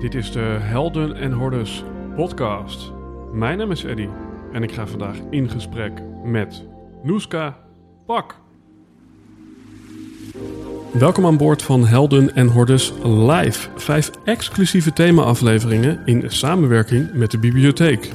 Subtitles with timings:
[0.00, 1.84] Dit is de Helden en Hordes
[2.16, 2.92] podcast.
[3.32, 4.08] Mijn naam is Eddy
[4.52, 5.92] en ik ga vandaag in gesprek
[6.24, 6.66] met
[7.02, 7.58] Noeska
[8.06, 8.40] Pak.
[10.92, 13.68] Welkom aan boord van Helden en Hordes Live.
[13.76, 18.10] Vijf exclusieve thema-afleveringen in samenwerking met de bibliotheek.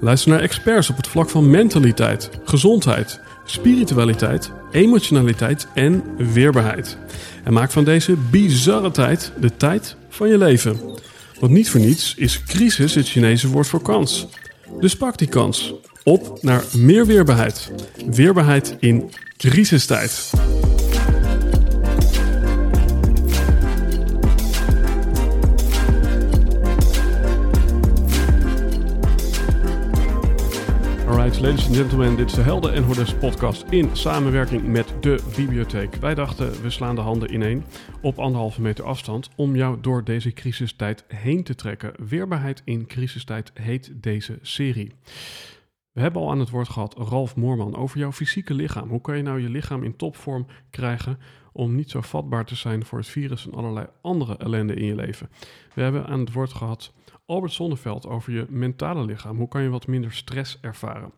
[0.00, 6.02] Luister naar experts op het vlak van mentaliteit, gezondheid, spiritualiteit, emotionaliteit en
[6.32, 6.98] weerbaarheid.
[7.44, 11.00] En maak van deze bizarre tijd de tijd van je leven.
[11.42, 14.26] Want niet voor niets is crisis het Chinese woord voor kans.
[14.80, 15.74] Dus pak die kans.
[16.04, 17.70] Op naar meer weerbaarheid.
[18.10, 20.30] Weerbaarheid in crisistijd.
[31.22, 35.94] Ladies and gentlemen, dit is de Helden en Hordes podcast in samenwerking met de bibliotheek.
[35.94, 37.64] Wij dachten, we slaan de handen ineen
[38.00, 41.92] op anderhalve meter afstand om jou door deze crisistijd heen te trekken.
[42.08, 44.92] Weerbaarheid in crisistijd heet deze serie.
[45.92, 48.88] We hebben al aan het woord gehad, Ralf Moorman, over jouw fysieke lichaam.
[48.88, 51.18] Hoe kan je nou je lichaam in topvorm krijgen
[51.52, 54.94] om niet zo vatbaar te zijn voor het virus en allerlei andere ellende in je
[54.94, 55.30] leven?
[55.74, 56.92] We hebben aan het woord gehad
[57.32, 59.36] Albert Zonneveld over je mentale lichaam.
[59.36, 61.12] Hoe kan je wat minder stress ervaren?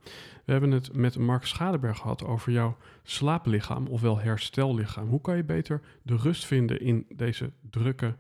[0.45, 5.09] We hebben het met Mark Schadeberg gehad over jouw slaaplichaam, ofwel herstellichaam.
[5.09, 8.15] Hoe kan je beter de rust vinden in deze drukke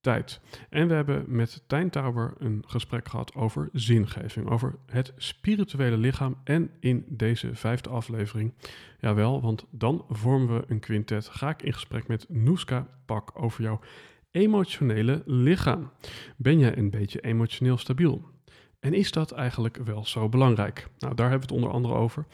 [0.00, 0.40] tijd?
[0.68, 6.36] En we hebben met Tijn Tauber een gesprek gehad over zingeving, over het spirituele lichaam.
[6.44, 8.52] En in deze vijfde aflevering,
[9.00, 11.28] jawel, want dan vormen we een quintet.
[11.28, 13.80] Ga ik in gesprek met Noeska Pak over jouw
[14.30, 15.90] emotionele lichaam.
[16.36, 18.24] Ben jij een beetje emotioneel stabiel?
[18.80, 20.88] En is dat eigenlijk wel zo belangrijk?
[20.98, 22.26] Nou, daar hebben we het onder andere over.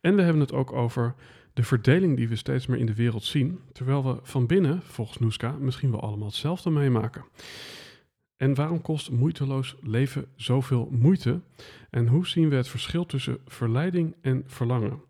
[0.00, 1.14] En we hebben het ook over
[1.52, 5.18] de verdeling die we steeds meer in de wereld zien, terwijl we van binnen, volgens
[5.18, 7.24] Noeska, misschien wel allemaal hetzelfde meemaken.
[8.36, 11.40] En waarom kost moeiteloos leven zoveel moeite?
[11.90, 15.02] En hoe zien we het verschil tussen verleiding en verlangen?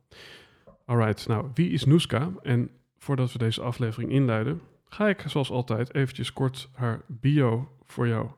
[0.85, 2.33] Alright, nou, wie is Noeska?
[2.43, 4.61] En voordat we deze aflevering inleiden,
[4.93, 8.29] ga ik zoals altijd eventjes kort haar bio voor jou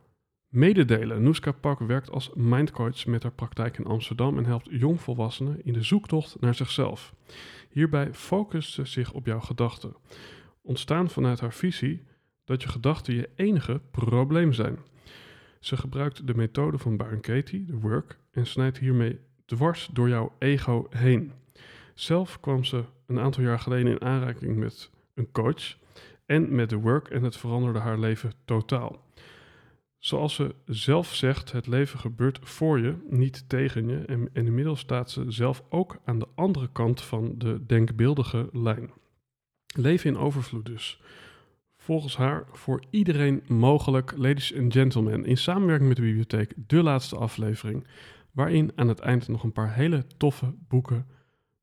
[0.49, 1.23] mededelen.
[1.23, 5.83] Noeska Pak werkt als mindcoach met haar praktijk in Amsterdam en helpt jongvolwassenen in de
[5.83, 7.15] zoektocht naar zichzelf.
[7.71, 9.97] Hierbij focust ze zich op jouw gedachten.
[10.63, 12.03] Ontstaan vanuit haar visie
[12.45, 14.79] dat je gedachten je enige probleem zijn.
[15.61, 20.33] Ze gebruikt de methode van Baron Katie, de work, en snijdt hiermee dwars door jouw
[20.39, 21.33] ego heen.
[21.95, 25.77] Zelf kwam ze een aantal jaar geleden in aanraking met een coach
[26.27, 29.01] en met de work en het veranderde haar leven totaal.
[29.99, 33.99] Zoals ze zelf zegt, het leven gebeurt voor je, niet tegen je.
[33.99, 38.91] En, inmiddels staat ze zelf ook aan de andere kant van de denkbeeldige lijn.
[39.75, 41.01] Leven in overvloed dus.
[41.77, 47.17] Volgens haar voor iedereen mogelijk, ladies and gentlemen, in samenwerking met de bibliotheek, de laatste
[47.17, 47.87] aflevering,
[48.31, 51.07] waarin aan het eind nog een paar hele toffe boeken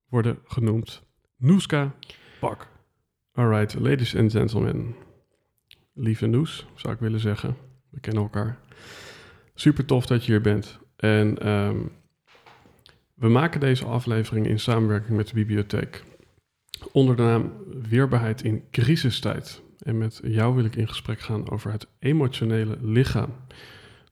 [0.09, 1.03] worden genoemd.
[1.37, 1.95] Noeska
[2.39, 2.67] Pak.
[3.33, 4.95] Alright, ladies and gentlemen.
[5.93, 7.55] Lieve Noes, zou ik willen zeggen.
[7.89, 8.59] We kennen elkaar.
[9.53, 10.79] Super tof dat je hier bent.
[10.95, 11.77] En ehm,
[13.13, 16.03] we maken deze aflevering in samenwerking met de bibliotheek.
[16.91, 17.53] Onder de naam
[17.89, 19.61] Weerbaarheid in crisistijd.
[19.79, 23.33] En met jou wil ik in gesprek gaan over het emotionele lichaam.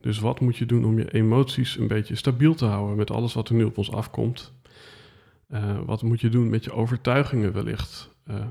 [0.02, 3.34] Dus wat moet je doen om je emoties een beetje stabiel te houden met alles
[3.34, 4.54] wat er nu op ons afkomt?
[5.50, 8.10] Uh, wat moet je doen met je overtuigingen wellicht?
[8.28, 8.46] Uh,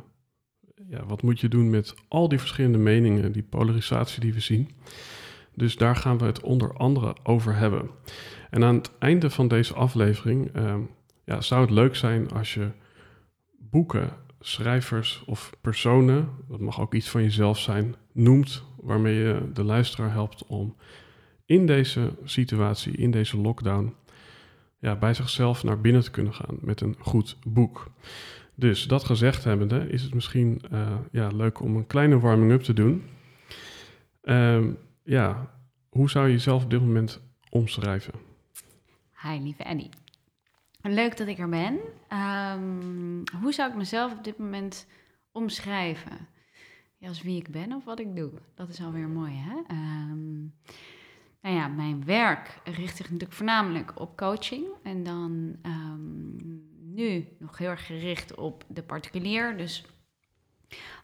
[0.89, 4.71] ja, wat moet je doen met al die verschillende meningen, die polarisatie die we zien?
[5.55, 7.91] Dus daar gaan we het onder andere over hebben.
[8.51, 10.75] En aan het einde van deze aflevering uh,
[11.25, 12.71] ja, zou het leuk zijn als je
[13.59, 14.11] boeken,
[14.41, 20.13] schrijvers of personen, dat mag ook iets van jezelf zijn, noemt waarmee je de luisteraar
[20.13, 20.77] helpt om
[21.45, 23.95] in deze situatie, in deze lockdown,
[24.79, 27.91] ja, bij zichzelf naar binnen te kunnen gaan met een goed boek.
[28.59, 32.73] Dus dat gezegd hebbende, is het misschien uh, ja, leuk om een kleine warming-up te
[32.73, 33.03] doen.
[34.23, 34.65] Uh,
[35.03, 35.51] ja,
[35.89, 37.21] hoe zou je jezelf op dit moment
[37.51, 38.13] omschrijven?
[39.23, 39.89] Hi, lieve Annie.
[40.83, 41.79] Leuk dat ik er ben.
[42.13, 44.87] Um, hoe zou ik mezelf op dit moment
[45.33, 46.29] omschrijven?
[46.97, 48.31] Ja, als wie ik ben of wat ik doe.
[48.55, 49.75] Dat is alweer mooi, hè?
[49.75, 50.55] Um,
[51.43, 54.65] nou ja, mijn werk richt zich natuurlijk voornamelijk op coaching.
[54.83, 55.57] En dan
[56.97, 59.57] nu nog heel erg gericht op de particulier.
[59.57, 59.85] Dus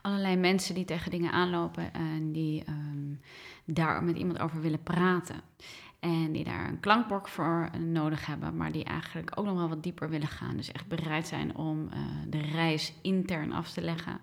[0.02, 3.20] allerlei mensen die tegen dingen aanlopen en die um,
[3.64, 5.40] daar met iemand over willen praten.
[6.00, 9.82] En die daar een klankbord voor nodig hebben, maar die eigenlijk ook nog wel wat
[9.82, 10.56] dieper willen gaan.
[10.56, 11.98] Dus echt bereid zijn om uh,
[12.28, 14.20] de reis intern af te leggen.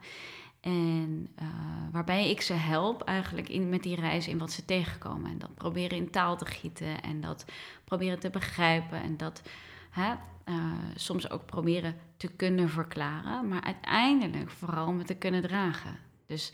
[0.61, 1.47] En uh,
[1.91, 5.31] waarbij ik ze help eigenlijk in, met die reis in wat ze tegenkomen.
[5.31, 7.45] En dat proberen in taal te gieten en dat
[7.85, 9.41] proberen te begrijpen en dat
[9.89, 10.11] hè,
[10.45, 15.97] uh, soms ook proberen te kunnen verklaren, maar uiteindelijk vooral met te kunnen dragen.
[16.25, 16.53] Dus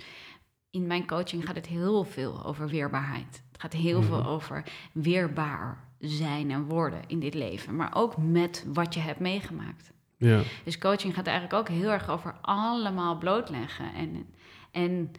[0.70, 3.44] in mijn coaching gaat het heel veel over weerbaarheid.
[3.52, 4.28] Het gaat heel veel Mhm.
[4.28, 9.94] over weerbaar zijn en worden in dit leven, maar ook met wat je hebt meegemaakt.
[10.18, 14.26] Ja, Dus coaching gaat eigenlijk ook heel erg over allemaal blootleggen en,
[14.72, 15.12] en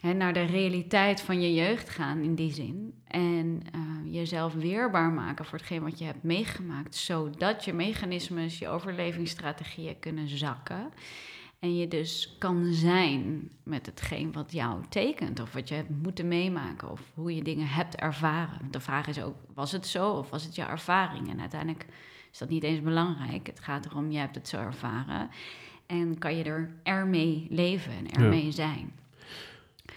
[0.00, 2.94] hè, naar de realiteit van je jeugd gaan in die zin.
[3.06, 3.80] En eh,
[4.14, 10.28] jezelf weerbaar maken voor hetgeen wat je hebt meegemaakt, zodat je mechanismes, je overlevingsstrategieën kunnen
[10.28, 10.92] zakken.
[11.58, 16.28] En je dus kan zijn met hetgeen wat jou tekent, of wat je hebt moeten
[16.28, 18.70] meemaken, of hoe je dingen hebt ervaren.
[18.70, 21.30] De vraag is ook: was het zo of was het jouw ervaring?
[21.30, 21.86] En uiteindelijk
[22.32, 23.46] is dat niet eens belangrijk.
[23.46, 25.30] Het gaat erom, je hebt het zo ervaren.
[25.86, 28.92] En kan je er ermee leven en ermee zijn.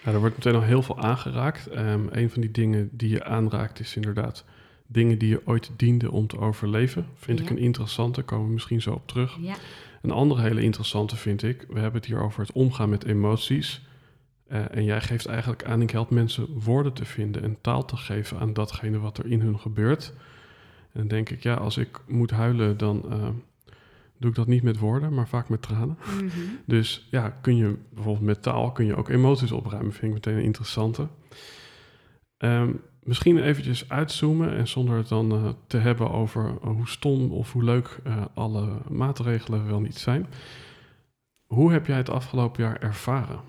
[0.04, 1.66] Ja, er wordt meteen al heel veel aangeraakt.
[1.66, 4.44] Ehm, een van die dingen die je aanraakt is inderdaad
[4.86, 7.06] dingen die je ooit dienden om te overleven.
[7.14, 9.36] Vind ik een interessante, komen we misschien zo op terug.
[9.40, 9.54] Ja,
[10.02, 13.80] Een andere hele interessante vind ik, we hebben het hier over het omgaan met emoties.
[14.46, 17.96] Eh, en jij geeft eigenlijk aan, ik help mensen woorden te vinden en taal te
[17.96, 20.12] geven aan datgene wat er in hun gebeurt.
[20.92, 23.28] En dan denk ik, ja, als ik moet huilen, dan eh,
[24.20, 25.98] doe ik dat niet met woorden, maar vaak met tranen.
[26.16, 26.28] Mhm.
[26.66, 30.36] Dus ja, kun je bijvoorbeeld met taal kun je ook emoties opruimen, vind ik meteen
[30.36, 31.08] een interessante.
[32.36, 32.72] Ehm,
[33.02, 37.52] misschien eventjes uitzoomen en zonder het dan eh, te hebben over eh, hoe stom of
[37.52, 40.26] hoe leuk eh, alle maatregelen wel niet zijn.
[41.46, 43.40] Hoe heb jij het afgelopen jaar ervaren?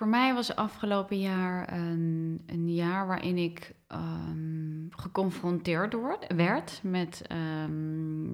[0.00, 5.96] Voor mij was afgelopen jaar een, een jaar waarin ik ehm, geconfronteerd
[6.34, 8.28] werd met ehm,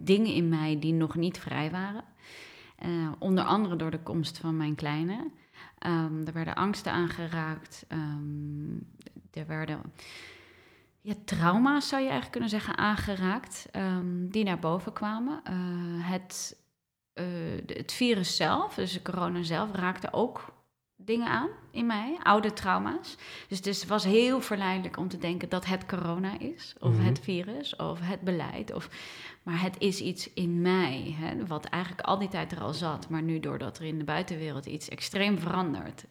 [0.00, 2.04] dingen in mij die nog niet vrij waren.
[2.78, 5.30] Eh, onder andere door de komst van mijn kleine.
[5.78, 7.86] Ehm, er werden angsten aangeraakt.
[9.32, 9.80] er werden
[11.00, 13.68] ja, trauma's, zou je eigenlijk kunnen zeggen, aangeraakt.
[14.28, 15.40] die naar boven kwamen.
[15.44, 15.54] Eh,
[16.10, 16.56] het,
[17.12, 17.24] eh,
[17.66, 20.54] het virus zelf, dus de corona zelf, raakte ook
[20.96, 23.16] dingen aan in mij, oude trauma's.
[23.48, 27.04] Dus het was heel verleidelijk om te denken dat het corona is, of Mhm.
[27.04, 28.72] het virus, of het beleid.
[28.74, 28.88] Of,
[29.42, 33.08] maar het is iets in mij, hè, wat eigenlijk al die tijd er al zat,
[33.08, 36.04] maar nu doordat er in de buitenwereld iets extreem verandert,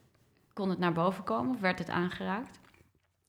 [0.53, 2.59] kon het naar boven komen of werd het aangeraakt.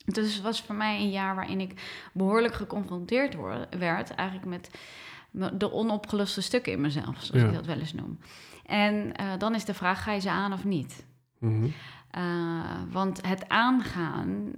[0.04, 3.36] Dus het was voor mij een jaar waarin ik behoorlijk geconfronteerd
[3.78, 4.70] werd, eigenlijk met
[5.30, 7.46] me- de onopgeloste stukken in mezelf, zoals Ja.
[7.48, 8.18] ik dat wel eens noem.
[8.64, 11.06] En eh, dan is de vraag, ga je ze aan of niet?
[11.38, 11.64] Mhm.
[12.18, 14.52] Uh, want het aangaan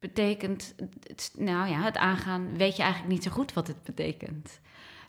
[0.00, 4.60] betekent, het, nou ja, het aangaan weet je eigenlijk niet zo goed wat het betekent.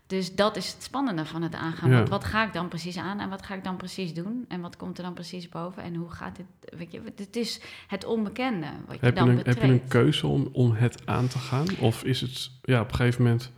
[0.07, 1.89] Dus dat is het spannende van het aangaan.
[1.89, 1.95] Ja.
[1.95, 4.45] Want wat ga ik dan precies aan en wat ga ik dan precies doen?
[4.48, 5.83] En wat komt er dan precies boven?
[5.83, 6.45] En hoe gaat dit?
[6.77, 9.88] Weet je, het is het onbekende wat je Heb je, dan een, heb je een
[9.88, 11.66] keuze om, om het aan te gaan?
[11.80, 13.51] Of is het ja, op een gegeven moment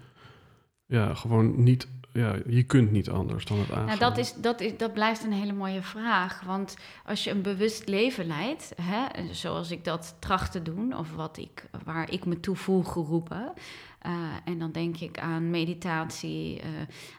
[0.86, 1.88] ja, gewoon niet,
[2.18, 3.86] ja, je kunt niet anders dan het aangaan?
[3.86, 6.42] Nou, dat, is, dat, is, dat blijft een hele mooie vraag.
[6.42, 11.16] Want als je een bewust leven leidt, hè, zoals ik dat tracht te doen, of
[11.16, 13.54] wat ik, waar ik me toe voel geroepen.
[14.06, 14.14] Uh,
[14.46, 16.66] en dan denk ik aan meditatie, uh,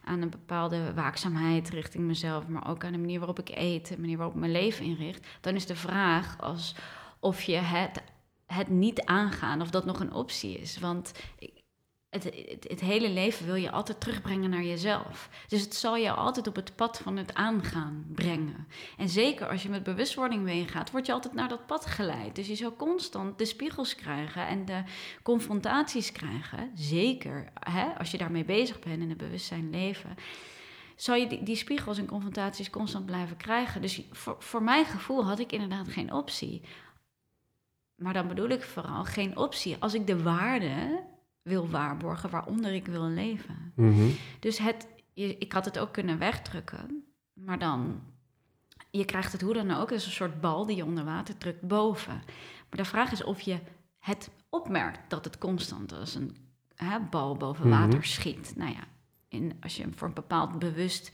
[0.04, 4.00] aan een bepaalde waakzaamheid richting mezelf, maar ook aan de manier waarop ik eet, de
[4.00, 5.26] manier waarop ik mijn leven inricht.
[5.40, 6.74] Dan is de vraag als
[7.20, 8.02] of je het,
[8.46, 10.78] het niet aangaan, of dat nog een optie is.
[10.78, 11.12] Want
[12.10, 15.29] het, hele leven wil je altijd terugbrengen naar jezelf.
[15.48, 18.69] Dus het zal je altijd op het pad van het aangaan brengen.
[18.96, 22.34] En zeker als je met bewustwording meegaat, word je altijd naar dat pad geleid.
[22.34, 24.82] Dus je zal constant de spiegels krijgen en de
[25.22, 26.70] confrontaties krijgen.
[26.74, 30.15] Zeker hè, als je daarmee bezig bent in het bewustzijn leven.
[30.96, 33.81] Zal je die, die spiegels en confrontaties constant blijven krijgen.
[33.81, 34.03] Dus
[34.38, 36.62] voor mijn gevoel had ik inderdaad geen optie.
[37.94, 39.77] Maar dan bedoel ik vooral geen optie.
[39.79, 41.06] Als ik de waarde
[41.48, 43.72] wil waarborgen waaronder ik wil leven.
[43.74, 44.14] Mm -hmm.
[44.40, 48.00] Dus het, je, ik had het ook kunnen wegdrukken, maar dan,
[48.90, 51.60] je krijgt het hoe dan ook, als een soort bal die je onder water drukt
[51.62, 52.14] boven.
[52.69, 53.58] Maar de vraag is of je
[53.98, 56.36] het opmerkt dat het constant als een
[56.74, 57.81] hè, bal boven Mhm.
[57.81, 58.52] water schiet.
[58.56, 58.84] Nou ja,
[59.28, 61.10] in, als je voor een bepaald bewust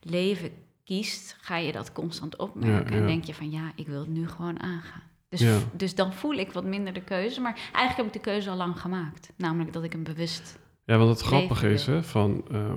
[0.00, 0.52] leven
[0.84, 2.90] kiest, ga je dat constant opmerken.
[2.90, 3.02] Ja, ja.
[3.02, 5.02] En denk je van ja, ik wil het nu gewoon aangaan.
[5.38, 5.58] Dus, Ja.
[5.72, 7.40] dus dan voel ik wat minder de keuze.
[7.40, 9.32] Maar eigenlijk heb ik de keuze al lang gemaakt.
[9.36, 10.58] Namelijk dat ik hem bewust.
[10.84, 12.74] Ja, want het grappige is, hè, van eh,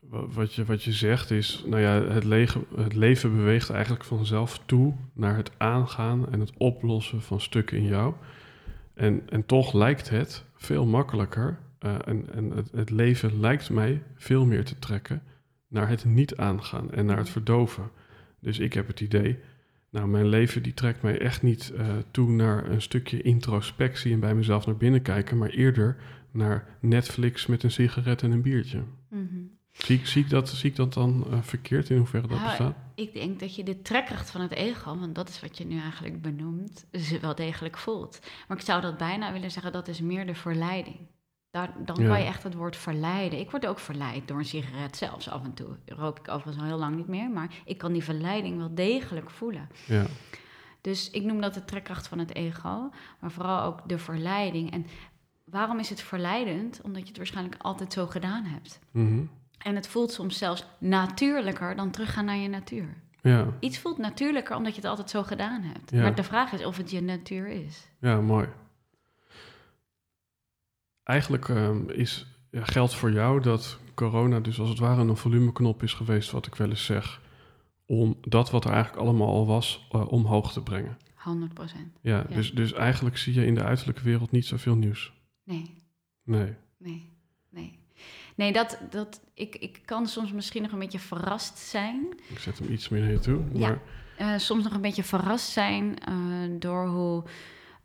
[0.00, 4.04] wa- wat, je, wat je zegt is, nou ja, het, lege, het leven beweegt eigenlijk
[4.04, 8.14] vanzelf toe naar het aangaan en het oplossen van stukken in jou.
[8.94, 14.02] En, en toch lijkt het veel makkelijker, eh, en, en het, het leven lijkt mij
[14.16, 15.22] veel meer te trekken
[15.68, 17.90] naar het niet aangaan en naar het verdoven.
[18.40, 19.38] Dus ik heb het idee,
[19.90, 24.20] nou, mijn leven die trekt mij echt niet uh, toe naar een stukje introspectie en
[24.20, 25.96] bij mezelf naar binnen kijken, maar eerder
[26.30, 28.82] naar Netflix met een sigaret en een biertje.
[29.10, 29.24] Mhm.
[29.72, 32.44] Zie, ik- zie, ik dat, zie ik dat dan eh, verkeerd in hoeverre dat Ja,
[32.46, 32.76] bestaat?
[32.94, 35.78] Ik denk dat je de trekkracht van het ego, want dat is wat je nu
[35.80, 38.18] eigenlijk benoemt, ze wel degelijk voelt.
[38.48, 40.96] Maar ik zou dat bijna willen zeggen, dat is meer de verleiding.
[41.50, 42.08] Daar, dan Ja.
[42.08, 43.38] kan je echt het woord verleiden.
[43.38, 45.76] Ik word ook verleid door een sigaret zelfs af en toe.
[45.86, 49.30] Rook ik overigens al heel lang niet meer, maar ik kan die verleiding wel degelijk
[49.30, 49.68] voelen.
[49.86, 50.04] Ja,
[50.80, 52.90] Dus ik noem dat de trekkracht van het ego,
[53.20, 54.70] maar vooral ook de verleiding.
[54.72, 54.86] En
[55.44, 56.80] waarom is het verleidend?
[56.82, 58.78] Omdat je het waarschijnlijk altijd zo gedaan hebt.
[58.90, 59.20] Mhm.
[59.58, 62.96] En het voelt soms zelfs natuurlijker dan teruggaan naar je natuur.
[63.22, 65.90] ja, Iets voelt natuurlijker omdat je het altijd zo gedaan hebt.
[65.90, 66.02] Ja.
[66.02, 67.88] Maar de vraag is of het je natuur is.
[68.00, 68.48] ja, mooi.
[71.08, 75.82] Eigenlijk ehm, is, ja, geldt voor jou dat corona dus als het ware een volumeknop
[75.82, 77.20] is geweest, wat ik wel eens zeg,
[77.86, 80.96] om dat wat er eigenlijk allemaal al was, eh, omhoog te brengen.
[81.14, 81.98] 100 procent.
[82.00, 82.34] Ja, Ja.
[82.34, 85.12] Dus, dus eigenlijk zie je in de uiterlijke wereld niet zoveel nieuws.
[85.44, 85.74] Nee,
[86.24, 86.54] Nee.
[86.78, 87.10] nee,
[87.50, 87.78] nee.
[88.34, 92.06] Nee, dat, dat, ik, ik kan soms misschien nog een beetje verrast zijn.
[92.28, 93.40] Ik zet hem iets meer naar je toe.
[93.52, 93.58] Ja.
[93.58, 93.80] Maar
[94.16, 96.14] Eh, soms nog een beetje verrast zijn eh,
[96.58, 97.24] door hoe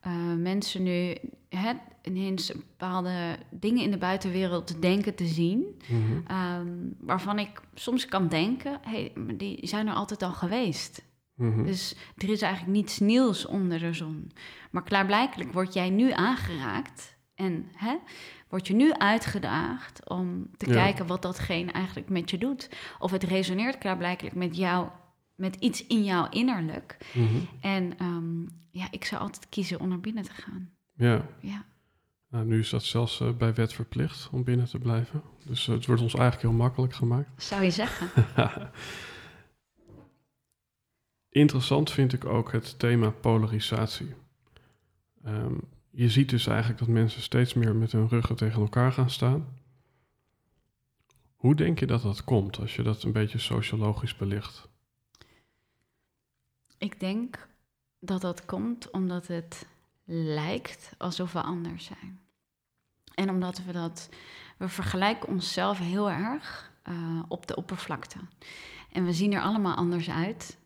[0.04, 1.16] eh, mensen nu
[1.50, 5.82] hè, ineens bepaalde dingen in de buitenwereld denken te zien.
[5.90, 6.68] mhm, ehm,
[7.00, 11.04] waarvan ik soms kan denken, hey, maar die zijn er altijd al geweest.
[11.36, 11.64] mhm.
[11.64, 14.32] Dus er is eigenlijk niets nieuws onder de zon.
[14.72, 17.96] Maar klaarblijkelijk word jij nu aangeraakt en hè,
[18.50, 20.74] word je nu uitgedaagd om te Ja.
[20.74, 22.70] kijken wat datgene eigenlijk met je doet.
[23.00, 24.88] Of het resoneert klaarblijkelijk met jou,
[25.36, 26.98] met iets in jouw innerlijk.
[27.14, 27.38] mhm.
[27.62, 30.70] En ehm, ja, ik zou altijd kiezen om naar binnen te gaan.
[30.96, 31.26] Ja.
[31.40, 31.66] Ja,
[32.30, 35.22] Nou, nu is dat zelfs eh, bij wet verplicht om binnen te blijven.
[35.46, 37.44] Dus eh, het wordt ons eigenlijk heel makkelijk gemaakt.
[37.50, 38.10] zou je zeggen.
[41.30, 44.14] Interessant vind ik ook het thema polarisatie.
[45.24, 45.54] Ehm,
[45.90, 49.48] je ziet dus eigenlijk dat mensen steeds meer met hun ruggen tegen elkaar gaan staan.
[51.36, 54.70] Hoe denk je dat dat komt als je dat een beetje sociologisch belicht?
[56.84, 57.48] Ik denk
[58.00, 59.68] dat dat komt omdat het
[60.06, 62.20] lijkt alsof we anders zijn.
[63.14, 64.10] En omdat we dat,
[64.58, 68.18] we vergelijken onszelf heel erg eh, op de oppervlakte.
[68.92, 70.58] En we zien er allemaal anders uit.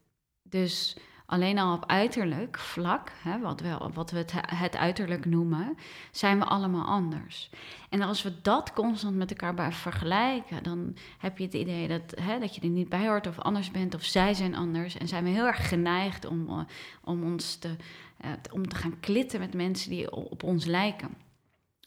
[0.42, 0.98] Dus
[1.28, 5.78] alleen al op uiterlijk vlak, hè, wat, we, wat we het, het uiterlijk noemen,
[6.12, 7.50] zijn we allemaal anders.
[7.90, 12.20] En als we dat constant met elkaar bij vergelijken, dan heb je het idee dat,
[12.22, 14.98] hè, dat je er niet bij hoort of anders bent of zij zijn anders.
[14.98, 16.60] En zijn we heel erg geneigd om, eh,
[17.04, 17.76] om ons te,
[18.18, 21.18] eh, om te gaan klitten met mensen die op ons lijken.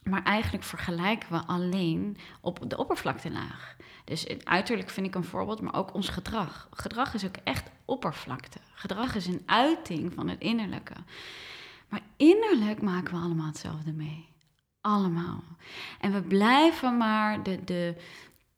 [0.03, 3.77] Maar eigenlijk vergelijken we alleen op de oppervlaktelaag.
[4.11, 6.69] Dus het uiterlijk vind ik een voorbeeld, maar ook ons gedrag.
[6.71, 8.59] Gedrag is ook echt oppervlakte.
[8.75, 10.95] Gedrag is een uiting van het innerlijke.
[11.89, 14.29] Maar innerlijk maken we allemaal hetzelfde mee.
[14.81, 15.43] Allemaal.
[16.01, 17.97] En we blijven maar de, de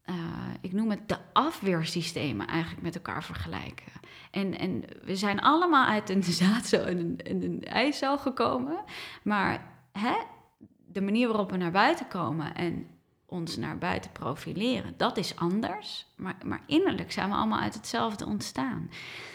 [0.02, 0.14] eh,
[0.60, 3.92] ik noem het de afweersystemen eigenlijk met elkaar vergelijken.
[4.30, 8.84] En, en we zijn allemaal uit een zaadcel en een, en een eicel gekomen.
[9.22, 10.14] Maar hè,
[10.86, 12.86] de manier waarop we naar buiten komen en
[13.32, 16.06] ons naar buiten profileren, dat is anders.
[16.16, 18.90] Maar, maar innerlijk zijn we allemaal uit hetzelfde ontstaan.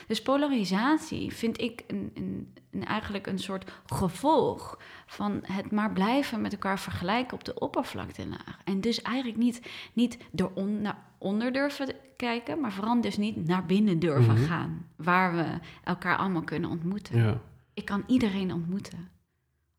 [0.07, 6.41] Dus polarisatie vind ik een, een, een eigenlijk een soort gevolg van het maar blijven
[6.41, 8.59] met elkaar vergelijken op de oppervlaktelaag.
[8.63, 9.61] En dus eigenlijk niet,
[9.93, 14.45] niet eronder naar onder durven kijken, maar vooral dus niet naar binnen durven Mhm.
[14.45, 15.45] gaan, waar we
[15.83, 17.17] elkaar allemaal kunnen ontmoeten.
[17.17, 17.41] Ja,
[17.73, 19.09] Ik kan iedereen ontmoeten.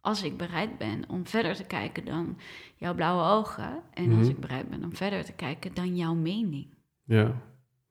[0.08, 2.38] Als ik bereid ben om verder te kijken dan
[2.76, 3.82] jouw blauwe ogen.
[3.94, 4.30] En als Mhm.
[4.30, 6.66] ik bereid ben om verder te kijken dan jouw mening.
[7.04, 7.42] ja,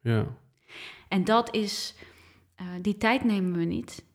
[0.02, 0.26] ja.
[1.08, 1.96] En dat is,
[2.56, 4.06] eh, die tijd nemen we niet.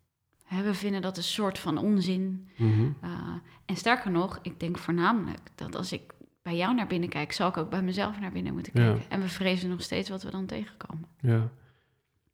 [0.49, 2.49] We vinden dat een soort van onzin.
[2.57, 3.35] mhm, Uh,
[3.67, 7.49] en sterker nog, ik denk voornamelijk dat als ik bij jou naar binnen kijk, zal
[7.49, 8.93] ik ook bij mezelf naar binnen moeten Ja.
[8.93, 9.11] kijken.
[9.11, 11.09] En we vrezen nog steeds wat we dan tegenkomen.
[11.21, 11.51] ja.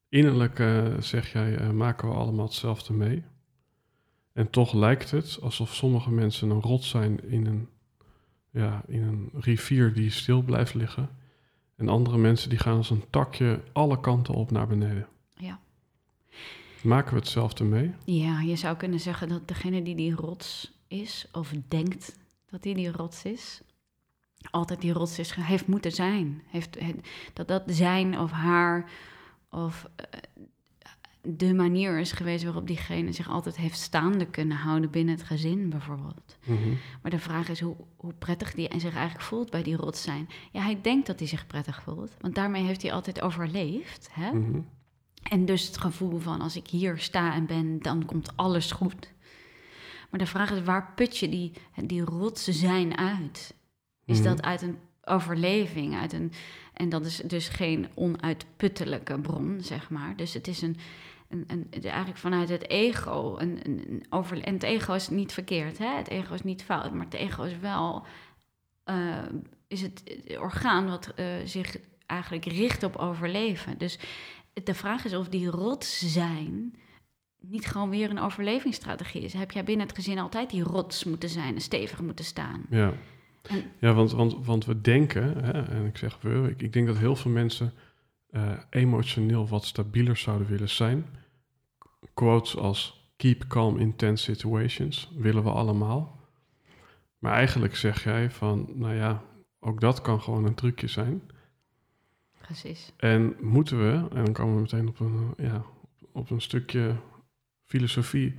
[0.08, 3.24] Innerlijk, eh, zeg jij, eh, maken we allemaal hetzelfde mee.
[4.38, 7.68] En toch lijkt het alsof sommige mensen een rot zijn in een,
[8.50, 11.08] ja, in een rivier die stil blijft liggen.
[11.76, 15.08] En andere mensen die gaan als een takje alle kanten op naar beneden.
[15.34, 15.60] Ja.
[16.82, 17.94] Maken we hetzelfde mee?
[18.04, 22.74] Ja, je zou kunnen zeggen dat degene die die rots is, of denkt dat hij
[22.74, 23.60] die rots is,
[24.50, 26.42] altijd die rots is, heeft moeten zijn.
[26.46, 27.00] Heeft, he-
[27.32, 28.90] dat dat zijn of haar,
[29.50, 30.06] of eh,
[31.22, 35.70] de manier is geweest waarop diegene zich altijd heeft staande kunnen houden binnen het gezin,
[35.70, 36.38] bijvoorbeeld.
[36.44, 36.68] Mhm.
[37.02, 40.28] Maar de vraag is hoe, hoe prettig die zich eigenlijk voelt bij die rot zijn.
[40.52, 44.08] Ja, hij denkt dat hij zich prettig voelt, want daarmee heeft hij altijd overleefd.
[44.12, 44.32] Hè?
[44.32, 44.60] Mhm.
[45.22, 49.12] En dus het gevoel van als ik hier sta en ben, dan komt alles goed.
[50.10, 51.52] Maar de vraag is, waar put je die,
[51.84, 53.54] die rotse zijn uit?
[54.04, 54.28] Is Mhm.
[54.28, 56.32] dat uit een overleving, uit een,
[56.78, 60.16] en dat is dus geen onuitputtelijke bron, zeg maar.
[60.16, 60.76] Dus het is een,
[61.28, 65.78] een, een eigenlijk vanuit het ego, een, een, over, en het ego is niet verkeerd,
[65.78, 65.96] hè?
[65.96, 68.06] het ego is niet fout, maar het ego is wel,
[68.84, 69.24] eh,
[69.68, 70.02] is het
[70.40, 73.78] orgaan wat eh, zich eigenlijk richt op overleven.
[73.78, 73.98] Dus
[74.64, 76.74] de vraag is of die rots zijn
[77.40, 79.32] niet gewoon weer een overlevingsstrategie is.
[79.32, 82.66] Heb jij binnen het gezin altijd die rots moeten zijn en stevig moeten staan?
[82.70, 82.92] Ja,
[83.42, 86.86] En- ja want, want, want we denken, hè, en ik zeg we, ik, ik denk
[86.86, 87.72] dat heel veel mensen
[88.30, 91.06] eh, emotioneel wat stabieler zouden willen zijn.
[92.14, 96.16] Quotes als keep calm in tense situations willen we allemaal.
[97.18, 99.22] Maar eigenlijk zeg jij van, nou ja,
[99.60, 101.22] ook dat kan gewoon een trucje zijn.
[102.40, 102.92] Precies.
[102.96, 105.64] En moeten we, en dan komen we meteen op een, ja,
[106.12, 106.96] op een stukje
[107.64, 108.34] filosofie,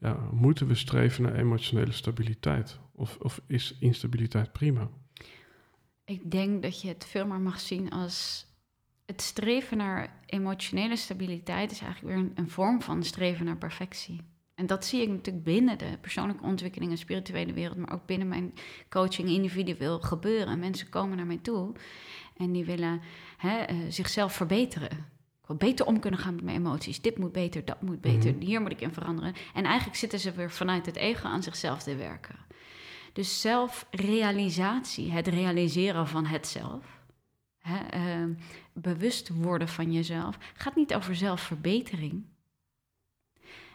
[0.00, 2.78] ja, moeten we streven naar emotionele stabiliteit?
[2.94, 4.90] Of, of is instabiliteit prima?
[6.04, 8.46] Ik denk dat je het veel meer mag zien als
[9.06, 14.20] het streven naar emotionele stabiliteit is eigenlijk weer een, een vorm van streven naar perfectie.
[14.54, 18.28] En dat zie ik natuurlijk binnen de persoonlijke ontwikkeling en spirituele wereld, maar ook binnen
[18.28, 18.54] mijn
[18.88, 20.58] coaching individueel gebeuren.
[20.58, 21.72] Mensen komen naar mij toe
[22.36, 23.00] en die willen
[23.36, 24.90] hè, eh, zichzelf verbeteren.
[25.40, 27.00] Ik wil beter om kunnen gaan met mijn emoties.
[27.00, 28.44] Dit moet beter, dat moet beter, Mhm.
[28.44, 29.34] hier moet ik in veranderen.
[29.54, 32.36] En eigenlijk zitten ze weer vanuit het ego aan zichzelf te werken.
[33.14, 36.84] Dus zelfrealisatie, het realiseren van het zelf,
[37.58, 38.24] hè, eh,
[38.72, 42.24] bewust worden van jezelf, gaat niet over zelfverbetering.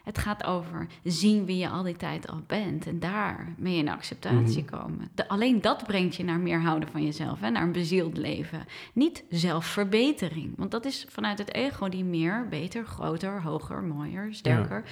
[0.04, 3.88] Het gaat over zien wie je al die tijd al bent en daar mee in
[3.88, 5.10] acceptatie komen.
[5.14, 8.64] De- alleen dat brengt je naar meer houden van jezelf en naar een bezield leven.
[8.92, 14.84] Niet zelfverbetering, want dat is vanuit het ego die meer, beter, groter, hoger, mooier, sterker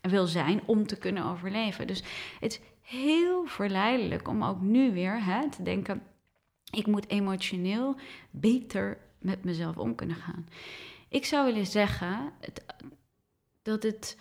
[0.00, 1.86] wil zijn om te kunnen overleven.
[1.86, 2.02] Dus
[2.40, 6.02] het is heel verleidelijk om ook nu weer hè, te denken:
[6.70, 7.96] ik moet emotioneel
[8.30, 10.46] beter met mezelf om kunnen gaan.
[11.08, 12.64] Ik zou willen zeggen het-
[13.62, 14.16] dat het,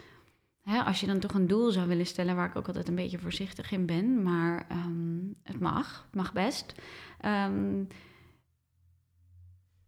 [0.61, 2.95] hè, als je dan toch een doel zou willen stellen, waar ik ook altijd een
[2.95, 6.73] beetje voorzichtig in ben, maar ehm, het mag, het mag best.
[7.19, 7.83] Ehm,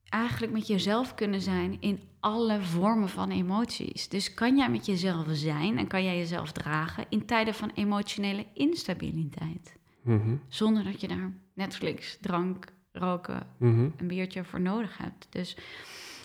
[0.09, 4.09] eigenlijk met jezelf kunnen zijn in alle vormen van emoties.
[4.09, 8.45] Dus kan jij met jezelf zijn en kan jij jezelf dragen in tijden van emotionele
[8.53, 9.75] instabiliteit.
[10.01, 13.89] Mhm, Zonder dat je daar Netflix, drank, roken, mhm.
[13.97, 15.27] een biertje voor nodig hebt.
[15.29, 15.57] Dus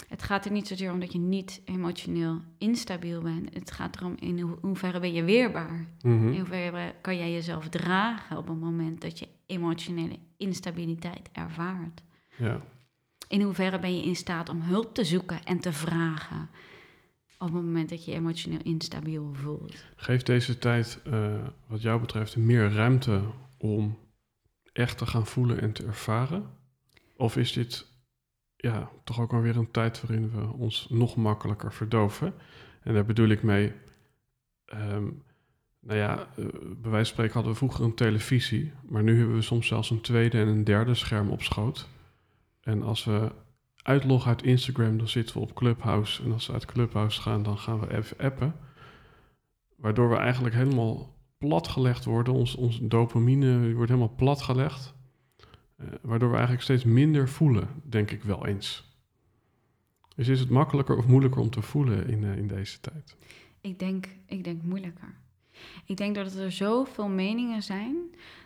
[0.09, 3.55] het gaat er niet zozeer om dat je niet emotioneel instabiel bent.
[3.55, 5.87] Het gaat erom in ho- hoeverre ben je weerbaar.
[6.03, 6.29] Mhm.
[6.29, 12.03] In hoeverre kan jij jezelf dragen op het moment dat je emotionele instabiliteit ervaart.
[12.37, 12.61] Ja.
[13.33, 16.49] In hoeverre ben je in staat om hulp te zoeken en te vragen
[17.39, 19.85] op het moment dat je emotioneel instabiel voelt?
[19.97, 21.35] Geeft deze tijd, eh,
[21.67, 23.23] wat jou betreft, meer ruimte
[23.59, 23.99] om
[24.73, 26.51] echt te gaan voelen en te ervaren?
[27.17, 27.87] Of is dit
[28.57, 32.35] ja, toch ook alweer een tijd waarin we ons nog makkelijker verdoven?
[32.83, 33.73] En daar bedoel ik mee,
[34.65, 35.09] ehm,
[35.81, 39.37] nou ja, eh, bij wijze van spreken hadden we vroeger een televisie, maar nu hebben
[39.37, 41.89] we soms zelfs een tweede en een derde scherm op schoot.
[42.63, 43.33] En als we
[43.83, 46.23] uitloggen uit Instagram, dan zitten we op Clubhouse.
[46.23, 48.55] En als we uit Clubhouse gaan, dan gaan we even appen.
[49.77, 52.35] Waardoor we eigenlijk helemaal platgelegd worden.
[52.35, 54.95] Ons, ons dopamine wordt helemaal platgelegd.
[55.77, 58.91] Eh, waardoor we eigenlijk steeds minder voelen, denk ik wel eens.
[60.17, 63.17] Dus is het makkelijker of moeilijker om te voelen in, eh, in deze tijd?
[63.61, 65.15] Ik denk, ik denk moeilijker.
[65.87, 67.97] Ik denk dat er zoveel meningen zijn,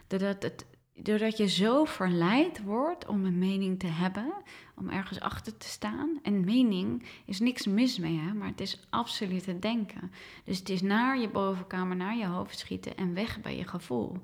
[0.06, 0.66] doordat, het,
[1.02, 4.32] doordat je zo verleid wordt om een mening te hebben,
[4.76, 6.18] om ergens achter te staan.
[6.22, 10.12] En mening is niks mis mee, hè, maar het is absoluut het denken.
[10.44, 14.16] Dus het is naar je bovenkamer, naar je hoofd schieten en weg bij je gevoel.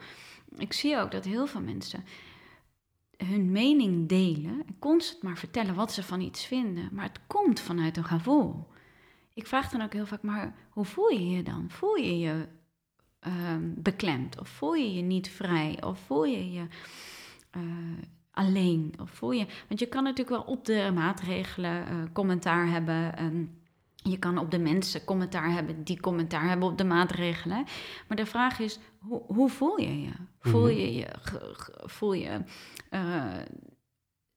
[0.57, 2.05] Ik zie ook dat heel veel mensen
[3.17, 7.61] hun mening delen en constant maar vertellen wat ze van iets vinden, maar het komt
[7.61, 8.67] vanuit een gevoel.
[9.35, 11.71] Ik vraag dan ook heel vaak, maar hoe voel je je dan?
[11.71, 12.49] Voel je je
[13.23, 14.41] ehm, beklemd?
[14.41, 15.83] Of voel je je niet vrij?
[15.83, 16.67] Of voel je je
[17.51, 17.63] eh,
[18.31, 18.95] alleen?
[19.01, 19.47] Of voel je...
[19.69, 23.17] Want je kan natuurlijk wel op de maatregelen eh, commentaar hebben.
[23.17, 23.57] en
[24.05, 27.65] je kan op de mensen commentaar hebben die commentaar hebben op de maatregelen.
[28.09, 30.11] Maar de vraag is, hoe, hoe voel je je?
[30.41, 30.77] Voel Mhm.
[30.79, 31.07] je je...
[31.85, 32.41] voel je
[32.91, 33.25] eh,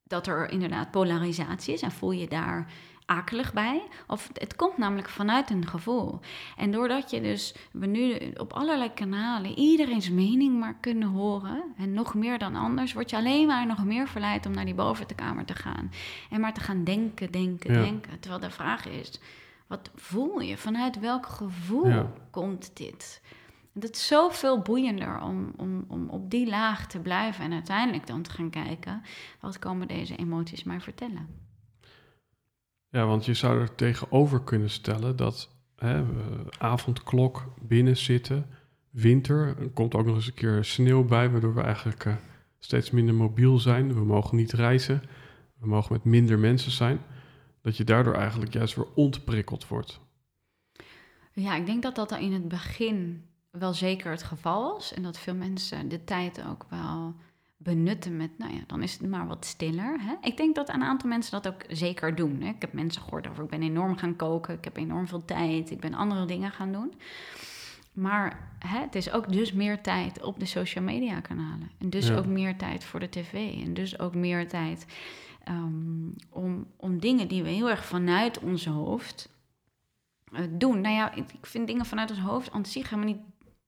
[0.04, 2.74] dat er inderdaad polarisatie is en voel je daar
[3.06, 3.82] akelig bij.
[4.08, 6.20] Of het komt namelijk vanuit een gevoel.
[6.58, 11.63] En doordat je dus we nu op allerlei kanalen iedereen's mening maar kunnen horen.
[11.78, 14.74] En nog meer dan anders, word je alleen maar nog meer verleid om naar die
[14.74, 15.91] bovenkamer te gaan.
[16.30, 17.82] En maar te gaan denken, denken, Ja.
[17.82, 18.20] denken.
[18.20, 19.20] Terwijl de vraag is:
[19.68, 20.58] wat voel je?
[20.58, 22.12] Vanuit welk gevoel Ja.
[22.32, 23.22] komt dit?
[23.74, 28.22] Dat is zoveel boeiender om, om, om op die laag te blijven en uiteindelijk dan
[28.22, 29.02] te gaan kijken,
[29.39, 31.44] wat komen deze emoties mij vertellen?
[32.95, 38.47] Ja, want je zou er tegenover kunnen stellen dat hè, we avondklok binnen zitten,
[38.89, 42.15] winter, er komt ook nog eens een keer sneeuw bij, waardoor we eigenlijk eh,
[42.60, 43.93] steeds minder mobiel zijn.
[43.93, 45.01] We mogen niet reizen,
[45.60, 46.99] we mogen met minder mensen zijn.
[47.62, 49.99] Dat je daardoor eigenlijk juist weer ontprikkeld wordt.
[51.34, 54.93] Ja, ik denk dat dat in het begin wel zeker het geval was.
[54.93, 57.15] En dat veel mensen de tijd ook wel
[57.58, 59.96] benutten met, nou ja, dan is het maar wat stiller.
[60.02, 60.13] Hè?
[60.22, 62.41] Ik denk dat een aantal mensen dat ook zeker doen.
[62.41, 62.50] Hè?
[62.50, 65.72] Ik heb mensen gehoord over, ik ben enorm gaan koken, ik heb enorm veel tijd,
[65.72, 66.94] ik ben andere dingen gaan doen.
[67.94, 71.72] Maar hè, het is ook dus meer tijd op de social media kanalen.
[71.78, 72.15] En dus Ja.
[72.15, 73.34] ook meer tijd voor de tv.
[73.65, 74.86] En dus ook meer tijd
[75.44, 79.30] ehm, om, om dingen die we heel erg vanuit ons hoofd
[80.32, 80.82] eh, doen.
[80.82, 83.22] Nou ja, ik, ik vind dingen vanuit het hoofd aan zich helemaal niet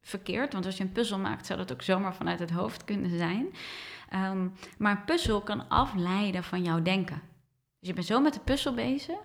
[0.08, 0.54] verkeerd.
[0.54, 3.48] Want als je een puzzel maakt, zou dat ook zomaar vanuit het hoofd kunnen zijn.
[4.10, 7.22] Ehm, maar een puzzel kan afleiden van jouw denken.
[7.80, 9.16] Dus je bent zo met de puzzel bezig.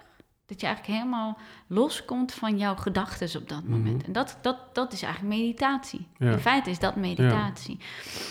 [0.46, 3.96] Dat je eigenlijk helemaal loskomt van jouw gedachten op dat moment.
[3.96, 4.06] Mhm.
[4.06, 6.06] En dat, dat, dat is eigenlijk meditatie.
[6.18, 6.30] Ja.
[6.32, 7.78] In feite is dat meditatie.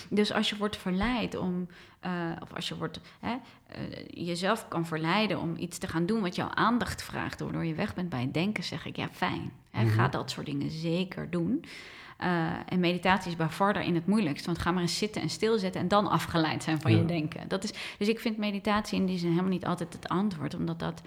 [0.09, 1.67] Dus als je wordt verleid om,
[1.99, 2.11] eh,
[2.41, 3.35] of als je wordt, hè,
[3.67, 7.75] eh, jezelf kan verleiden om iets te gaan doen wat jouw aandacht vraagt, waardoor je
[7.75, 9.51] weg bent bij het denken, zeg ik ja, fijn.
[9.71, 9.93] Hè, Mhm.
[9.93, 11.65] Ga dat soort dingen zeker doen.
[12.21, 14.45] Eh, en meditatie is bij far daarin het moeilijkst.
[14.45, 16.97] Want ga maar eens zitten en stilzitten en dan afgeleid zijn van Ja.
[16.97, 17.47] je denken.
[17.47, 20.53] Dat is, dus ik vind meditatie in die zin helemaal niet altijd het antwoord.
[20.53, 21.01] Omdat dat,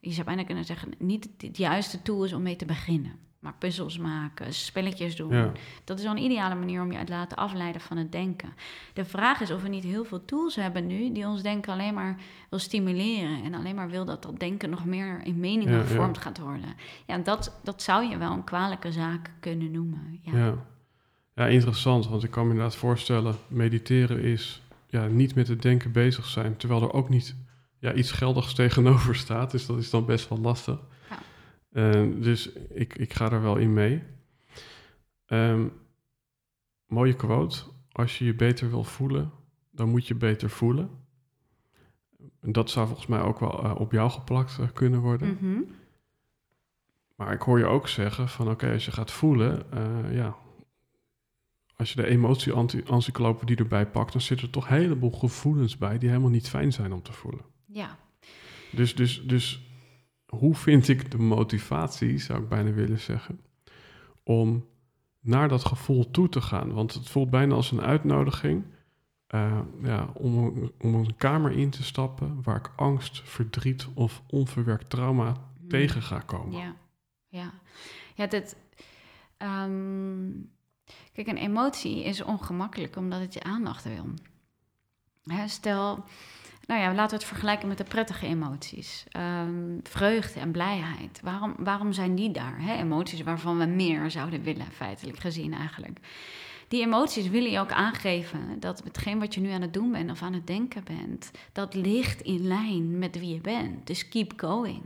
[0.00, 3.12] je zou bijna kunnen zeggen, niet het juiste tool is om mee te beginnen.
[3.38, 5.34] Maar puzzels maken, spelletjes doen.
[5.34, 5.52] Ja,
[5.84, 8.52] Dat is wel een ideale manier om je te laten afleiden van het denken.
[8.92, 11.94] De vraag is of we niet heel veel tools hebben nu die ons denken alleen
[11.94, 12.16] maar
[12.50, 13.44] wil stimuleren.
[13.44, 15.86] En alleen maar wil dat dat denken nog meer in meningen Ja, ja.
[15.86, 16.74] gevormd gaat worden.
[17.06, 20.20] Ja, dat, dat zou je wel een kwalijke zaak kunnen noemen.
[20.22, 20.36] Ja.
[20.38, 20.54] ja.
[21.34, 22.08] ja, interessant.
[22.08, 26.56] Want ik kan me inderdaad voorstellen, mediteren is ja, niet met het denken bezig zijn.
[26.56, 27.36] Terwijl er ook niet
[27.78, 29.50] ja, iets geldigs tegenover staat.
[29.50, 30.78] Dus dat is dan best wel lastig.
[31.78, 31.92] Ja.
[31.92, 34.02] Eh, dus ik, ik ga er wel in mee.
[35.26, 35.66] Ehm,
[36.86, 37.62] mooie quote.
[37.92, 39.30] Als je je beter wil voelen,
[39.70, 40.90] dan moet je beter voelen.
[42.40, 45.38] En dat zou volgens mij ook wel eh, op jou geplakt eh, kunnen worden.
[45.40, 45.62] Mhm.
[47.16, 50.36] Maar ik hoor je ook zeggen van oké, als je gaat voelen, eh, ja,
[51.76, 56.08] als je de emotie-encyclopedie erbij pakt, dan zitten er toch een heleboel gevoelens bij die
[56.08, 57.44] helemaal niet fijn zijn om te voelen.
[57.66, 57.98] ja.
[58.70, 59.67] Dus, dus, dus
[60.28, 63.40] hoe vind ik de motivatie, zou ik bijna willen zeggen,
[64.22, 64.66] om
[65.20, 66.72] naar dat gevoel toe te gaan?
[66.72, 68.64] Want het voelt bijna als een uitnodiging
[69.26, 74.90] eh, ja, om, om een kamer in te stappen waar ik angst, verdriet of onverwerkt
[74.90, 75.68] trauma Mhm.
[75.68, 76.58] tegen ga komen.
[76.58, 76.74] Ja,
[77.28, 77.52] ja.
[78.14, 78.56] ja dat,
[79.36, 80.30] ehm,
[81.12, 84.06] kijk, een emotie is ongemakkelijk omdat het je aandacht wil.
[85.24, 86.04] Hè, stel,
[86.68, 89.04] nou ja, laten we het vergelijken met de prettige emoties.
[89.08, 91.20] Ehm, vreugde en blijheid.
[91.22, 92.62] Waarom, waarom zijn die daar?
[92.62, 92.76] Hè?
[92.76, 95.98] Emoties waarvan we meer zouden willen, feitelijk gezien eigenlijk.
[96.68, 100.10] Die emoties willen je ook aangeven dat hetgeen wat je nu aan het doen bent
[100.10, 103.86] of aan het denken bent, dat ligt in lijn met wie je bent.
[103.86, 104.82] Dus keep going.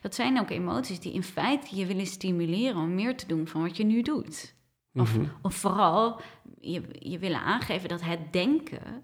[0.00, 3.60] Dat zijn ook emoties die in feite je willen stimuleren om meer te doen van
[3.62, 4.54] wat je nu doet.
[4.94, 5.26] Of, Mhm.
[5.42, 6.20] of vooral
[6.60, 9.02] je, je willen aangeven dat het denken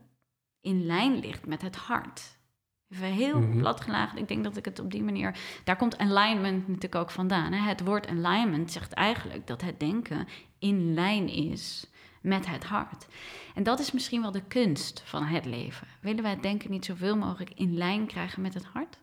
[0.62, 2.40] in lijn ligt met het hart.
[2.88, 4.18] Even heel gelaagd.
[4.18, 5.38] Ik denk dat ik het op die manier.
[5.64, 7.52] Daar komt alignment natuurlijk ook vandaan.
[7.52, 7.68] Hè?
[7.68, 11.86] Het woord alignment zegt eigenlijk dat het denken in lijn is
[12.22, 13.06] met het hart.
[13.54, 15.86] En dat is misschien wel de kunst van het leven.
[16.00, 18.98] Willen wij het denken niet zoveel mogelijk in lijn krijgen met het hart?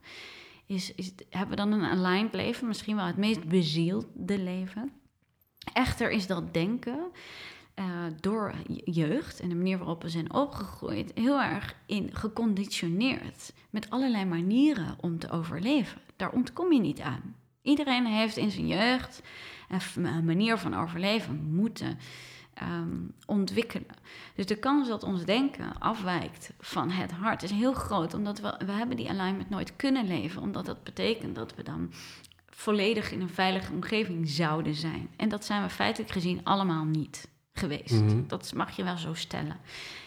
[0.65, 2.67] Is, is, hebben we dan een aligned leven?
[2.67, 4.91] Misschien wel het meest bezielde leven.
[5.73, 7.11] Echter is dat denken
[7.79, 7.85] eh,
[8.19, 14.25] door jeugd en de manier waarop we zijn opgegroeid heel erg in geconditioneerd met allerlei
[14.25, 16.01] manieren om te overleven.
[16.15, 17.35] Daar ontkom je niet aan.
[17.61, 19.21] Iedereen heeft in zijn jeugd
[19.95, 21.97] een manier van overleven moeten
[22.53, 23.95] ehm, ontwikkelen.
[24.35, 28.61] Dus de kans dat ons denken afwijkt van het hart is heel groot, omdat we,
[28.65, 31.91] we hebben die alignment nooit kunnen leven, omdat dat betekent dat we dan
[32.49, 35.09] volledig in een veilige omgeving zouden zijn.
[35.15, 37.27] En dat zijn we feitelijk gezien allemaal niet.
[37.59, 38.01] Geweest.
[38.01, 38.27] Mhm.
[38.27, 39.57] Dat mag je wel zo stellen.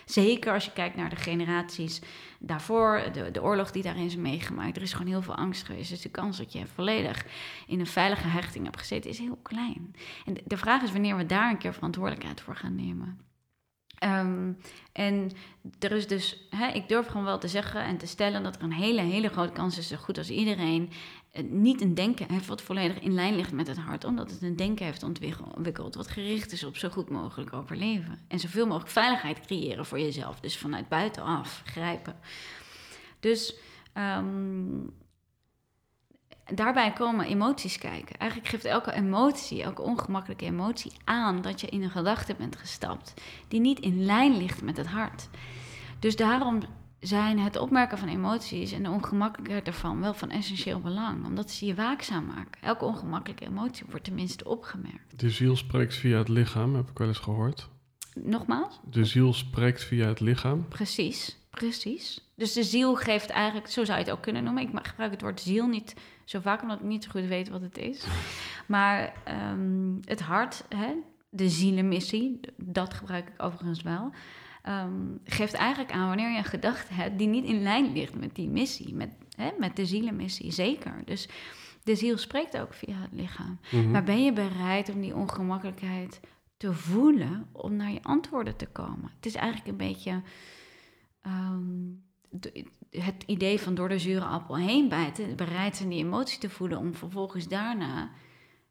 [0.05, 2.01] Zeker als je kijkt naar de generaties
[2.39, 4.77] daarvoor, de, de oorlog die daarin is meegemaakt.
[4.77, 5.91] Er is gewoon heel veel angst geweest.
[5.91, 7.27] Dus de kans dat je volledig
[7.67, 9.95] in een veilige hechting hebt gezeten is heel klein.
[10.27, 13.19] En de, de vraag is wanneer we daar een keer verantwoordelijkheid voor gaan nemen.
[14.03, 14.53] Ehm,
[14.93, 15.31] en
[15.79, 18.63] er is dus, hè, ik durf gewoon wel te zeggen en te stellen dat er
[18.63, 20.91] een hele, hele grote kans is, zo goed als iedereen,
[21.33, 24.43] eh, niet een denken heeft wat volledig in lijn ligt met het hart, omdat het
[24.43, 28.19] een denken heeft ontwikkeld wat gericht is op zo goed mogelijk overleven.
[28.29, 32.17] En zoveel mogelijk veiligheid creëren voor jezelf, dus vanuit buitenaf grijpen.
[33.21, 33.55] Dus
[33.93, 34.79] ehm,
[36.55, 38.19] daarbij komen emoties kijken.
[38.19, 43.15] Eigenlijk geeft elke emotie, elke ongemakkelijke emotie aan dat je in een gedachte bent gestapt
[43.49, 45.29] die niet in lijn ligt met het hart.
[45.99, 46.61] Dus daarom
[47.01, 51.67] zijn het opmerken van emoties en de ongemakkelijkheid ervan wel van essentieel belang, omdat ze
[51.67, 52.63] je waakzaam maken.
[52.63, 55.19] Elke ongemakkelijke emotie wordt tenminste opgemerkt.
[55.19, 57.69] De ziel spreekt via het lichaam, heb ik wel eens gehoord.
[58.15, 58.81] Nogmaals?
[58.91, 60.69] De ziel spreekt via het lichaam.
[60.69, 62.31] Precies, precies.
[62.35, 64.63] Dus de ziel geeft eigenlijk, zo zou je het ook kunnen noemen.
[64.63, 67.61] Ik gebruik het woord ziel niet zo vaak, omdat ik niet zo goed weet wat
[67.61, 68.05] het is.
[68.67, 69.13] Maar
[69.53, 70.95] um, het hart, hè,
[71.29, 74.11] de zielenmissie, dat gebruik ik overigens wel.
[74.69, 78.35] Um, geeft eigenlijk aan wanneer je een gedachte hebt die niet in lijn ligt met
[78.35, 81.03] die missie, met, hè, met de zielenmissie, zeker.
[81.05, 81.29] Dus
[81.83, 83.59] de ziel spreekt ook via het lichaam.
[83.71, 83.91] Mm -hmm.
[83.91, 86.21] Maar ben je bereid om die ongemakkelijkheid
[86.57, 89.11] te voelen om naar je antwoorden te komen?
[89.17, 90.23] Het is eigenlijk een beetje
[91.27, 96.39] um, de, het idee van door de zure appel heen bijten, bereid zijn die emotie
[96.39, 98.11] te voelen om vervolgens daarna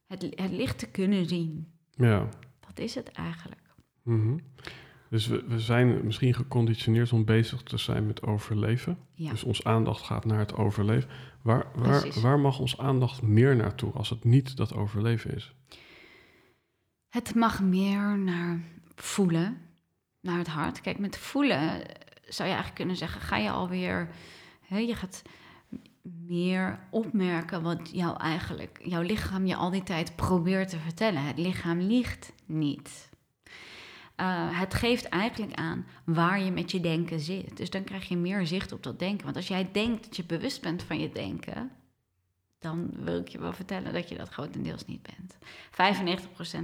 [0.08, 1.72] het, het licht te kunnen zien.
[1.92, 2.30] Ja.
[2.60, 3.62] Dat is het eigenlijk.
[4.04, 4.40] Mm -hmm.
[5.10, 8.98] Dus we, we zijn misschien geconditioneerd om bezig te zijn met overleven.
[9.14, 9.30] Ja.
[9.32, 11.10] Dus onze aandacht gaat naar het overleven.
[11.42, 15.56] Waar, waar, waar mag onze aandacht meer naartoe als het niet dat overleven is?
[17.10, 18.60] Het mag meer naar
[18.96, 19.58] voelen,
[20.20, 20.82] naar het hart.
[20.82, 21.82] Kijk, met voelen
[22.34, 24.10] zou je eigenlijk kunnen zeggen, ga je alweer,
[24.62, 25.22] hè, je gaat
[26.28, 31.26] meer opmerken wat jou eigenlijk, jouw lichaam je al die tijd probeert te vertellen.
[31.26, 33.10] Het lichaam liegt niet.
[34.18, 37.58] Uh, het geeft eigenlijk aan waar je met je denken zit.
[37.58, 39.24] Dus dan krijg je meer zicht op dat denken.
[39.24, 41.72] Want als jij denkt dat je bewust bent van je denken,
[42.60, 45.38] dan wil ik je wel vertellen dat je dat grotendeels niet bent.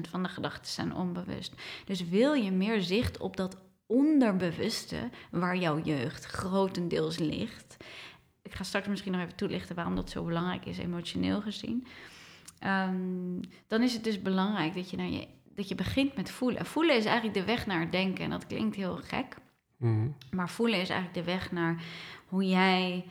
[0.08, 1.54] 95% van de gedachten zijn onbewust.
[1.86, 7.78] Dus wil je meer zicht op dat onderbewuste, waar jouw jeugd grotendeels ligt.
[8.42, 11.88] Ik ga straks misschien nog even toelichten waarom dat zo belangrijk is, emotioneel gezien.
[12.64, 16.66] Um, dan is het dus belangrijk dat je, naar je, dat je begint met voelen.
[16.66, 18.24] Voelen is eigenlijk de weg naar het denken.
[18.24, 19.36] En dat klinkt heel gek.
[19.78, 20.16] Mm -hmm.
[20.32, 21.84] Maar voelen is eigenlijk de weg naar
[22.28, 23.06] hoe jij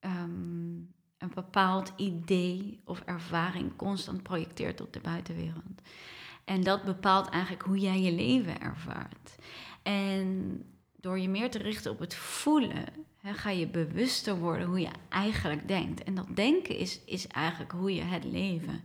[0.00, 5.82] um, een bepaald idee of ervaring constant projecteert op de buitenwereld.
[6.46, 9.34] En dat bepaalt eigenlijk hoe jij je leven ervaart.
[9.82, 10.62] En
[10.96, 12.84] door je meer te richten op het voelen,
[13.16, 16.04] hè, ga je bewuster worden hoe je eigenlijk denkt.
[16.04, 18.82] En dat denken is, is eigenlijk hoe je het leven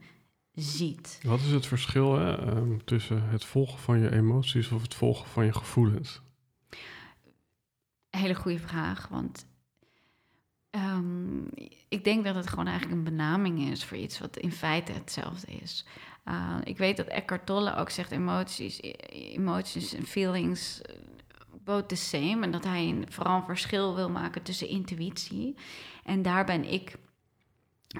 [0.53, 1.19] ziet.
[1.23, 5.27] Wat is het verschil hè, um, tussen het volgen van je emoties of het volgen
[5.27, 6.21] van je gevoelens?
[8.09, 9.45] Hele goede vraag, want
[10.71, 11.49] um,
[11.89, 15.51] ik denk dat het gewoon eigenlijk een benaming is voor iets wat in feite hetzelfde
[15.51, 15.85] is.
[16.25, 18.79] Uh, ik weet dat Eckhart Tolle ook zegt emoties,
[19.09, 20.81] emoties en feelings
[21.63, 22.41] both the same.
[22.41, 25.55] En dat hij een, vooral een verschil wil maken tussen intuïtie.
[26.03, 26.95] En daar ben ik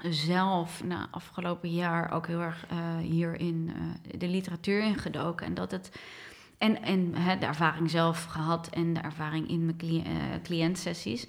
[0.02, 3.72] zelf na afgelopen jaar ook heel erg uh, hier in
[4.18, 5.46] de literatuur ingedoken.
[5.46, 6.00] En dat het.
[6.58, 10.04] En, en hè, de ervaring zelf gehad en de ervaring in mijn cli
[10.42, 11.26] cliëntsessies.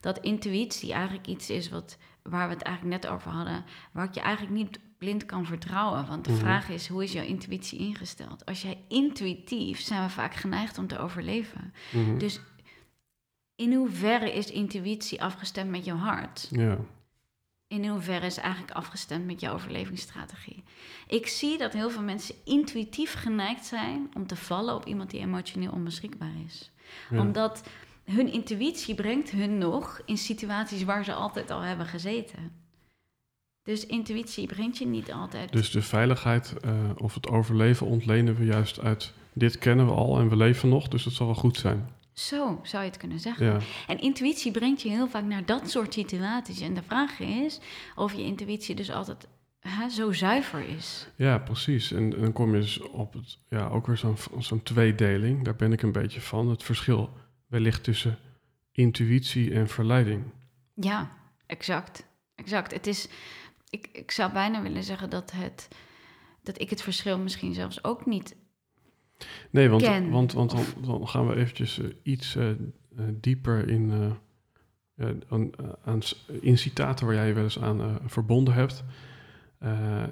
[0.00, 3.64] Dat intuïtie eigenlijk iets is wat, waar we het eigenlijk net over hadden.
[3.92, 6.06] Waar ik je eigenlijk niet blind kan vertrouwen.
[6.06, 6.40] Want de Mhm.
[6.40, 8.46] vraag is, hoe is jouw intuïtie ingesteld?
[8.46, 11.72] Als jij intuïtief, zijn we vaak geneigd om te overleven.
[11.92, 12.18] Mhm.
[12.18, 12.40] Dus
[13.56, 16.48] in hoeverre is intuïtie afgestemd met jouw hart?
[16.50, 16.78] Ja,
[17.66, 20.64] In hoeverre is het eigenlijk afgestemd met jouw overlevingsstrategie?
[21.06, 25.20] Ik zie dat heel veel mensen intuïtief geneigd zijn om te vallen op iemand die
[25.20, 26.70] emotioneel onbeschikbaar is.
[27.10, 27.20] ja.
[27.20, 27.62] Omdat
[28.04, 32.52] hun intuïtie brengt hun nog in situaties waar ze altijd al hebben gezeten.
[33.62, 35.52] Dus intuïtie brengt je niet altijd.
[35.52, 39.12] Dus de veiligheid eh, of het overleven ontlenen we juist uit...
[39.32, 41.88] dit kennen we al en we leven nog, dus het zal wel goed zijn.
[42.12, 43.46] Zo zou je het kunnen zeggen.
[43.46, 46.60] Ja, En intuïtie brengt je heel vaak naar dat soort situaties.
[46.60, 47.60] En de vraag is
[47.94, 49.28] of je intuïtie dus altijd
[49.60, 51.06] hè, zo zuiver is.
[51.16, 51.92] ja precies.
[51.92, 55.44] En, en dan kom je dus op het, ja, ook weer zo'n zo'n tweedeling.
[55.44, 56.48] Daar ben ik een beetje van.
[56.48, 57.10] Het verschil
[57.46, 58.18] wellicht tussen
[58.72, 60.22] intuïtie en verleiding.
[60.74, 61.10] Ja,
[61.46, 62.04] exact.
[62.34, 62.72] Exact.
[62.72, 63.08] Het is,
[63.72, 65.68] ik, ik zou bijna willen zeggen dat, het,
[66.42, 68.36] dat ik het verschil misschien zelfs ook niet
[69.50, 70.10] Nee, want, ken.
[70.10, 72.56] want, want dan, gaan we eventjes eh, iets eh, eh,
[73.20, 73.92] dieper in,
[75.28, 75.50] aan,
[75.84, 78.84] aan, s- in citaten waar jij je wel eens aan verbonden hebt.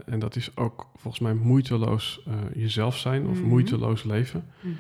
[0.06, 2.20] En dat is ook volgens mij moeiteloos
[2.54, 3.48] jezelf zijn of Mhm.
[3.48, 4.46] moeiteloos leven.
[4.60, 4.74] Mhm.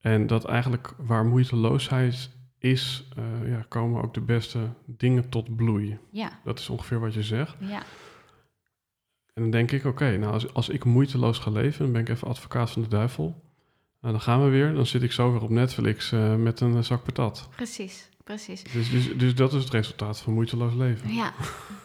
[0.00, 5.98] En dat eigenlijk waar moeiteloosheid is, eh, ja, komen ook de beste dingen tot bloei.
[6.10, 7.56] Ja, Dat is ongeveer wat je zegt.
[7.58, 7.82] ja,
[9.34, 12.08] En dan denk ik, oké, nou als, als ik moeiteloos ga leven, dan ben ik
[12.08, 13.42] even advocaat van de duivel.
[14.00, 14.74] Nou, dan gaan we weer.
[14.74, 17.48] Dan zit ik zo weer op Netflix eh, met een eh, zak patat.
[17.54, 18.62] precies, precies.
[18.62, 21.14] Dus, dus, dus dat is het resultaat van moeiteloos leven.
[21.14, 21.32] Ja,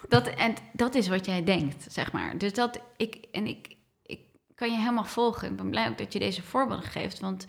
[0.09, 2.37] dat, en dat is wat jij denkt, zeg maar.
[2.37, 4.19] Dus dat ik, en ik, ik
[4.55, 5.49] kan je helemaal volgen.
[5.49, 7.45] Ik ben blij ook dat je deze voorbeelden geeft, want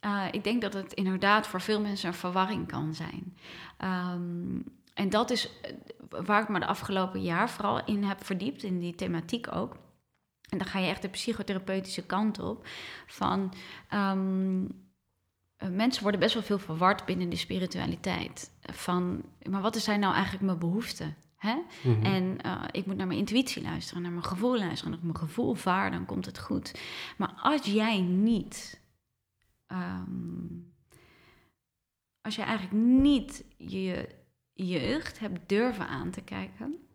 [0.00, 3.36] eh, ik denk dat het inderdaad voor veel mensen een verwarring kan zijn.
[3.76, 4.60] Ehm,
[4.94, 5.72] en dat is eh,
[6.08, 9.76] waar ik me de afgelopen jaar vooral in heb verdiept, in die thematiek ook.
[10.48, 12.66] En dan ga je echt de psychotherapeutische kant op.
[13.06, 13.52] Van
[13.88, 14.64] ehm,
[15.56, 18.52] eh, mensen worden best wel veel verward binnen de spiritualiteit.
[18.60, 21.16] Van, maar wat zijn nou eigenlijk mijn behoeften?
[21.36, 21.56] Hè?
[21.82, 22.04] Mhm.
[22.04, 22.36] En
[22.70, 24.84] ik moet naar mijn intuïtie luisteren, naar mijn gevoel luisteren.
[24.84, 26.80] En als ik mijn gevoel vaar, dan komt het goed.
[27.16, 28.80] Maar als jij niet.
[29.68, 30.46] Ehm,
[32.20, 34.08] als je eigenlijk niet je
[34.52, 36.88] jeugd hebt durven aan te kijken.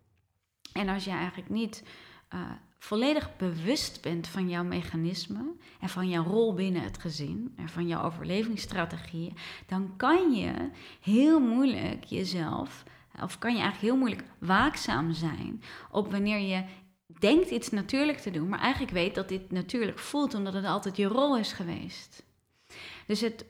[0.73, 1.83] En als je eigenlijk niet
[2.27, 7.69] eh, volledig bewust bent van jouw mechanisme en van jouw rol binnen het gezin en
[7.69, 10.69] van jouw overlevingsstrategieën, dan kan je
[11.01, 12.83] heel moeilijk jezelf,
[13.21, 16.65] of kan je eigenlijk heel moeilijk waakzaam zijn op wanneer je
[17.19, 20.97] denkt iets natuurlijk te doen, maar eigenlijk weet dat dit natuurlijk voelt omdat het altijd
[20.97, 22.23] je rol is geweest.
[23.07, 23.45] Dus het,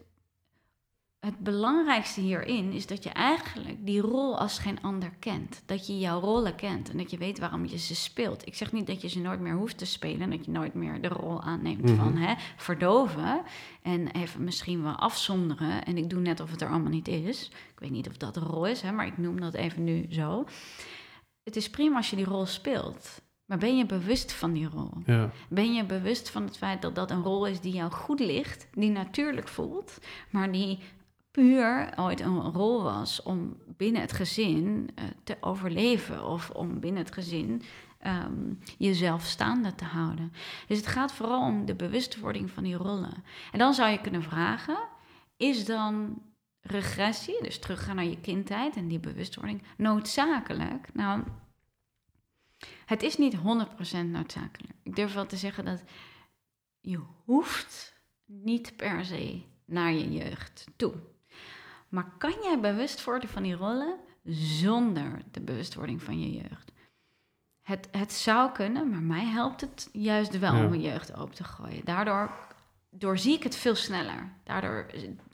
[1.19, 5.61] het belangrijkste hierin is dat je eigenlijk die rol als geen ander kent.
[5.65, 8.47] Dat je jouw rollen kent en dat je weet waarom je ze speelt.
[8.47, 11.01] Ik zeg niet dat je ze nooit meer hoeft te spelen, dat je nooit meer
[11.01, 11.95] de rol aanneemt Mhm.
[11.95, 13.41] van hè, verdoven
[13.81, 15.85] en even misschien wel afzonderen.
[15.85, 17.45] En ik doe net of het er allemaal niet is.
[17.47, 20.05] Ik weet niet of dat een rol is, hè, maar ik noem dat even nu
[20.09, 20.45] zo.
[21.43, 23.21] Het is prima als je die rol speelt.
[23.45, 24.91] Maar ben je bewust van die rol?
[25.05, 28.19] Ja, Ben je bewust van het feit dat dat een rol is die jou goed
[28.19, 29.97] ligt, die natuurlijk voelt,
[30.29, 30.79] maar die
[31.31, 37.03] puur ooit een rol was om binnen het gezin eh, te overleven of om binnen
[37.03, 37.61] het gezin
[37.99, 40.33] ehm, jezelf staande te houden.
[40.67, 43.23] Dus het gaat vooral om de bewustwording van die rollen.
[43.51, 44.77] En dan zou je kunnen vragen,
[45.37, 46.21] is dan
[46.61, 50.89] regressie, dus teruggaan naar je kindheid en die bewustwording, noodzakelijk?
[50.93, 51.23] Nou,
[52.85, 53.39] het is niet 100%
[54.05, 54.73] noodzakelijk.
[54.83, 55.83] Ik durf wel te zeggen dat
[56.79, 57.93] je hoeft
[58.25, 60.93] niet per se naar je jeugd toe.
[61.89, 63.95] Maar kan jij bewust worden van die rollen
[64.59, 66.71] zonder de bewustwording van je jeugd?
[67.61, 70.63] Het, het zou kunnen, maar mij helpt het juist wel Ja.
[70.63, 71.85] om mijn jeugd open te gooien.
[71.85, 72.31] Daardoor
[72.89, 74.31] doorzie ik het veel sneller.
[74.43, 74.85] Daardoor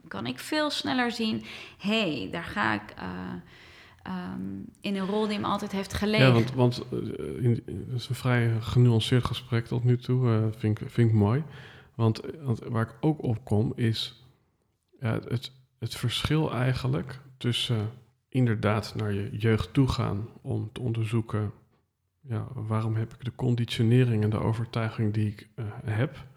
[0.07, 1.45] kan ik veel sneller zien...
[1.77, 3.33] hé, hey, daar ga ik eh,
[4.03, 4.41] ehm,
[4.81, 6.25] in een rol die me altijd heeft gelegen.
[6.27, 10.29] ja want, want eh, in, het is een vrij genuanceerd gesprek tot nu toe.
[10.29, 11.43] eh, vind, ik, vind ik mooi.
[11.95, 14.23] Want, want waar ik ook op kom is
[14.99, 17.89] ja, het, het verschil eigenlijk tussen
[18.29, 21.51] inderdaad naar je jeugd toe gaan om te onderzoeken
[22.21, 26.27] ja, waarom heb ik de conditionering en de overtuiging die ik eh, heb,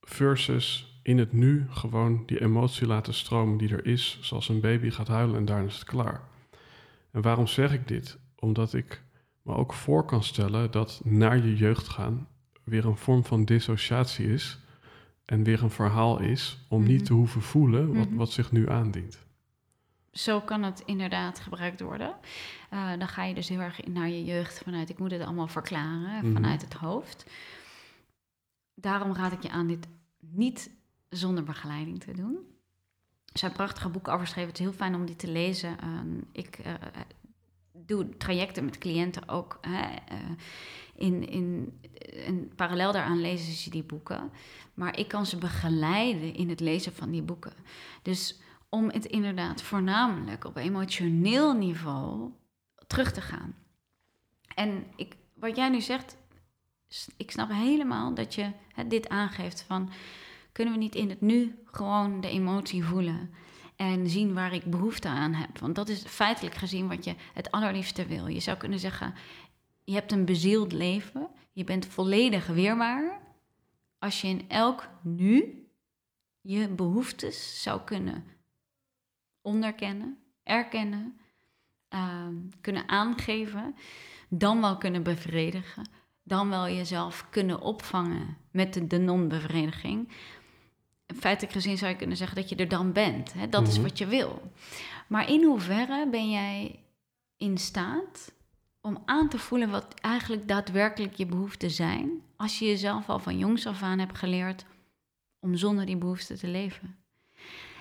[0.00, 4.90] versus in het nu gewoon die emotie laten stromen die er is, zoals een baby
[4.90, 6.20] gaat huilen en daarna is het klaar.
[7.10, 8.18] En waarom zeg ik dit?
[8.38, 9.02] Omdat ik
[9.42, 12.28] me ook voor kan stellen dat naar je jeugd gaan
[12.64, 14.58] weer een vorm van dissociatie is
[15.24, 16.90] en weer een verhaal is om Mhm.
[16.90, 18.16] niet te hoeven voelen wat, Mhm.
[18.16, 19.26] wat zich nu aandient.
[20.12, 22.14] Zo kan het inderdaad gebruikt worden.
[22.70, 25.48] Eh, dan ga je dus heel erg naar je jeugd vanuit ik moet het allemaal
[25.48, 26.32] verklaren, Mhm.
[26.32, 27.26] vanuit het hoofd.
[28.74, 29.88] Daarom raad ik je aan dit
[30.20, 30.76] niet
[31.08, 32.36] zonder begeleiding te doen.
[33.32, 34.50] Er zijn prachtige boeken over geschreven.
[34.50, 35.78] Het is heel fijn om die te lezen.
[35.80, 36.74] Ehm, ik eh,
[37.72, 39.58] doe trajecten met cliënten ook.
[39.60, 40.18] Hè, eh,
[40.94, 41.78] in, in,
[42.26, 44.30] en parallel daaraan lezen ze die boeken.
[44.74, 47.52] Maar ik kan ze begeleiden in het lezen van die boeken.
[48.02, 52.30] Dus om het inderdaad voornamelijk op emotioneel niveau
[52.86, 53.54] terug te gaan.
[54.54, 56.16] En ik, wat jij nu zegt,
[57.16, 59.90] ik snap helemaal dat je hè, dit aangeeft van...
[60.58, 63.30] kunnen we niet in het nu gewoon de emotie voelen...
[63.76, 65.58] en zien waar ik behoefte aan heb?
[65.58, 68.26] Want dat is feitelijk gezien wat je het allerliefste wil.
[68.26, 69.14] Je zou kunnen zeggen,
[69.84, 71.28] je hebt een bezield leven...
[71.52, 73.20] je bent volledig weerbaar...
[73.98, 75.66] als je in elk nu
[76.40, 78.24] je behoeftes zou kunnen
[79.42, 81.18] onderkennen, erkennen,
[81.88, 83.74] ehm, kunnen aangeven,
[84.28, 85.90] dan wel kunnen bevredigen,
[86.22, 90.08] dan wel jezelf kunnen opvangen met de, de non-bevrediging.
[91.16, 93.32] Feitelijk gezien zou je kunnen zeggen dat je er dan bent.
[93.32, 93.48] Hè?
[93.48, 93.82] Dat is Mhm.
[93.82, 94.42] wat je wil.
[95.06, 96.80] Maar in hoeverre ben jij
[97.36, 98.32] in staat
[98.80, 103.38] om aan te voelen wat eigenlijk daadwerkelijk je behoeften zijn, als je jezelf al van
[103.38, 104.64] jongs af aan hebt geleerd
[105.40, 106.96] om zonder die behoeften te leven?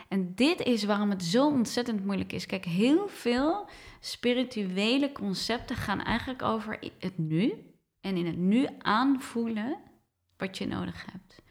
[0.07, 2.45] En dit is waarom het zo ontzettend moeilijk is.
[2.45, 3.69] Kijk, heel veel
[3.99, 7.53] spirituele concepten gaan eigenlijk over het nu
[8.01, 9.78] en in het nu aanvoelen
[10.38, 11.41] wat je nodig hebt.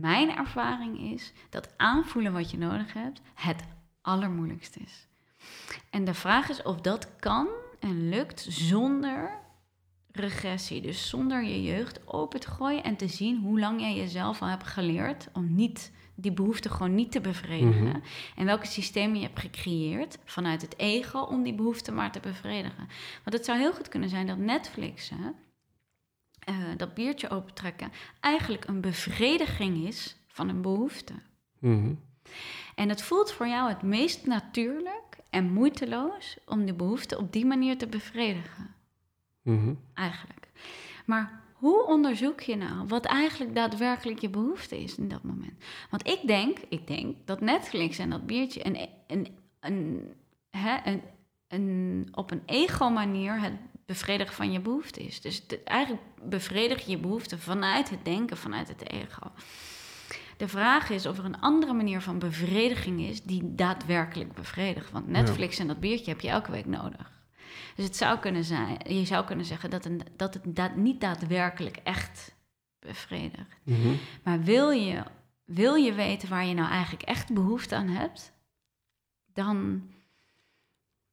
[0.00, 3.64] Mijn ervaring is dat aanvoelen wat je nodig hebt het
[4.00, 5.08] allermoeilijkste is.
[5.90, 7.48] En de vraag is of dat kan
[7.80, 9.40] en lukt zonder
[10.12, 10.80] regressie.
[10.80, 14.48] Dus zonder je jeugd open te gooien en te zien hoe lang jij jezelf al
[14.48, 17.86] hebt geleerd om niet die behoefte gewoon niet te bevredigen.
[17.86, 18.00] Mhm.
[18.36, 22.88] En welke systemen je hebt gecreëerd vanuit het ego om die behoefte maar te bevredigen.
[23.24, 25.10] Want het zou heel goed kunnen zijn dat Netflix,
[26.44, 31.14] eh, dat biertje opentrekken, eigenlijk een bevrediging is van een behoefte.
[31.58, 31.94] Mhm.
[32.74, 37.46] En het voelt voor jou het meest natuurlijk en moeiteloos om die behoefte op die
[37.46, 38.74] manier te bevredigen,
[39.42, 39.74] Mhm.
[39.94, 40.48] eigenlijk.
[41.06, 45.64] Maar hoe onderzoek je nou wat eigenlijk daadwerkelijk je behoefte is in dat moment?
[45.90, 49.28] Want ik denk, ik denk dat Netflix en dat biertje een, een,
[49.60, 50.08] een,
[50.50, 51.02] hè, een,
[51.48, 53.52] een, op een ego-manier het
[53.86, 55.20] bevredigen van je behoefte is.
[55.20, 59.32] Dus eigenlijk bevredig je je behoefte vanuit het denken, vanuit het ego.
[60.36, 64.90] De vraag is of er een andere manier van bevrediging is die daadwerkelijk bevredigt.
[64.90, 67.10] Want Netflix en dat biertje heb je elke week nodig.
[67.76, 71.00] Dus het zou kunnen zijn, je zou kunnen zeggen dat, een, dat het daad- niet
[71.00, 72.34] daadwerkelijk echt
[72.78, 73.56] bevredigt.
[73.62, 73.94] Mhm.
[74.22, 75.02] Maar wil je,
[75.44, 78.32] wil je weten waar je nou eigenlijk echt behoefte aan hebt,
[79.32, 79.88] dan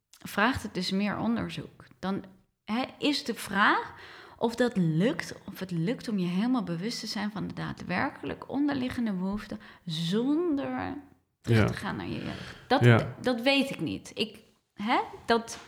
[0.09, 1.85] vraagt het dus meer onderzoek.
[1.99, 2.23] Dan
[2.71, 3.93] hè, is de vraag
[4.37, 8.49] of dat lukt, of het lukt om je helemaal bewust te zijn van de daadwerkelijk
[8.49, 10.93] onderliggende behoeften zonder
[11.41, 11.65] terug Ja.
[11.65, 12.55] te gaan naar je jeugd.
[12.67, 13.15] Dat, Ja.
[13.21, 14.11] dat weet ik niet.
[14.13, 14.39] Ik,
[14.73, 15.59] hè, dat,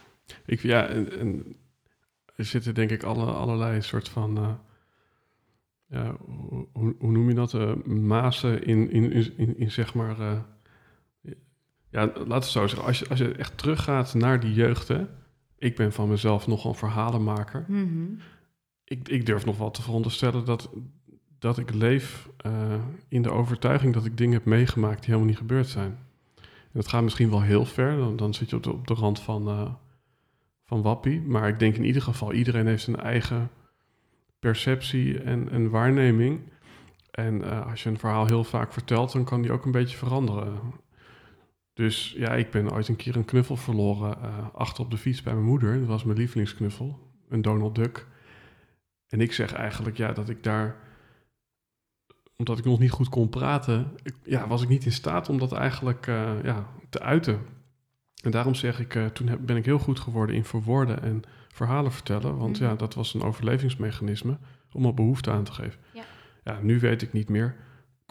[0.45, 1.55] Ik, ja, en, en
[2.35, 4.53] er zitten denk ik alle, allerlei soort van, eh,
[5.87, 6.15] ja,
[6.73, 10.39] hoe, noem je dat, eh mazen in, in, in, in, in zeg maar, eh,
[11.89, 14.87] ja, laten we het zo zeggen, als je, als je echt teruggaat naar die jeugd,
[14.87, 15.05] hè,
[15.61, 17.65] ik ben van mezelf nogal een verhalenmaker.
[17.67, 18.05] mhm.
[18.83, 20.69] Ik, ik durf nog wel te veronderstellen dat,
[21.39, 22.73] dat ik leef eh,
[23.07, 25.97] in de overtuiging dat ik dingen heb meegemaakt die helemaal niet gebeurd zijn.
[26.37, 28.93] En dat gaat misschien wel heel ver, dan, dan zit je op de, op de
[28.93, 29.73] rand van, eh,
[30.65, 31.21] van wappie.
[31.21, 33.49] Maar ik denk in ieder geval, iedereen heeft zijn eigen
[34.39, 36.39] perceptie en, en waarneming.
[37.11, 39.97] En eh, als je een verhaal heel vaak vertelt, dan kan die ook een beetje
[39.97, 40.59] veranderen.
[41.81, 45.21] Dus ja, ik ben ooit een keer een knuffel verloren eh, achter op de fiets
[45.23, 45.79] bij mijn moeder.
[45.79, 48.07] Dat was mijn lievelingsknuffel, een Donald Duck.
[49.07, 50.75] En ik zeg eigenlijk ja, dat ik daar,
[52.37, 55.37] omdat ik nog niet goed kon praten, ik- ja, was ik niet in staat om
[55.37, 57.39] dat eigenlijk eh, ja, te uiten.
[58.23, 61.21] En daarom zeg ik, eh, toen heb- ben ik heel goed geworden in verwoorden en
[61.49, 62.37] verhalen vertellen.
[62.37, 62.63] Want Mhm.
[62.69, 64.37] ja, dat was een overlevingsmechanisme
[64.71, 65.79] om op behoefte aan te geven.
[65.93, 66.03] Ja.
[66.43, 67.55] ja, nu weet ik niet meer.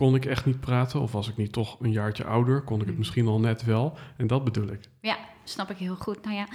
[0.01, 2.61] Kon ik echt niet praten of was ik niet toch een jaartje ouder?
[2.63, 2.99] Kon ik het Mhm.
[2.99, 3.99] misschien al net wel?
[4.17, 4.89] En dat bedoel ik.
[5.01, 6.23] Ja, snap ik heel goed.
[6.25, 6.47] Nou ja,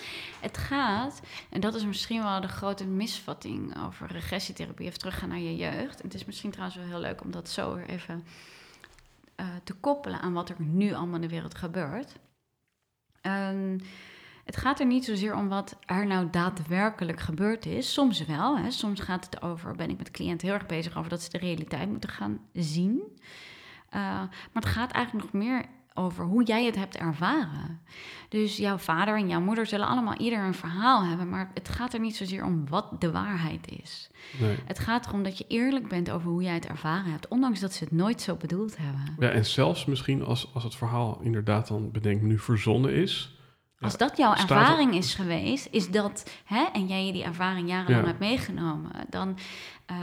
[0.41, 5.39] het gaat, en dat is misschien wel de grote misvatting over regressietherapie, of teruggaan naar
[5.39, 5.99] je jeugd.
[6.01, 8.23] En het is misschien trouwens wel heel leuk om dat zo weer even
[9.35, 12.15] eh, te koppelen aan wat er nu allemaal in de wereld gebeurt.
[13.21, 13.77] Ehm,
[14.45, 17.93] het gaat er niet zozeer om wat er nou daadwerkelijk gebeurd is.
[17.93, 18.57] Soms wel.
[18.57, 18.71] Hè.
[18.71, 21.37] Soms gaat het over, ben ik met cliënten heel erg bezig over dat ze de
[21.37, 23.01] realiteit moeten gaan zien.
[23.95, 27.81] Uh, maar het gaat eigenlijk nog meer over hoe jij het hebt ervaren.
[28.29, 31.93] Dus jouw vader en jouw moeder zullen allemaal ieder een verhaal hebben, maar het gaat
[31.93, 34.09] er niet zozeer om wat de waarheid is.
[34.39, 34.57] Nee.
[34.65, 37.73] Het gaat erom dat je eerlijk bent over hoe jij het ervaren hebt, ondanks dat
[37.73, 39.15] ze het nooit zo bedoeld hebben.
[39.19, 43.37] Ja, en zelfs misschien als, als het verhaal inderdaad dan bedenk nu verzonnen is.
[43.85, 48.01] Als dat jouw ervaring er- is geweest, is dat, hè, en jij die ervaring jarenlang
[48.01, 48.07] Ja.
[48.07, 49.37] hebt meegenomen, dan
[49.85, 49.97] eh,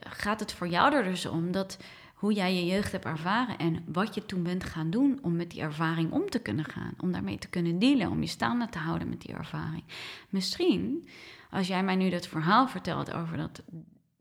[0.00, 1.76] gaat het voor jou er dus om dat
[2.14, 5.50] hoe jij je jeugd hebt ervaren en wat je toen bent gaan doen om met
[5.50, 8.78] die ervaring om te kunnen gaan, om daarmee te kunnen dealen, om je staande te
[8.78, 9.84] houden met die ervaring.
[10.28, 11.08] Misschien,
[11.50, 13.62] als jij mij nu dat verhaal vertelt over dat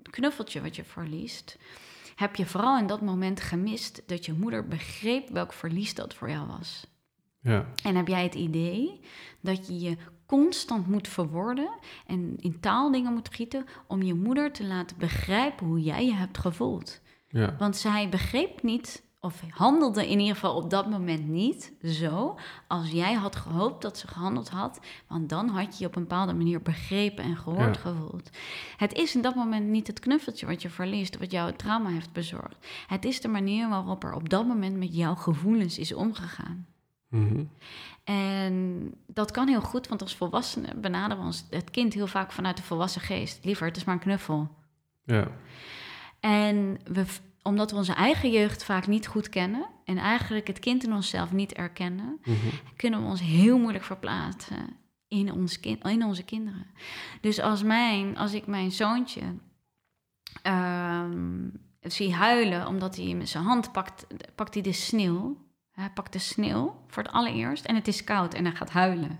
[0.09, 1.57] knuffeltje wat je verliest,
[2.15, 6.29] heb je vooral in dat moment gemist dat je moeder begreep welk verlies dat voor
[6.29, 6.87] jou was.
[7.45, 8.99] Ja, En heb jij het idee
[9.41, 11.69] dat je je constant moet verwoorden
[12.07, 16.13] en in taal dingen moet gieten om je moeder te laten begrijpen hoe jij je
[16.13, 17.01] hebt gevoeld?
[17.27, 22.37] ja, Want zij begreep niet of handelde in ieder geval op dat moment niet zo
[22.67, 24.79] als jij had gehoopt dat ze gehandeld had.
[25.07, 27.81] Want dan had je je op een bepaalde manier begrepen en gehoord Ja.
[27.81, 28.29] gevoeld.
[28.77, 31.89] Het is in dat moment niet het knuffeltje wat je verliest, wat jou het trauma
[31.89, 32.67] heeft bezorgd.
[32.87, 36.65] Het is de manier waarop er op dat moment met jouw gevoelens is omgegaan.
[37.15, 37.43] Mhm.
[38.03, 42.31] En dat kan heel goed, want als volwassenen benaderen we ons het kind heel vaak
[42.31, 43.45] vanuit de volwassen geest.
[43.45, 44.49] Liever, het is maar een knuffel.
[45.03, 45.27] Ja.
[46.19, 47.05] En we,
[47.41, 51.31] omdat we onze eigen jeugd vaak niet goed kennen en eigenlijk het kind in onszelf
[51.31, 52.37] niet erkennen, Mhm.
[52.75, 54.75] kunnen we ons heel moeilijk verplaatsen
[55.07, 56.65] in, ons kind, in onze kinderen.
[57.21, 59.21] Dus als, mijn, als ik mijn zoontje
[60.41, 61.49] ehm,
[61.81, 65.43] zie huilen omdat hij met zijn hand pakt, pakt hij de sneeuw.
[65.75, 69.19] Hij pakt de sneeuw voor het allereerst en het is koud en hij gaat huilen.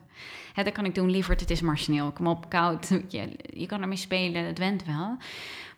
[0.54, 2.12] Hè, dan kan ik doen, liever het is maar sneeuw.
[2.12, 2.88] Kom op, koud.
[3.08, 5.18] Je, je kan ermee spelen, het went wel.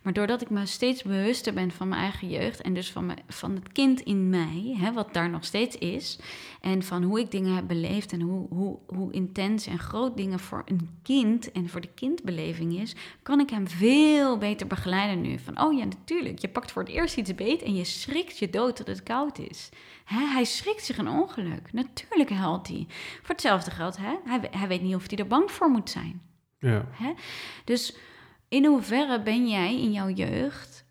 [0.02, 3.18] Maar doordat ik me steeds bewuster ben van mijn eigen jeugd en dus van, mijn,
[3.28, 6.18] van het kind in mij, hè, wat daar nog steeds is,
[6.60, 10.38] en van hoe ik dingen heb beleefd en hoe, hoe, hoe intens en groot dingen
[10.38, 15.38] voor een kind en voor de kindbeleving is, kan ik hem veel beter begeleiden nu.
[15.38, 18.50] Van, oh ja, natuurlijk, je pakt voor het eerst iets beet en je schrikt je
[18.50, 19.68] dood dat het koud is.
[20.08, 21.72] Hij schrikt zich een ongeluk.
[21.72, 22.86] Natuurlijk huilt hij.
[22.88, 24.16] Voor hetzelfde geld, hè?
[24.24, 26.22] Hij, hij weet niet of hij er bang voor moet zijn.
[26.58, 26.88] Ja.
[27.64, 27.96] Dus
[28.48, 30.86] in hoeverre ben jij in jouw jeugd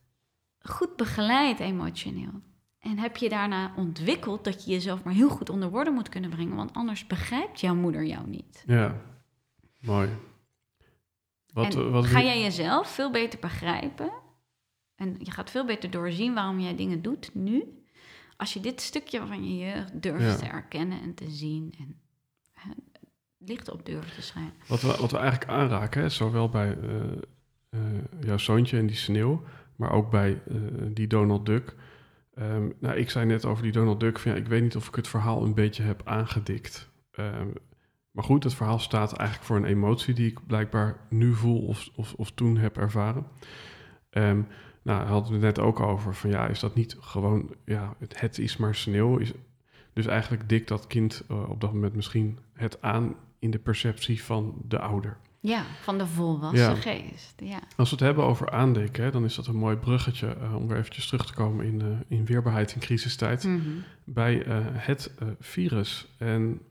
[0.59, 2.41] goed begeleid emotioneel?
[2.80, 6.30] En heb je daarna ontwikkeld dat je jezelf maar heel goed onder woorden moet kunnen
[6.30, 6.55] brengen?
[6.55, 8.63] Want anders begrijpt jouw moeder jou niet.
[8.68, 9.01] Ja.
[9.80, 10.09] Mooi.
[11.53, 14.11] Wat, wat ga jij jezelf veel beter begrijpen?
[14.95, 17.76] En je gaat veel beter doorzien waarom jij dingen doet nu.
[18.38, 21.73] Als je dit stukje van je jeugd durft te erkennen en te zien.
[21.79, 21.99] En
[22.53, 22.69] hè,
[23.38, 24.53] licht op durft te schrijven.
[24.67, 26.77] Wat we, wat we eigenlijk aanraken, hè, zowel bij
[27.69, 27.79] eh,
[28.19, 29.43] jouw zoontje en die sneeuw,
[29.75, 30.55] maar ook bij eh,
[30.93, 31.75] die Donald Duck.
[32.33, 34.88] Ehm, nou, ik zei net over die Donald Duck, van, ja, ik weet niet of
[34.88, 36.89] ik het verhaal een beetje heb aangedikt.
[37.11, 37.47] Ehm,
[38.11, 41.89] maar goed, het verhaal staat eigenlijk voor een emotie die ik blijkbaar nu voel of,
[41.95, 43.27] of, of toen heb ervaren.
[44.09, 44.41] Ehm,
[44.88, 47.95] nou, daar hadden we het net ook over, van ja, is dat niet gewoon, ja,
[47.99, 49.17] het, het is maar sneeuw.
[49.17, 49.31] Is,
[49.93, 54.23] dus eigenlijk dikt dat kind eh, op dat moment misschien het aan in de perceptie
[54.23, 55.17] van de ouder.
[55.39, 56.75] Ja, van de volwassen Ja.
[56.75, 57.33] geest.
[57.43, 57.59] Ja.
[57.75, 60.67] Als we het hebben over aandikken, hè, dan is dat een mooi bruggetje eh, om
[60.67, 63.59] weer eventjes terug te komen in, eh, in weerbaarheid in crisistijd Mhm.
[64.03, 66.07] bij het virus.
[66.17, 66.61] En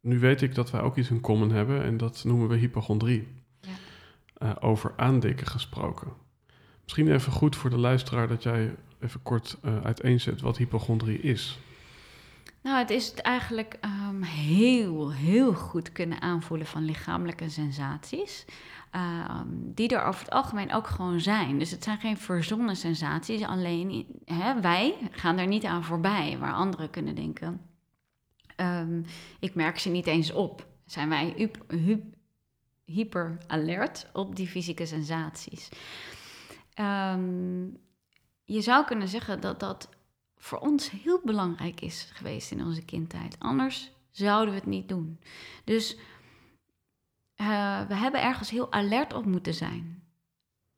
[0.00, 3.28] nu weet ik dat wij ook iets in common hebben en dat noemen we hypochondrie.
[3.60, 4.56] Ja.
[4.60, 6.12] Over aandikken gesproken.
[6.90, 11.58] Misschien even goed voor de luisteraar dat jij even kort eh, uiteenzet wat hypochondrie is.
[12.62, 18.44] Nou, het is het eigenlijk ehm, heel, heel goed kunnen aanvoelen van lichamelijke sensaties.
[18.90, 21.58] ehm, die er over het algemeen ook gewoon zijn.
[21.58, 23.42] Dus het zijn geen verzonnen sensaties.
[23.42, 27.60] Alleen hè, wij gaan er niet aan voorbij, waar anderen kunnen denken.
[28.56, 29.02] ehm,
[29.40, 30.66] ik merk ze niet eens op.
[30.86, 31.50] Zijn wij
[32.84, 35.68] hyper alert op die fysieke sensaties?
[36.80, 37.68] Ehm,
[38.44, 39.88] je zou kunnen zeggen dat dat
[40.36, 43.36] voor ons heel belangrijk is geweest in onze kindtijd.
[43.38, 45.20] Anders zouden we het niet doen.
[45.64, 45.96] Dus
[47.34, 50.02] eh, we hebben ergens heel alert op moeten zijn.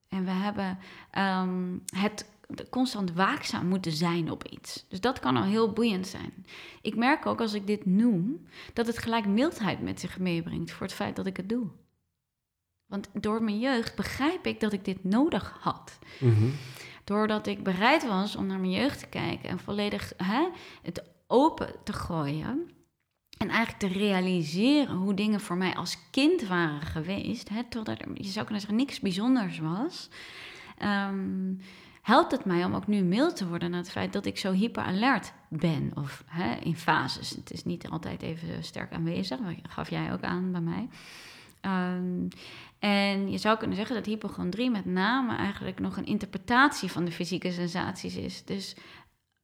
[0.09, 0.79] En we hebben
[1.11, 2.31] ehm, het
[2.71, 4.85] constant waakzaam moeten zijn op iets.
[4.89, 6.47] Dus dat kan al heel boeiend zijn.
[6.81, 10.87] Ik merk ook als ik dit noem, dat het gelijk mildheid met zich meebrengt voor
[10.87, 11.71] het feit dat ik het doe.
[12.93, 15.99] Want door mijn jeugd begrijp ik dat ik dit nodig had.
[16.21, 16.49] Mhm.
[17.05, 20.49] Doordat ik bereid was om naar mijn jeugd te kijken en volledig hè,
[20.83, 22.71] het open te gooien.
[23.39, 27.49] En eigenlijk te realiseren hoe dingen voor mij als kind waren geweest.
[27.49, 30.09] Hè, totdat er, je zou kunnen zeggen, niks bijzonders was.
[30.79, 31.55] ehm,
[32.03, 34.53] helpt het mij om ook nu mild te worden naar het feit dat ik zo
[34.53, 35.91] hyperalert ben.
[35.95, 37.31] Of hè, in fases.
[37.31, 39.39] Het is niet altijd even sterk aanwezig.
[39.41, 40.89] Dat gaf jij ook aan bij mij.
[41.61, 42.29] Ehm,
[42.83, 47.13] en je zou kunnen zeggen dat hypochondrie met name eigenlijk nog een interpretatie van de
[47.13, 48.45] fysieke sensaties is.
[48.45, 48.77] Dus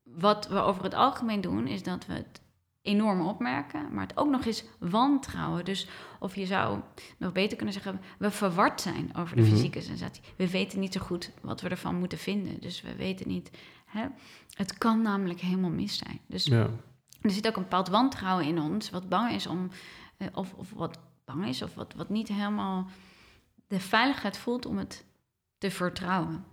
[0.02, 2.40] wat we over het algemeen doen, is dat we het
[2.82, 5.64] enorm opmerken, maar het ook nog eens wantrouwen.
[5.64, 6.80] Dus of je zou
[7.18, 9.50] nog beter kunnen zeggen, we verward zijn over de Mhm.
[9.50, 10.22] fysieke sensatie.
[10.36, 12.60] We weten niet zo goed wat we ervan moeten vinden.
[12.60, 13.50] Dus we weten niet.
[13.86, 14.06] Hè?
[14.52, 16.20] Het kan namelijk helemaal mis zijn.
[16.26, 16.70] Dus Ja.
[17.20, 19.68] er zit ook een bepaald wantrouwen in ons, wat bang is om,
[20.16, 22.86] eh, of, of wat bang is, of wat, wat niet helemaal
[23.68, 25.04] de veiligheid voelt om het
[25.58, 26.44] te vertrouwen.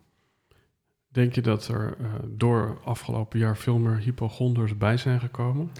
[1.07, 5.71] Denk je dat er eh, door afgelopen jaar veel meer hypochonders bij zijn gekomen?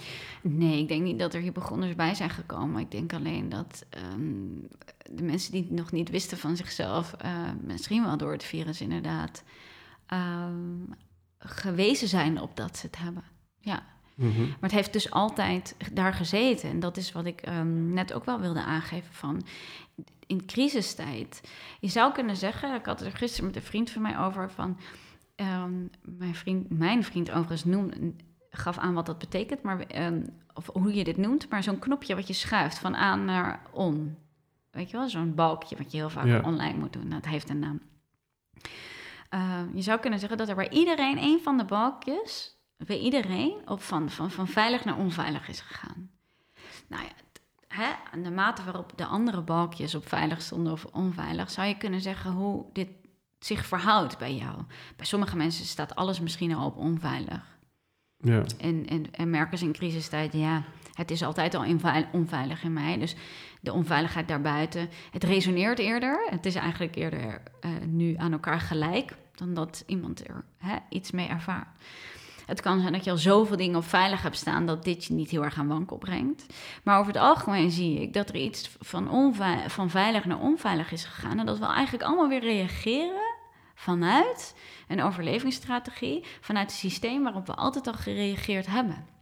[0.42, 2.80] Nee, ik denk niet dat er hypochonders bij zijn gekomen.
[2.80, 4.32] Ik denk alleen dat ehm,
[5.10, 8.80] de mensen die het nog niet wisten van zichzelf, eh, misschien wel door het virus
[8.80, 9.44] inderdaad,
[10.06, 10.54] ehm,
[11.38, 13.24] gewezen zijn op dat ze het hebben.
[13.60, 13.82] Ja.
[14.14, 14.40] Mhm.
[14.40, 16.70] Maar het heeft dus altijd daar gezeten.
[16.70, 19.42] En dat is wat ik ehm, net ook wel wilde aangeven van
[20.26, 21.40] in crisistijd.
[21.80, 24.50] Je zou kunnen zeggen, ik had het er gisteren met een vriend van mij over
[24.50, 24.78] van
[25.34, 28.12] ehm, mijn vriend, mijn vriend overigens noemde,
[28.50, 30.22] gaf aan wat dat betekent, maar ehm,
[30.54, 34.16] of hoe je dit noemt, maar zo'n knopje wat je schuift van aan naar on.
[34.70, 36.40] Weet je wel, zo'n balkje wat je heel vaak Ja.
[36.40, 37.08] online moet doen.
[37.08, 37.80] Dat heeft een naam.
[39.28, 43.62] Eh, je zou kunnen zeggen dat er bij iedereen een van de balkjes, bij iedereen,
[43.64, 46.10] op van, van, van veilig naar onveilig is gegaan.
[46.88, 47.10] Nou ja,
[47.68, 51.76] hè, aan de mate waarop de andere balkjes op veilig stonden of onveilig, zou je
[51.76, 52.88] kunnen zeggen hoe dit
[53.38, 54.62] zich verhoudt bij jou.
[54.96, 57.58] Bij sommige mensen staat alles misschien al op onveilig.
[58.18, 61.64] Ja, En, en, en merken ze in crisistijd, ja, het is altijd al
[62.12, 62.98] onveilig in mij.
[62.98, 63.16] Dus
[63.60, 66.26] de onveiligheid daarbuiten, het resoneert eerder.
[66.30, 71.10] Het is eigenlijk eerder eh, nu aan elkaar gelijk dan dat iemand er hè, iets
[71.10, 71.68] mee ervaart.
[72.46, 75.14] Het kan zijn dat je al zoveel dingen op veilig hebt staan dat dit je
[75.14, 76.46] niet heel erg aan wankel brengt.
[76.82, 79.34] Maar over het algemeen zie ik dat er iets van,
[79.66, 81.38] van veilig naar onveilig is gegaan.
[81.38, 83.34] En dat we eigenlijk allemaal weer reageren
[83.74, 84.54] vanuit
[84.88, 89.15] een overlevingsstrategie, vanuit het systeem waarop we altijd al gereageerd hebben.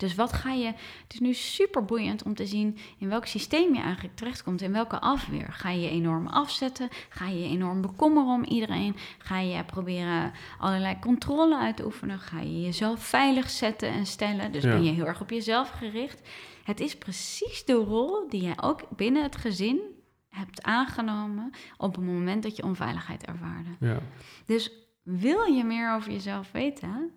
[0.00, 0.66] Dus wat ga je.
[1.02, 4.72] Het is nu super boeiend om te zien in welk systeem je eigenlijk terechtkomt, in
[4.72, 5.52] welke afweer.
[5.52, 6.88] Ga je je enorm afzetten?
[7.08, 8.96] Ga je je enorm bekommeren om iedereen?
[9.18, 12.18] Ga je proberen allerlei controle uit te oefenen?
[12.18, 14.52] Ga je jezelf veilig zetten en stellen?
[14.52, 14.70] Dus Ja.
[14.70, 16.28] ben je heel erg op jezelf gericht?
[16.64, 19.80] Het is precies de rol die jij ook binnen het gezin
[20.28, 23.68] hebt aangenomen op het moment dat je onveiligheid ervaarde.
[23.80, 23.98] ja,
[24.46, 24.70] Dus
[25.02, 27.10] wil je meer over jezelf weten,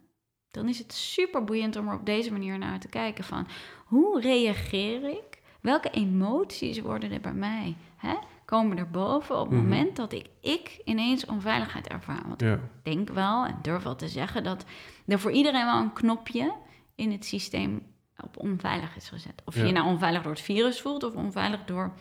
[0.51, 3.47] dan is het super boeiend om er op deze manier naar te kijken van
[3.85, 5.41] hoe reageer ik?
[5.61, 7.75] Welke emoties worden er bij mij?
[7.97, 8.15] Hè?
[8.45, 9.61] Komen er boven op het Mhm.
[9.69, 12.27] moment dat ik, ik ineens onveiligheid ervaar?
[12.27, 14.65] Want ja, ik denk wel en durf wel te zeggen dat
[15.07, 16.53] er voor iedereen wel een knopje
[16.95, 17.85] in het systeem
[18.23, 19.41] op onveilig is gezet.
[19.45, 19.65] Of Ja.
[19.65, 21.93] je nou onveilig door het virus voelt of onveilig door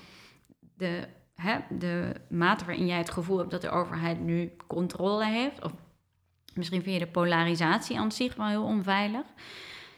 [0.76, 5.64] de, hè, de mate waarin jij het gevoel hebt dat de overheid nu controle heeft.
[5.64, 5.72] Of
[6.54, 9.24] misschien vind je de polarisatie aan zich wel heel onveilig.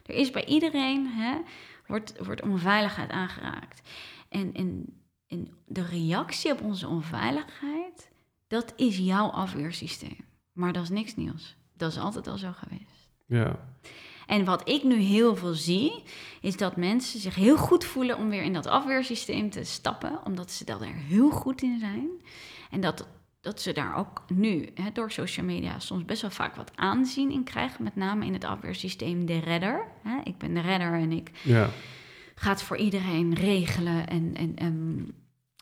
[0.07, 1.39] Er is bij iedereen, hè,
[1.87, 3.89] wordt, wordt onveiligheid aangeraakt.
[4.29, 8.11] En, en, en de reactie op onze onveiligheid,
[8.47, 10.25] dat is jouw afweersysteem.
[10.53, 11.57] Maar dat is niks nieuws.
[11.77, 13.09] Dat is altijd al zo geweest.
[13.27, 13.59] ja,
[14.27, 16.03] En wat ik nu heel veel zie,
[16.41, 20.51] is dat mensen zich heel goed voelen om weer in dat afweersysteem te stappen, omdat
[20.51, 22.09] ze dat er heel goed in zijn.
[22.71, 23.09] En dat,
[23.43, 27.31] dat ze daar ook nu hè, door social media soms best wel vaak wat aanzien
[27.31, 29.87] in krijgen, met name in het afweersysteem de redder.
[30.03, 31.71] Hè, ik ben de redder en ik ja,
[32.35, 35.07] ga het voor iedereen regelen en, en, en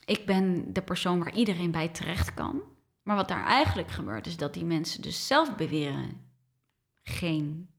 [0.04, 2.62] ik ben de persoon waar iedereen bij terecht kan.
[3.02, 6.20] Maar wat daar eigenlijk gebeurt, is dat die mensen dus zelf beweren
[7.02, 7.69] geen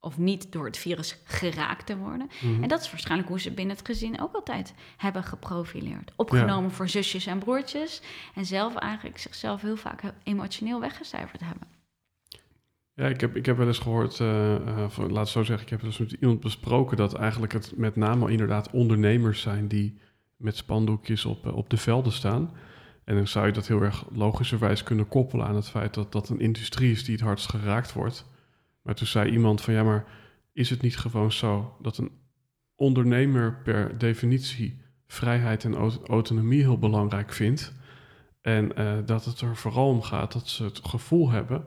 [0.00, 2.30] of niet door het virus geraakt te worden.
[2.40, 2.62] Mhm.
[2.62, 6.12] En dat is waarschijnlijk hoe ze binnen het gezin ook altijd hebben geprofileerd.
[6.16, 8.02] Opgenomen voor zusjes en broertjes.
[8.34, 11.66] En zelf eigenlijk zichzelf heel vaak emotioneel weggecijferd hebben.
[12.98, 15.70] Ja, ik heb, ik heb wel eens gehoord, eh, eh, laat het zo zeggen, ik
[15.70, 19.98] heb dus met iemand besproken dat eigenlijk het met name inderdaad ondernemers zijn die
[20.36, 22.52] met spandoekjes op, eh, op de velden staan.
[23.04, 26.28] En dan zou je dat heel erg logischerwijs kunnen koppelen aan het feit dat dat
[26.28, 28.26] een industrie is die het hardst geraakt wordt.
[28.88, 30.04] Maar toen zei iemand van ja, maar
[30.52, 32.10] is het niet gewoon zo dat een
[32.74, 37.72] ondernemer per definitie vrijheid en aut- autonomie heel belangrijk vindt?
[38.40, 41.64] En eh, dat het er vooral om gaat dat ze het gevoel hebben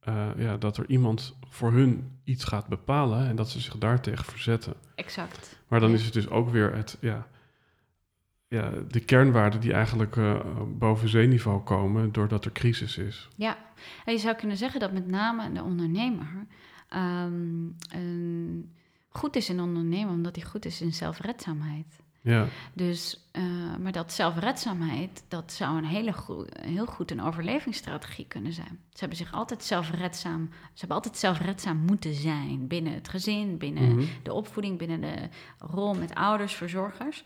[0.00, 4.24] eh, ja, dat er iemand voor hun iets gaat bepalen en dat ze zich daartegen
[4.24, 4.74] verzetten.
[4.94, 5.58] Exact.
[5.68, 7.26] Maar dan is het dus ook weer het, ja,
[8.54, 10.40] ja, de kernwaarden die eigenlijk eh,
[10.78, 13.28] boven zeeniveau komen doordat er crisis is.
[13.36, 13.56] Ja,
[14.04, 16.46] en je zou kunnen zeggen dat met name de ondernemer
[16.88, 18.72] ehm, een-
[19.08, 21.86] goed is in ondernemen omdat hij goed is in zelfredzaamheid.
[22.20, 23.42] Ja, Dus, eh,
[23.82, 28.78] maar dat zelfredzaamheid, dat zou een hele goe- heel goed een overlevingsstrategie kunnen zijn.
[28.92, 33.94] Ze hebben zich altijd zelfredzaam, ze hebben altijd zelfredzaam moeten zijn binnen het gezin, binnen
[33.96, 34.04] Mhm.
[34.22, 35.28] de opvoeding, binnen de
[35.58, 37.24] rol met ouders, verzorgers.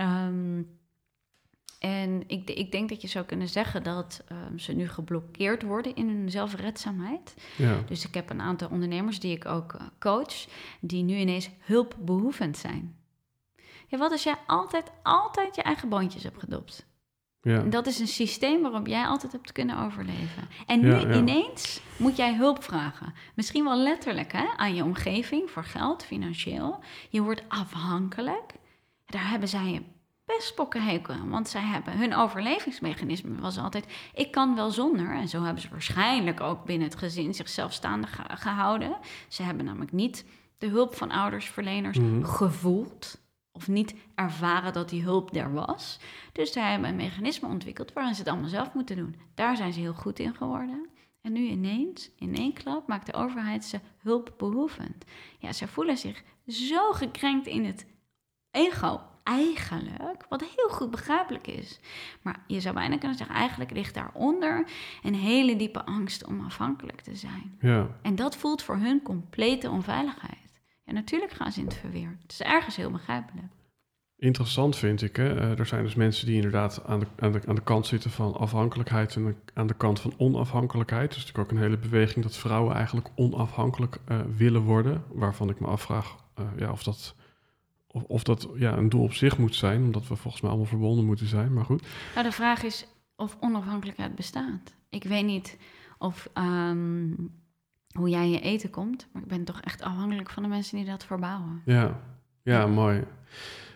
[0.00, 0.62] Ehm,
[1.78, 5.94] en ik, ik denk dat je zou kunnen zeggen dat ehm, ze nu geblokkeerd worden
[5.94, 7.34] in hun zelfredzaamheid.
[7.56, 10.46] ja, Dus ik heb een aantal ondernemers die ik ook eh, coach,
[10.80, 12.96] die nu ineens hulpbehoevend zijn.
[13.86, 16.86] Ja, wat als jij altijd, altijd je eigen boontjes hebt gedopt?
[17.42, 20.48] ja, En dat is een systeem waarop jij altijd hebt kunnen overleven.
[20.66, 21.14] En nu Ja, ja.
[21.14, 23.14] ineens moet jij hulp vragen.
[23.34, 26.78] Misschien wel letterlijk hè, aan je omgeving voor geld, financieel.
[27.10, 28.52] Je wordt afhankelijk.
[29.10, 29.82] Daar hebben zij
[30.36, 31.30] best pokkenhekel aan.
[31.30, 35.14] Want zij hebben hun overlevingsmechanisme was altijd: ik kan wel zonder.
[35.14, 38.96] En zo hebben ze waarschijnlijk ook binnen het gezin zichzelf staande gehouden.
[39.28, 40.24] Ze hebben namelijk niet
[40.58, 43.18] de hulp van oudersverleners mm gevoeld.
[43.52, 45.98] Of niet ervaren dat die hulp er was.
[46.32, 49.16] Dus zij hebben een mechanisme ontwikkeld waarin ze het allemaal zelf moeten doen.
[49.34, 50.88] Daar zijn ze heel goed in geworden.
[51.20, 55.04] En nu ineens, in één klap, maakt de overheid ze hulpbehoevend.
[55.38, 57.86] Ja, ze voelen zich zo gekrenkt in het
[58.50, 61.80] ego eigenlijk, wat heel goed begrijpelijk is.
[62.22, 64.66] Maar je zou bijna kunnen zeggen, eigenlijk ligt daaronder
[65.02, 67.56] een hele diepe angst om afhankelijk te zijn.
[67.60, 67.86] Ja.
[68.02, 70.60] En dat voelt voor hun complete onveiligheid.
[70.84, 72.18] En natuurlijk gaan ze in het verweer.
[72.22, 73.46] Het is ergens heel begrijpelijk.
[74.16, 75.16] Interessant vind ik.
[75.16, 75.36] Hè?
[75.36, 78.10] Eh, er zijn dus mensen die inderdaad aan de, aan, de, aan de kant zitten
[78.10, 81.08] van afhankelijkheid en aan de kant van onafhankelijkheid.
[81.08, 85.04] Dus natuurlijk ook een hele beweging dat vrouwen eigenlijk onafhankelijk uh, willen worden.
[85.08, 87.14] Waarvan ik me afvraag uh, ja, of dat,
[87.92, 90.68] of, of, dat ja, een doel op zich moet zijn, omdat we volgens mij allemaal
[90.68, 91.52] verbonden moeten zijn.
[91.52, 91.86] Maar goed.
[92.14, 92.86] Nou, de vraag is
[93.16, 94.74] of onafhankelijkheid bestaat.
[94.88, 95.58] Ik weet niet
[95.98, 97.30] of um,
[97.92, 100.86] hoe jij je eten komt, maar ik ben toch echt afhankelijk van de mensen die
[100.86, 101.62] dat verbouwen.
[101.64, 102.00] Ja,
[102.42, 103.04] ja, mooi.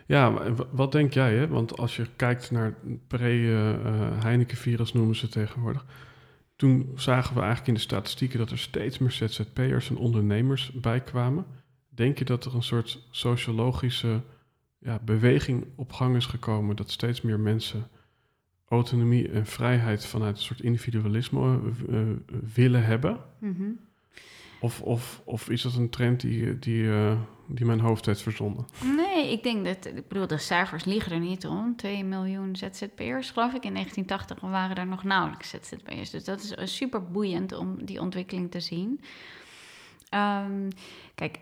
[0.06, 1.34] Ja, wat denk jij?
[1.34, 1.48] Hè?
[1.48, 2.74] Want als je kijkt naar
[3.06, 5.86] pre-Heineken-virus, noemen ze het tegenwoordig.
[6.56, 11.46] Toen zagen we eigenlijk in de statistieken dat er steeds meer ZZP'ers en ondernemers bijkwamen.
[11.94, 14.20] Denk je dat er een soort sociologische
[14.78, 16.76] ja, beweging op gang is gekomen?
[16.76, 17.88] Dat steeds meer mensen
[18.68, 22.00] autonomie en vrijheid vanuit een soort individualisme uh,
[22.54, 23.20] willen hebben?
[23.38, 23.78] Mm
[24.64, 28.66] of, of, of is dat een trend die, die, uh, die mijn hoofd heeft verzonnen?
[28.96, 31.76] Nee, ik denk dat, ik bedoel, de cijfers liegen er niet om.
[31.76, 33.64] 2 miljoen ZZP'ers, geloof ik.
[33.64, 36.10] In 1980 waren er nog nauwelijks ZZP'ers.
[36.10, 39.00] Dus dat is super boeiend om die ontwikkeling te zien.
[40.14, 40.68] Um,
[41.14, 41.38] kijk,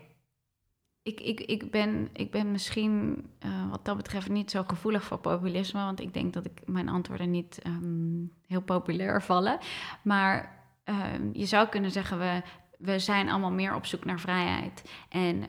[1.03, 5.17] ik, ik, ik, ben, ik ben misschien uh, wat dat betreft niet zo gevoelig voor
[5.17, 5.83] populisme.
[5.83, 9.57] Want ik denk dat ik mijn antwoorden niet um, heel populair vallen.
[10.01, 10.95] Maar uh,
[11.33, 12.41] je zou kunnen zeggen, we
[12.83, 14.83] we zijn allemaal meer op zoek naar vrijheid.
[15.09, 15.45] En uh,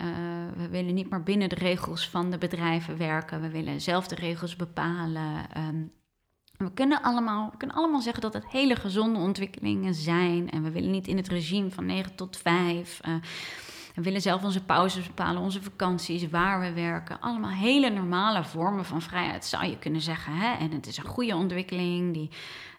[0.56, 3.40] we willen niet meer binnen de regels van de bedrijven werken.
[3.40, 5.46] We willen zelf de regels bepalen.
[5.56, 5.92] Um,
[6.56, 10.50] we kunnen, allemaal, we kunnen allemaal zeggen dat het hele gezonde ontwikkelingen zijn.
[10.50, 13.00] En we willen niet in het regime van 9 tot 5.
[13.94, 17.20] We willen zelf onze pauzes bepalen, onze vakanties, waar we werken.
[17.20, 20.32] Allemaal hele normale vormen van vrijheid, zou je kunnen zeggen.
[20.32, 20.56] Hè?
[20.56, 22.30] En het is een goede ontwikkeling, die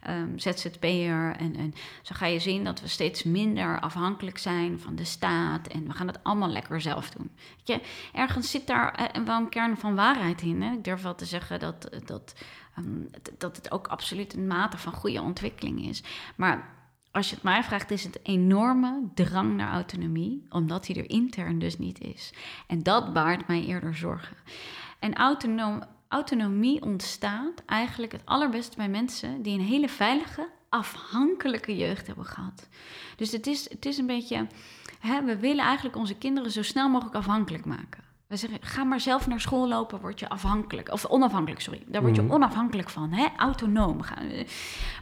[0.10, 1.36] um, ZZP'er.
[1.38, 5.68] En, en zo ga je zien dat we steeds minder afhankelijk zijn van de staat.
[5.68, 7.32] En we gaan het allemaal lekker zelf doen.
[7.64, 7.82] Je,
[8.14, 10.62] ergens zit daar eh, wel een kern van waarheid in.
[10.62, 10.74] Hè?
[10.74, 12.36] Ik durf wel te zeggen dat, dat,
[12.78, 16.04] um, dat het ook absoluut een mate van goede ontwikkeling is.
[16.36, 16.75] Maar
[17.16, 21.60] als je het mij vraagt, is het enorme drang naar autonomie, omdat die er intern
[21.60, 22.34] dus niet is.
[22.68, 24.38] En dat baart mij eerder zorgen.
[25.00, 25.40] En
[26.08, 32.68] autonomie ontstaat eigenlijk het allerbeste bij mensen die een hele veilige, afhankelijke jeugd hebben gehad.
[33.16, 34.48] Dus het is, het is een beetje,
[35.00, 38.05] hè, we willen eigenlijk onze kinderen zo snel mogelijk afhankelijk maken.
[38.28, 40.92] We zeggen, ga maar zelf naar school lopen, word je afhankelijk.
[40.92, 41.84] Of onafhankelijk, sorry.
[41.88, 42.34] Daar word je mhm.
[42.34, 43.28] onafhankelijk van, hè?
[43.38, 44.02] autonoom.
[44.02, 44.30] Gaan.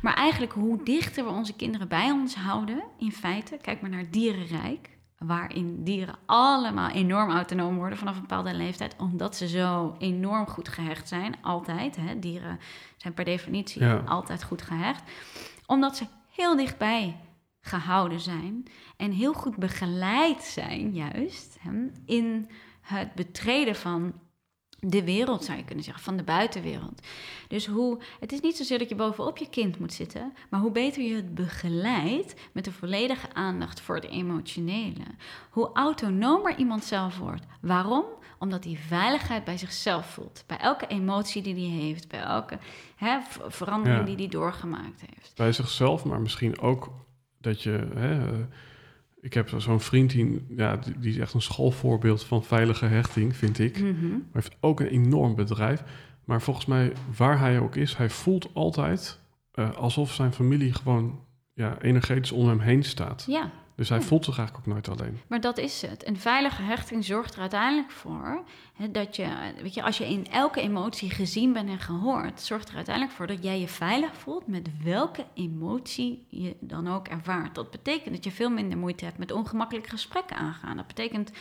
[0.01, 4.09] Maar eigenlijk hoe dichter we onze kinderen bij ons houden, in feite, kijk maar naar
[4.09, 10.47] dierenrijk, waarin dieren allemaal enorm autonoom worden vanaf een bepaalde leeftijd, omdat ze zo enorm
[10.47, 11.95] goed gehecht zijn, altijd.
[11.95, 12.19] Hè?
[12.19, 12.59] Dieren
[12.97, 15.03] zijn per definitie altijd goed gehecht,
[15.65, 17.17] omdat ze heel dichtbij
[17.61, 18.63] gehouden zijn
[18.97, 21.71] en heel goed begeleid zijn, juist, hè,
[22.05, 22.49] in
[22.83, 24.13] het betreden van
[24.89, 27.07] de wereld, zou je kunnen zeggen, van de buitenwereld.
[27.47, 30.71] Dus hoe, het is niet zozeer dat je bovenop je kind moet zitten, maar hoe
[30.71, 35.05] beter je het begeleidt met de volledige aandacht voor het emotionele.
[35.49, 37.45] Hoe autonomer iemand zelf wordt.
[37.61, 38.05] Waarom?
[38.39, 40.43] Omdat hij veiligheid bij zichzelf voelt.
[40.47, 42.59] Bij elke emotie die hij heeft, bij elke
[42.95, 43.17] hè,
[43.47, 45.35] verandering die hij doorgemaakt heeft.
[45.35, 46.91] Bij zichzelf, maar misschien ook
[47.37, 47.87] dat je.
[47.95, 48.45] Hè,
[49.23, 53.59] ik heb zo'n vriend die, ja, die is echt een schoolvoorbeeld van veilige hechting, vind
[53.59, 53.79] ik.
[53.79, 55.83] Mm Maar heeft ook een enorm bedrijf.
[56.23, 59.19] Maar volgens mij, waar hij ook is, hij voelt altijd
[59.55, 61.19] uh, alsof zijn familie gewoon
[61.53, 63.23] ja, energetisch om hem heen staat.
[63.27, 63.51] Ja.
[63.75, 65.19] Dus hij voelt zich eigenlijk ook nooit alleen.
[65.27, 66.07] Maar dat is het.
[66.07, 68.43] Een veilige hechting zorgt er uiteindelijk voor
[68.73, 69.27] hè, dat je,
[69.61, 73.27] weet je, als je in elke emotie gezien bent en gehoord, zorgt er uiteindelijk voor
[73.27, 77.55] dat jij je veilig voelt met welke emotie je dan ook ervaart.
[77.55, 80.77] Dat betekent dat je veel minder moeite hebt met ongemakkelijke gesprekken aangaan.
[80.77, 81.31] Dat betekent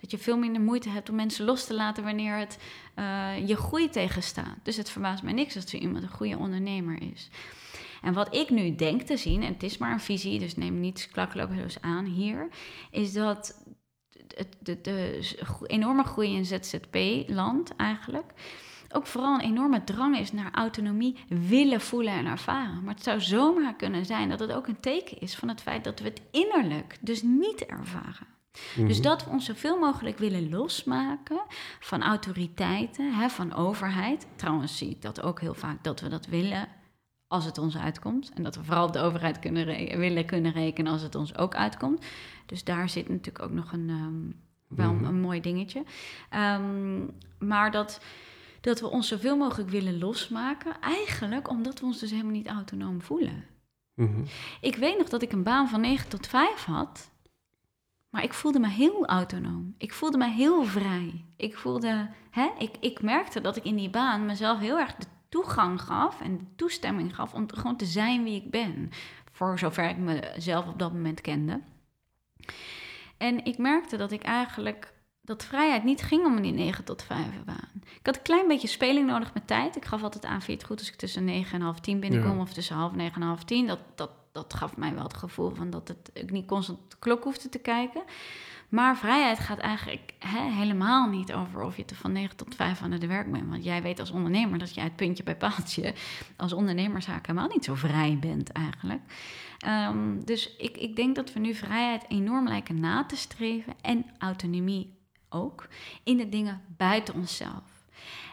[0.00, 2.58] dat je veel minder moeite hebt om mensen los te laten wanneer het
[2.98, 4.56] uh, je groei tegenstaat.
[4.62, 7.30] Dus het verbaast mij niks dat zo iemand een goede ondernemer is.
[8.02, 10.80] En wat ik nu denk te zien, en het is maar een visie, dus neem
[10.80, 12.48] niet klakkeloos aan hier,
[12.90, 13.64] is dat
[14.26, 15.20] de, de, de
[15.66, 18.32] enorme groei in ZZP-land eigenlijk
[18.92, 22.84] ook vooral een enorme drang is naar autonomie willen voelen en ervaren.
[22.84, 25.84] Maar het zou zomaar kunnen zijn dat het ook een teken is van het feit
[25.84, 28.26] dat we het innerlijk dus niet ervaren.
[28.76, 29.02] Dus Mhm.
[29.02, 31.40] dat we ons zoveel mogelijk willen losmaken
[31.80, 34.26] van autoriteiten, hè, van overheid.
[34.36, 36.68] Trouwens zie ik dat ook heel vaak, dat we dat willen
[37.28, 38.30] als het ons uitkomt.
[38.34, 39.66] En dat we vooral op de overheid kunnen
[39.98, 42.04] willen kunnen rekenen als het ons ook uitkomt.
[42.46, 44.32] Dus daar zit natuurlijk ook nog een, ehm,
[44.78, 45.04] wel Mhm.
[45.04, 45.82] een mooi dingetje.
[46.30, 47.00] Ehm,
[47.38, 48.00] maar dat,
[48.60, 53.02] dat we ons zoveel mogelijk willen losmaken, eigenlijk omdat we ons dus helemaal niet autonoom
[53.02, 53.44] voelen.
[53.94, 54.20] Mhm.
[54.60, 57.10] Ik weet nog dat ik een baan van 9 tot 5 had.
[58.10, 59.74] Maar ik voelde me heel autonoom.
[59.78, 61.24] Ik voelde me heel vrij.
[61.36, 65.06] Ik voelde, hè, ik, ik merkte dat ik in die baan mezelf heel erg de
[65.28, 68.90] toegang gaf en toestemming gaf om te- gewoon te zijn wie ik ben.
[69.32, 71.60] Voor zover ik mezelf op dat moment kende.
[73.16, 77.44] En ik merkte dat ik eigenlijk dat vrijheid niet ging om die 9 tot 5
[77.44, 77.70] baan.
[77.82, 79.76] Ik had een klein beetje speling nodig met tijd.
[79.76, 82.00] Ik gaf altijd aan, vind je het goed als ik tussen 9 en half 10
[82.00, 82.40] binnenkom Ja.
[82.40, 83.66] of tussen half 9 en half 10.
[83.66, 86.96] Dat, dat, dat gaf mij wel het gevoel van dat het, ik niet constant de
[86.98, 88.02] klok hoefde te kijken.
[88.68, 92.92] Maar vrijheid gaat eigenlijk helemaal niet over of je te van 9 tot 5 aan
[92.92, 93.48] het werk bent.
[93.48, 95.94] Want jij weet als ondernemer dat je uit puntje bij paaltje
[96.36, 99.00] als ondernemerszaak helemaal niet zo vrij bent eigenlijk.
[99.58, 104.06] Ehm, dus ik, ik denk dat we nu vrijheid enorm lijken na te streven en
[104.18, 104.96] autonomie
[105.28, 105.68] ook
[106.04, 107.62] in de dingen buiten onszelf.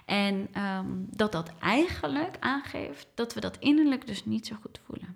[0.05, 5.15] En ehm, dat dat eigenlijk aangeeft dat we dat innerlijk dus niet zo goed voelen.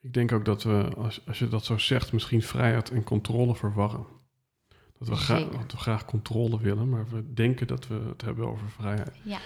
[0.00, 3.54] Ik denk ook dat we, als, als je dat zo zegt, misschien vrijheid en controle
[3.54, 4.06] verwarren.
[5.00, 5.58] Dat we, gra- Zeker.
[5.58, 9.18] dat we graag controle willen, maar we denken dat we het hebben over vrijheid.
[9.22, 9.38] Ja.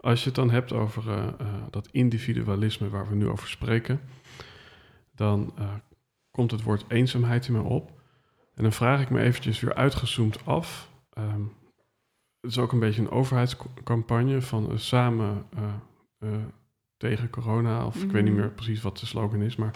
[0.00, 4.00] Als je het dan hebt over eh, eh, dat individualisme waar we nu over spreken,
[5.14, 5.68] dan eh,
[6.30, 8.00] komt het woord eenzaamheid in me op.
[8.54, 10.90] En dan vraag ik me eventjes weer uitgezoomd af.
[11.12, 11.42] Ehm,
[12.40, 15.46] het is ook een beetje een overheidscampagne van samen
[16.96, 18.40] tegen corona, of ik weet niet Mhm.
[18.42, 19.74] meer precies wat de slogan is, maar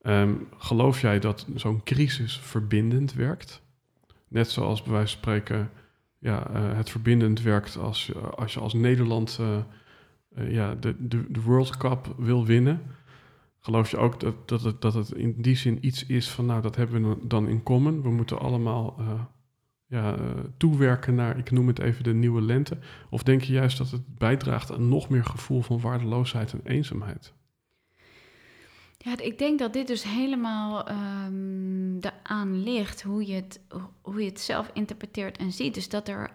[0.00, 3.62] ehm, geloof jij dat zo'n crisis verbindend werkt?
[4.30, 5.70] Net zoals bij wijze van spreken
[6.18, 9.56] ja, eh, het verbindend werkt als, je- als je als Nederland eh,
[10.34, 12.80] eh, ja, de, de, de World Cup wil winnen.
[13.58, 16.62] Geloof je ook dat, dat, het, dat het in die zin iets is van, nou,
[16.62, 18.02] dat hebben we dan in common.
[18.02, 19.20] We moeten allemaal eh,
[19.86, 20.22] ja, eh,
[20.56, 22.78] toewerken naar, ik noem het even de nieuwe lente.
[23.10, 27.32] Of denk je juist dat het bijdraagt aan nog meer gevoel van waardeloosheid en eenzaamheid?
[29.02, 33.60] Ja, ik denk dat dit dus helemaal ehm eraan ligt hoe je, het,
[34.02, 35.74] hoe je het zelf interpreteert en ziet.
[35.74, 36.30] Dus dat er,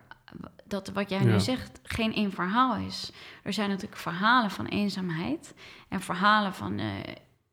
[0.68, 1.26] dat wat jij Ja.
[1.26, 3.11] nu zegt, geen één verhaal is.
[3.43, 5.53] Er zijn natuurlijk verhalen van eenzaamheid
[5.89, 6.86] en verhalen van eh,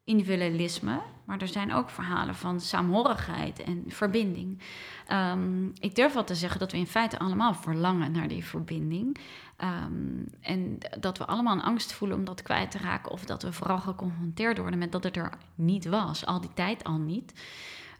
[0.05, 1.01] individualisme.
[1.25, 4.59] Maar er zijn ook verhalen van saamhorigheid en verbinding.
[5.07, 9.17] Ehm, ik durf wel te zeggen dat we in feite allemaal verlangen naar die verbinding.
[9.63, 13.13] Ehm, en dat we allemaal een angst voelen om dat kwijt te raken.
[13.13, 16.27] Of dat we vooral geconfronteerd worden met dat het er niet was.
[16.27, 17.33] Al die tijd al niet.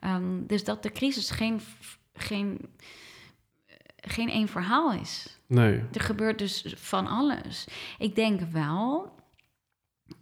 [0.01, 1.61] Ehm, dus dat de crisis geen,
[2.15, 2.61] geen,
[3.97, 5.39] geen één verhaal is.
[5.47, 7.67] Nee, Er gebeurt dus van alles.
[7.99, 9.15] Ik denk wel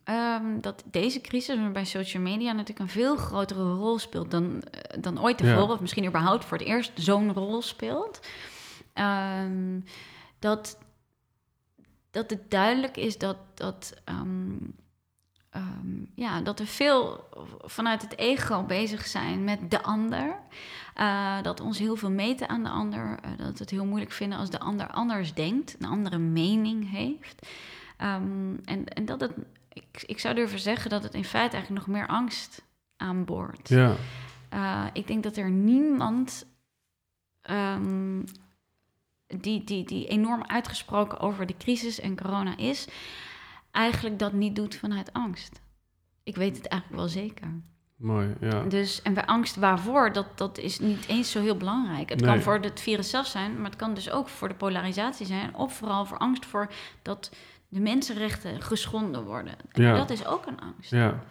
[0.05, 5.03] ehm, dat deze crisis bij social media natuurlijk een veel grotere rol speelt dan, eh,
[5.03, 5.67] dan ooit tevoren.
[5.67, 5.73] Ja.
[5.73, 8.21] Of misschien überhaupt voor het eerst zo'n rol speelt.
[10.39, 10.79] Dat,
[12.11, 14.57] dat het duidelijk is dat, dat, ehm,
[15.51, 17.25] ehm, ja, dat we veel
[17.65, 20.37] vanuit het ego bezig zijn met de ander.
[20.95, 23.19] Eh, dat ons heel veel meten aan de ander.
[23.23, 26.91] eh, dat we het heel moeilijk vinden als de ander anders denkt, een andere mening
[26.91, 27.47] heeft.
[27.97, 29.33] Ehm, en, en dat het,
[29.73, 32.63] ik, ik zou durven zeggen dat het in feite eigenlijk nog meer angst
[32.97, 33.69] aanboort.
[33.69, 33.95] ja,
[34.49, 36.47] Eh, ik denk dat er niemand
[39.37, 42.89] die, die, die enorm uitgesproken over de crisis en corona is,
[43.71, 45.61] eigenlijk dat niet doet vanuit angst.
[46.23, 47.49] Ik weet het eigenlijk wel zeker.
[47.97, 48.63] mooi, ja.
[48.63, 52.09] Dus, en bij angst waarvoor, dat, dat is niet eens zo heel belangrijk.
[52.09, 55.27] Het kan voor het virus zelf zijn, maar het kan dus ook voor de polarisatie
[55.27, 55.55] zijn.
[55.55, 56.73] Of vooral voor angst voor
[57.03, 57.33] dat
[57.69, 59.53] de mensenrechten geschonden worden.
[59.69, 59.97] En Ja.
[59.97, 60.91] Dat is ook een angst.
[60.91, 61.23] Ja.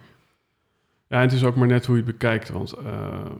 [1.08, 2.48] Ja, het is ook maar net hoe je het bekijkt.
[2.48, 3.30] Want, eh,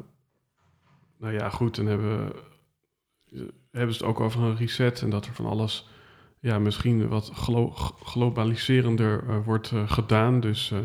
[1.18, 2.26] nou ja, goed, dan hebben,
[3.28, 5.88] we- hebben ze het ook over een reset en dat er van alles,
[6.40, 7.70] ja, misschien wat glo-
[8.04, 10.40] globaliserender eh, wordt eh, gedaan.
[10.40, 10.78] Dus eh,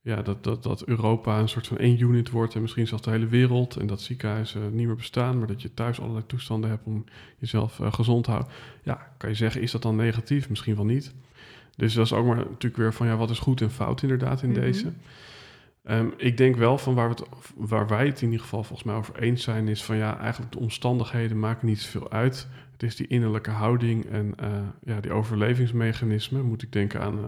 [0.00, 3.10] ja, dat, dat, dat Europa een soort van één unit wordt en misschien zelfs de
[3.10, 3.76] hele wereld.
[3.76, 7.04] En dat ziekenhuizen niet meer bestaan, maar dat je thuis allerlei toestanden hebt om
[7.38, 8.52] jezelf gezond te houden.
[8.82, 10.48] Ja, kan je zeggen, is dat dan negatief?
[10.48, 11.14] Misschien wel niet.
[11.76, 14.42] Dus dat is ook maar natuurlijk weer van, ja, wat is goed en fout inderdaad
[14.42, 14.60] in Mhm.
[14.60, 14.92] deze.
[15.84, 18.86] Ehm, ik denk wel van waar, we het, waar wij het in ieder geval volgens
[18.86, 22.48] mij over eens zijn, is van ja, eigenlijk de omstandigheden maken niet zoveel uit.
[22.72, 24.48] Het is die innerlijke houding en uh,
[24.84, 26.44] ja, die overlevingsmechanismen.
[26.44, 27.24] Moet ik denken aan uh,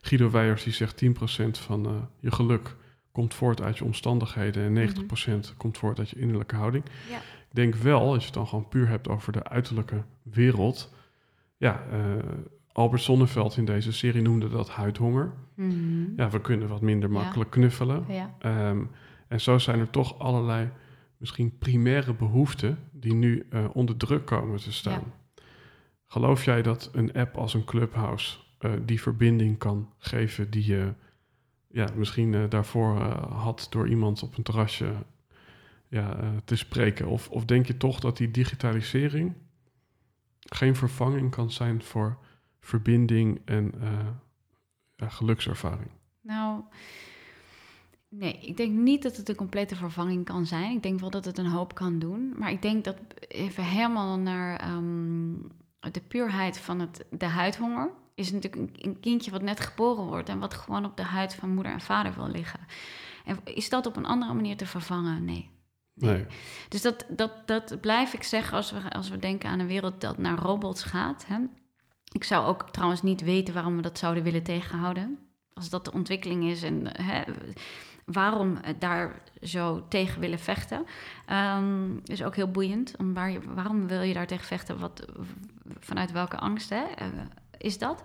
[0.00, 1.08] Guido Weijers, die zegt 10%
[1.50, 2.76] van uh, je geluk
[3.12, 6.84] komt voort uit je omstandigheden en 90% mm komt voort uit je innerlijke houding.
[7.10, 7.16] Ja.
[7.16, 10.94] Ik denk wel, als je het dan gewoon puur hebt over de uiterlijke wereld,
[11.56, 11.82] ja,
[12.76, 15.32] Albert Sonneveld in deze serie noemde dat huidhonger.
[15.54, 16.16] Mhm.
[16.16, 18.04] Ja, we kunnen wat minder makkelijk knuffelen.
[18.08, 18.34] Ja.
[18.38, 18.84] Ehm,
[19.28, 20.70] en zo zijn er toch allerlei
[21.16, 25.02] misschien primaire behoeften die nu uh, onder druk komen te staan.
[26.06, 30.92] Geloof jij dat een app als een Clubhouse uh, die verbinding kan geven die je
[31.68, 32.98] ja, misschien uh, daarvoor
[33.32, 34.92] had door iemand op een terrasje
[35.88, 37.06] ja, te spreken?
[37.06, 39.34] Of, of denk je toch dat die digitalisering
[40.40, 42.18] geen vervanging kan zijn voor
[42.66, 43.72] verbinding en
[44.96, 45.90] ja, gelukservaring?
[46.20, 46.62] Nou,
[48.08, 50.76] nee, ik denk niet dat het een complete vervanging kan zijn.
[50.76, 52.34] Ik denk wel dat het een hoop kan doen.
[52.36, 52.96] Maar ik denk dat
[53.28, 55.48] even helemaal naar um,
[55.90, 57.90] de puurheid van het, de huidhonger...
[58.14, 60.28] is natuurlijk een kindje wat net geboren wordt...
[60.28, 62.60] en wat gewoon op de huid van moeder en vader wil liggen.
[63.24, 65.24] En is dat op een andere manier te vervangen?
[65.24, 65.50] Nee.
[65.94, 66.26] Nee.
[66.68, 70.00] Dus dat, dat, dat blijf ik zeggen als we, als we denken aan een wereld
[70.00, 71.26] dat naar robots gaat.
[71.26, 71.38] Hè.
[72.16, 75.18] Ik zou ook trouwens niet weten waarom we dat zouden willen tegenhouden.
[75.54, 77.22] Als dat de ontwikkeling is en hè,
[78.04, 80.86] waarom daar zo tegen willen vechten.
[81.58, 82.96] Um, is ook heel boeiend.
[82.98, 84.78] Om waar waarom wil je daar tegen vechten?
[84.78, 85.06] Wat,
[85.80, 87.06] vanuit welke angst hè, uh,
[87.58, 88.02] is dat?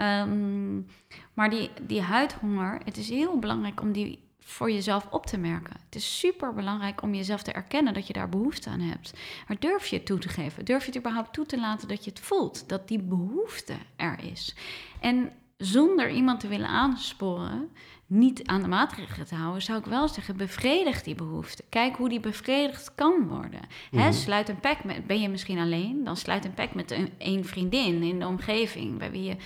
[0.00, 0.86] Um,
[1.34, 5.76] maar die, die huidhonger, het is heel belangrijk om die voor jezelf op te merken.
[5.84, 9.12] Het is super belangrijk om jezelf te erkennen dat je daar behoefte aan hebt.
[9.48, 10.64] Maar durf je het toe te geven?
[10.64, 12.68] Durf je het überhaupt toe te laten dat je het voelt?
[12.68, 14.54] Dat die behoefte er is.
[15.00, 17.70] En zonder iemand te willen aansporen,
[18.06, 21.64] niet aan de maatregelen te houden, zou ik wel zeggen: bevredig die behoefte.
[21.68, 23.60] Kijk hoe die bevredigd kan worden.
[23.90, 24.12] Mm -hmm.
[24.12, 27.44] sluit een pack met, ben je misschien alleen, dan sluit een pack met een, een
[27.44, 29.36] vriendin in de omgeving, bij wie je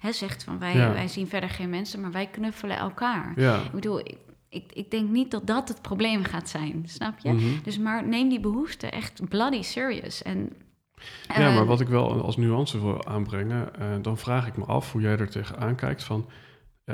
[0.00, 0.92] he, zegt van wij, Ja.
[0.92, 3.32] wij zien verder geen mensen, maar wij knuffelen elkaar.
[3.36, 3.62] Ja.
[3.62, 4.02] Ik bedoel,
[4.48, 7.32] ik, ik, denk niet dat dat het probleem gaat zijn, snap je?
[7.32, 7.62] Mhm.
[7.62, 10.22] Dus maar neem die behoefte echt bloody serious.
[10.22, 10.52] En,
[11.28, 14.92] Ja, maar wat ik wel als nuance wil aanbrengen, eh, dan vraag ik me af
[14.92, 16.28] hoe jij er tegenaan kijkt van,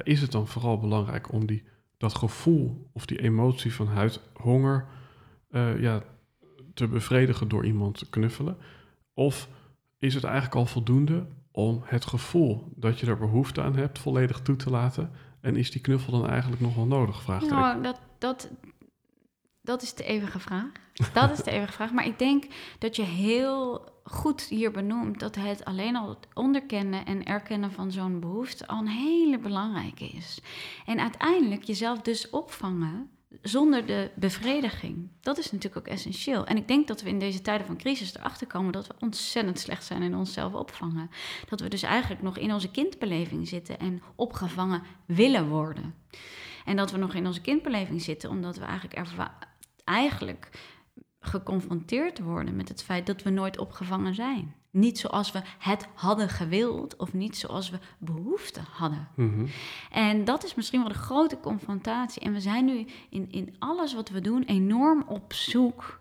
[0.02, 1.62] is het dan vooral belangrijk om die,
[1.96, 4.86] dat gevoel of die emotie van huidhonger
[5.50, 6.02] eh, ja,
[6.74, 8.56] te bevredigen door iemand te knuffelen?
[9.14, 9.48] Of
[9.98, 14.40] is het eigenlijk al voldoende om het gevoel dat je er behoefte aan hebt volledig
[14.40, 15.10] toe te laten?
[15.44, 17.22] En is die knuffel dan eigenlijk nog wel nodig?
[17.22, 17.56] Vraagteken.
[17.56, 18.50] Nou, dat, dat,
[19.62, 20.70] dat is de eeuwige vraag.
[21.12, 21.92] Dat is de eeuwige vraag.
[21.92, 22.44] Maar ik denk
[22.78, 27.92] dat je heel goed hier benoemt dat het alleen al het onderkennen en erkennen van
[27.92, 30.40] zo'n behoefte al een hele belangrijke is.
[30.86, 33.10] En uiteindelijk jezelf dus opvangen
[33.42, 35.10] zonder de bevrediging.
[35.20, 36.46] Dat is natuurlijk ook essentieel.
[36.46, 39.58] En ik denk dat we in deze tijden van crisis erachter komen dat we ontzettend
[39.58, 41.10] slecht zijn in onszelf opvangen.
[41.48, 45.94] Dat we dus eigenlijk nog in onze kindbeleving zitten en opgevangen willen worden.
[46.64, 49.00] En dat we nog in onze kindbeleving zitten omdat we eigenlijk,
[49.84, 50.50] eigenlijk
[51.20, 54.54] geconfronteerd worden met het feit dat we nooit opgevangen zijn.
[54.74, 59.08] Niet zoals we het hadden gewild of niet zoals we behoefte hadden.
[59.16, 59.46] Mhm.
[59.90, 62.22] En dat is misschien wel de grote confrontatie.
[62.22, 66.00] En we zijn nu in, in alles wat we doen enorm op zoek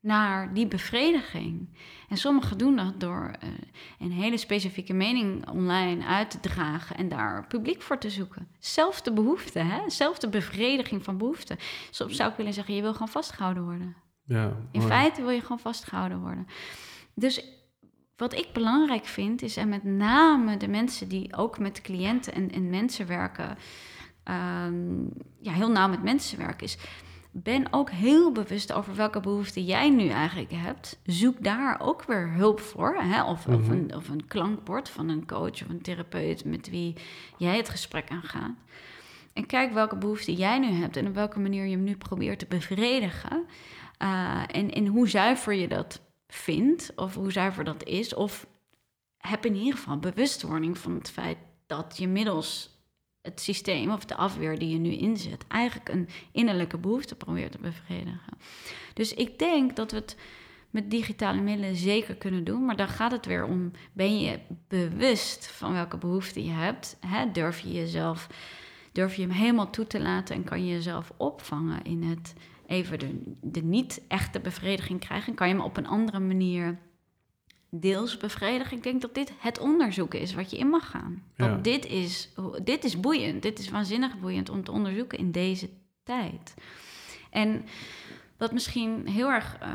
[0.00, 1.68] naar die bevrediging.
[2.08, 3.50] En sommigen doen dat door uh,
[3.98, 8.48] een hele specifieke mening online uit te dragen en daar publiek voor te zoeken.
[8.58, 9.90] Zelfde behoefte, hè?
[9.90, 11.58] zelfde bevrediging van behoefte.
[11.90, 13.96] Soms zou ik willen zeggen, je wil gewoon vastgehouden worden.
[14.24, 16.46] Ja, In feite wil je gewoon vastgehouden worden.
[17.14, 17.59] Dus
[18.20, 22.50] wat ik belangrijk vind, is en met name de mensen die ook met cliënten en,
[22.52, 23.58] en mensen werken,
[24.66, 26.78] um, ja, heel nauw met mensen werken, is
[27.32, 30.98] ben ook heel bewust over welke behoeften jij nu eigenlijk hebt.
[31.04, 32.96] Zoek daar ook weer hulp voor.
[32.98, 33.24] Hè?
[33.24, 33.62] Of, mm -hmm.
[33.62, 36.96] of, een, of een klankbord van een coach of een therapeut met wie
[37.36, 38.52] jij het gesprek aangaat.
[39.32, 42.38] En kijk welke behoeften jij nu hebt en op welke manier je hem nu probeert
[42.38, 43.44] te bevredigen.
[44.02, 46.00] Uh, en, en hoe zuiver je dat
[46.30, 48.14] vindt, of hoe zuiver dat is.
[48.14, 48.46] Of
[49.16, 52.78] heb in ieder geval bewustwording van het feit dat je middels
[53.22, 57.58] het systeem of de afweer die je nu inzet, eigenlijk een innerlijke behoefte probeert te
[57.58, 58.38] bevredigen.
[58.94, 60.16] Dus ik denk dat we het
[60.70, 65.46] met digitale middelen zeker kunnen doen, maar dan gaat het weer om: ben je bewust
[65.46, 66.98] van welke behoeften je hebt?
[67.32, 68.26] Durf je jezelf,
[68.92, 72.34] durf je hem helemaal toe te laten en kan je jezelf opvangen in het
[72.70, 75.34] even de, de niet echte bevrediging krijgen?
[75.34, 76.78] Kan je hem op een andere manier
[77.70, 78.76] deels bevredigen?
[78.76, 81.22] Ik denk dat dit het onderzoek is wat je in mag gaan.
[81.36, 81.48] Ja.
[81.48, 82.28] Want dit is,
[82.64, 83.42] dit is boeiend.
[83.42, 85.68] Dit is waanzinnig boeiend om te onderzoeken in deze
[86.02, 86.54] tijd.
[87.30, 87.64] En
[88.36, 89.68] wat misschien heel erg uh,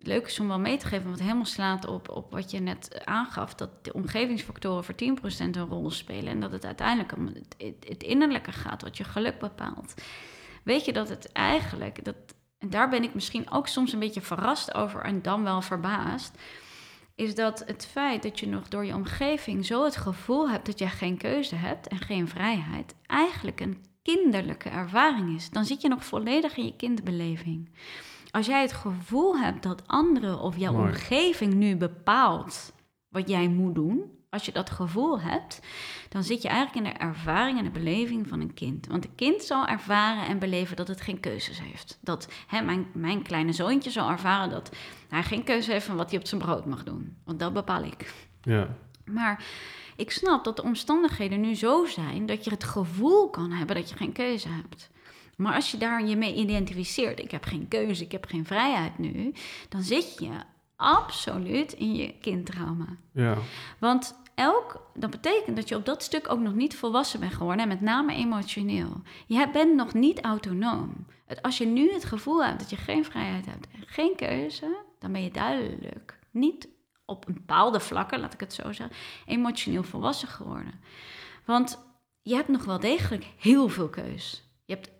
[0.00, 3.04] leuk is om wel mee te geven, wat helemaal slaat op, op wat je net
[3.04, 4.96] aangaf, dat de omgevingsfactoren voor 10%
[5.38, 7.56] een rol spelen en dat het uiteindelijk om het,
[7.88, 9.94] het, innerlijke gaat, wat je geluk bepaalt.
[10.66, 12.16] Weet je dat het eigenlijk, dat,
[12.58, 16.38] en daar ben ik misschien ook soms een beetje verrast over en dan wel verbaasd,
[17.14, 20.78] is dat het feit dat je nog door je omgeving zo het gevoel hebt dat
[20.78, 25.50] je geen keuze hebt en geen vrijheid, eigenlijk een kinderlijke ervaring is.
[25.50, 27.70] Dan zit je nog volledig in je kindbeleving.
[28.30, 32.72] Als jij het gevoel hebt dat anderen of jouw omgeving nu bepaalt
[33.08, 35.60] wat jij moet doen, als je dat gevoel hebt,
[36.08, 38.86] dan zit je eigenlijk in de ervaring en de beleving van een kind.
[38.86, 41.98] Want een kind zal ervaren en beleven dat het geen keuzes heeft.
[42.00, 44.76] Dat hè, mijn, mijn kleine zoontje zal ervaren dat
[45.08, 47.16] hij geen keuze heeft van wat hij op zijn brood mag doen.
[47.24, 48.14] Want dat bepaal ik.
[48.42, 48.76] Ja.
[49.04, 49.44] Maar
[49.96, 53.90] ik snap dat de omstandigheden nu zo zijn dat je het gevoel kan hebben dat
[53.90, 54.90] je geen keuze hebt.
[55.36, 58.98] Maar als je daar je mee identificeert, ik heb geen keuze, ik heb geen vrijheid
[58.98, 59.32] nu,
[59.68, 60.30] dan zit je
[60.76, 62.96] absoluut in je kindtrauma.
[63.12, 63.36] Ja.
[63.78, 67.62] Want elk, dat betekent dat je op dat stuk ook nog niet volwassen bent geworden,
[67.62, 69.02] en met name emotioneel.
[69.26, 71.06] Je bent nog niet autonoom.
[71.42, 75.12] Als je nu het gevoel hebt dat je geen vrijheid hebt en geen keuze, dan
[75.12, 76.68] ben je duidelijk niet
[77.04, 80.80] op een bepaalde vlakken, laat ik het zo zeggen, emotioneel volwassen geworden.
[81.44, 81.78] Want
[82.22, 84.44] je hebt nog wel degelijk heel veel keus.
[84.64, 84.90] Je hebt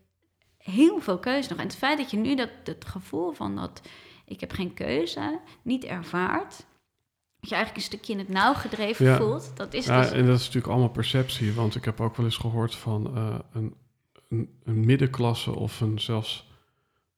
[0.59, 1.59] heel veel keus nog.
[1.59, 3.81] En het feit dat je nu dat, het gevoel van dat
[4.25, 6.67] ik heb geen keuze niet ervaart,
[7.49, 10.11] dat je eigenlijk een stukje in het nauw gedreven voelt, dat is ja, dus...
[10.11, 13.35] En dat is natuurlijk allemaal perceptie, want ik heb ook wel eens gehoord van uh,
[13.53, 13.75] een,
[14.29, 16.49] een, een, middenklasse of een zelfs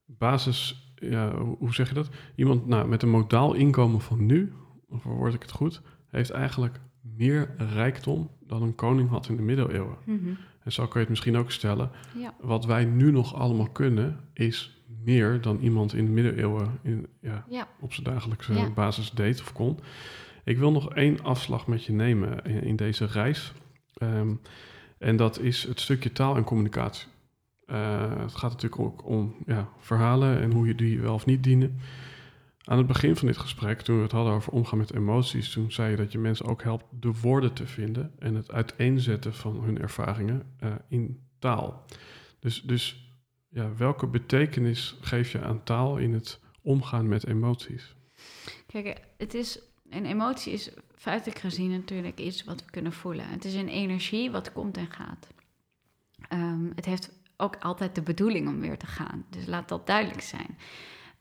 [0.05, 2.09] basis, ja, hoe zeg je dat?
[2.35, 4.53] Iemand nou, met een modaal inkomen van nu,
[4.89, 9.43] of word ik het goed, heeft eigenlijk meer rijkdom dan een koning had in de
[9.43, 9.97] middeleeuwen.
[10.05, 10.29] Mhm.
[10.63, 11.91] En zo kun je het misschien ook stellen.
[12.17, 12.35] Ja.
[12.41, 17.69] Wat wij nu nog allemaal kunnen, is meer dan iemand in de middeleeuwen in, ja,
[17.81, 19.79] op zijn dagelijkse basis deed of kon.
[20.45, 23.53] Ik wil nog één afslag met je nemen in, deze reis.
[23.95, 24.35] Ehm,
[24.99, 27.07] en dat is het stukje taal en communicatie.
[27.67, 31.43] Uh, het gaat natuurlijk ook om ja, verhalen en hoe je die wel of niet
[31.43, 31.79] dienen.
[32.65, 35.73] Aan het begin van dit gesprek, toen we het hadden over omgaan met emoties, toen
[35.73, 39.63] zei je dat je mensen ook helpt de woorden te vinden en het uiteenzetten van
[39.65, 41.85] hun ervaringen uh, in taal.
[42.41, 43.08] Dus, dus
[43.49, 47.95] ja, welke betekenis geef je aan taal in het omgaan met emoties?
[48.67, 53.29] Kijk, het is, een emotie is feitelijk gezien natuurlijk iets wat we kunnen voelen.
[53.29, 55.29] Het is een energie wat komt en gaat.
[56.33, 59.25] Um, het heeft ook altijd de bedoeling om weer te gaan.
[59.31, 60.59] Dus laat dat duidelijk zijn.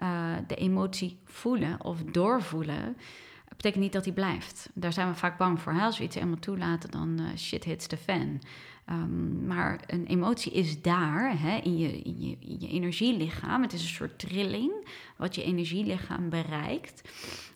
[0.03, 2.97] Uh, de emotie voelen of doorvoelen,
[3.49, 4.69] betekent niet dat die blijft.
[4.73, 5.73] Daar zijn we vaak bang voor.
[5.73, 8.41] Als we iets helemaal toelaten, dan uh, shit hits the fan.
[8.89, 12.01] Um, maar een emotie is daar, hè, in, je,
[12.59, 13.61] je, energielichaam.
[13.61, 17.09] Het is een soort trilling wat je energielichaam bereikt.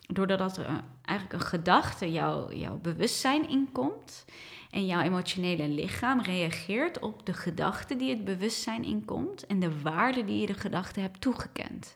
[0.06, 4.24] Doordat er eigenlijk een gedachte jouw bewustzijn inkomt.
[4.70, 9.46] En jouw emotionele lichaam reageert op de gedachte die het bewustzijn inkomt.
[9.46, 11.94] En de waarde die je de gedachte hebt toegekend.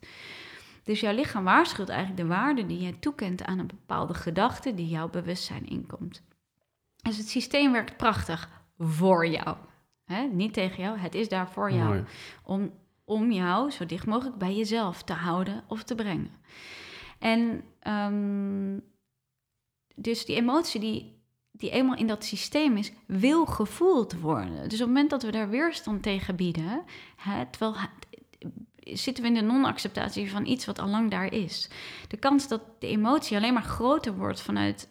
[0.84, 4.88] Dus jouw lichaam waarschuwt eigenlijk de waarde die je toekent aan een bepaalde gedachte die
[4.88, 6.22] jouw bewustzijn inkomt.
[7.02, 9.56] Dus het systeem werkt prachtig voor jou.
[10.32, 12.04] Niet tegen jou, het is daar voor jou.
[12.44, 12.72] Om,
[13.04, 16.30] om jou zo dicht mogelijk bij jezelf te houden of te brengen.
[17.18, 18.82] En um,
[19.94, 24.68] dus die emotie die, die eenmaal in dat systeem is, wil gevoeld worden.
[24.68, 26.82] Dus op het moment dat we daar weerstand tegen bieden,
[27.16, 27.74] hè, terwijl
[28.78, 31.70] zitten we in de non-acceptatie van iets wat al lang daar is.
[32.08, 34.88] De kans dat de emotie alleen maar groter wordt vanuit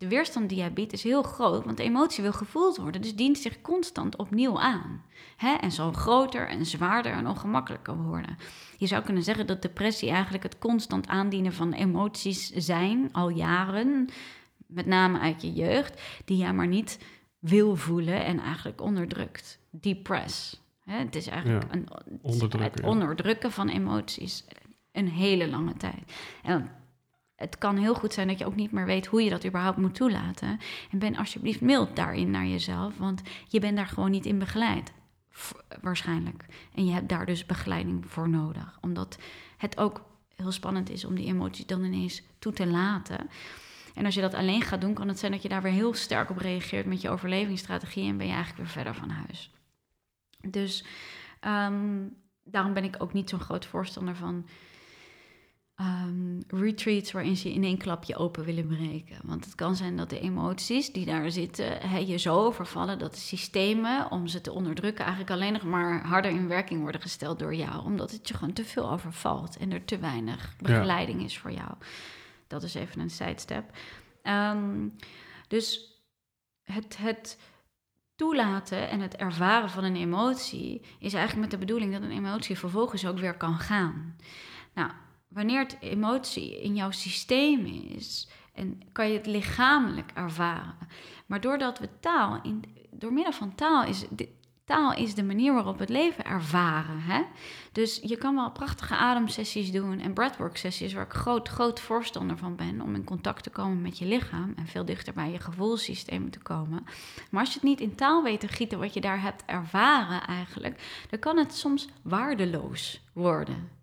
[0.00, 3.16] de weerstand die jij biedt is heel groot, want de emotie wil gevoeld worden, dus
[3.16, 5.04] dient zich constant opnieuw aan.
[5.36, 5.54] Hè?
[5.54, 8.36] En zal groter en zwaarder en ongemakkelijker worden.
[8.78, 14.08] Je zou kunnen zeggen dat depressie eigenlijk het constant aandienen van emoties zijn, al jaren,
[14.66, 16.98] met name uit je jeugd, die jij maar niet
[17.38, 19.58] wil voelen en eigenlijk onderdrukt.
[19.70, 20.60] Depress.
[20.84, 21.88] Het is eigenlijk een,
[22.62, 24.44] het onderdrukken van emoties
[24.92, 26.12] een hele lange tijd.
[26.42, 26.70] En
[27.40, 29.76] het kan heel goed zijn dat je ook niet meer weet hoe je dat überhaupt
[29.76, 30.60] moet toelaten.
[30.90, 34.92] En ben alsjeblieft mild daarin naar jezelf, want je bent daar gewoon niet in begeleid.
[35.80, 36.44] waarschijnlijk.
[36.74, 38.78] En je hebt daar dus begeleiding voor nodig.
[38.80, 39.18] Omdat
[39.56, 40.04] het ook
[40.36, 43.30] heel spannend is om die emoties dan ineens toe te laten.
[43.94, 45.94] En als je dat alleen gaat doen, kan het zijn dat je daar weer heel
[45.94, 49.50] sterk op reageert met je overlevingsstrategie en ben je eigenlijk weer verder van huis.
[50.40, 50.84] Dus
[51.46, 54.46] um, daarom ben ik ook niet zo'n groot voorstander van
[55.80, 59.18] ehm, retreats waarin ze in één klapje open willen breken.
[59.22, 63.20] Want het kan zijn dat de emoties die daar zitten je zo overvallen dat de
[63.20, 67.54] systemen om ze te onderdrukken eigenlijk alleen nog maar harder in werking worden gesteld door
[67.54, 67.84] jou.
[67.84, 71.70] Omdat het je gewoon te veel overvalt en er te weinig begeleiding is voor jou.
[72.46, 73.70] Dat is even een sidestep.
[74.22, 74.88] Ehm,
[75.48, 75.94] dus
[76.62, 77.38] het, het
[78.16, 82.58] toelaten en het ervaren van een emotie is eigenlijk met de bedoeling dat een emotie
[82.58, 84.16] vervolgens ook weer kan gaan.
[84.74, 84.90] Nou,
[85.30, 90.88] wanneer het emotie in jouw systeem is, en kan je het lichamelijk ervaren.
[91.26, 94.04] Maar doordat we taal, in, door middel van taal, is
[94.70, 97.00] taal is de manier waarop we het leven ervaren.
[97.00, 97.22] Hè?
[97.72, 102.36] Dus je kan wel prachtige ademsessies doen en breathwork sessies, waar ik groot, groot voorstander
[102.38, 105.38] van ben, om in contact te komen met je lichaam en veel dichter bij je
[105.38, 106.84] gevoelssysteem te komen.
[107.30, 110.26] Maar als je het niet in taal weet te gieten wat je daar hebt ervaren
[110.26, 113.79] eigenlijk, dan kan het soms waardeloos worden.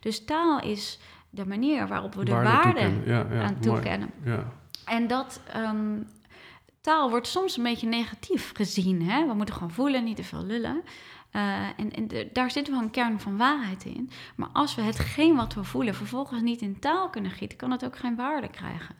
[0.00, 0.98] Dus taal is
[1.30, 2.92] de manier waarop we de waarde,
[3.42, 4.10] aan toekennen.
[4.24, 4.52] Ja.
[4.84, 6.02] En dat ehm,
[6.80, 9.02] taal wordt soms een beetje negatief gezien.
[9.02, 9.26] Hè?
[9.26, 10.82] We moeten gewoon voelen, niet te veel lullen.
[11.32, 14.10] Uh, en, en daar zit wel een kern van waarheid in.
[14.36, 17.84] Maar als we hetgeen wat we voelen vervolgens niet in taal kunnen gieten, kan het
[17.84, 18.94] ook geen waarde krijgen.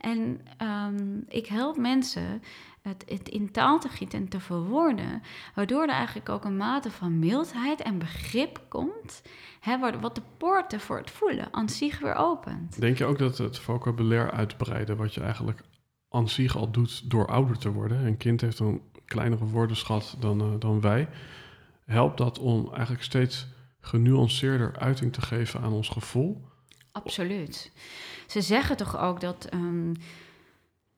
[0.00, 2.42] En um, ik help mensen
[2.88, 5.22] het, het, in taal te gieten en te verwoorden,
[5.54, 9.22] waardoor er eigenlijk ook een mate van mildheid en begrip komt,
[9.60, 12.80] hè, wat de poorten voor het voelen aan zich weer opent.
[12.80, 15.60] Denk je ook dat het vocabulaire uitbreiden, wat je eigenlijk
[16.08, 18.06] aan zich al doet door ouder te worden.
[18.06, 21.08] Een kind heeft een kleinere woordenschat dan, uh, dan wij.
[21.84, 23.46] Helpt dat om eigenlijk steeds
[23.80, 26.48] genuanceerder uiting te geven aan ons gevoel?
[26.92, 27.72] Absoluut.
[28.26, 29.92] Ze zeggen toch ook dat um,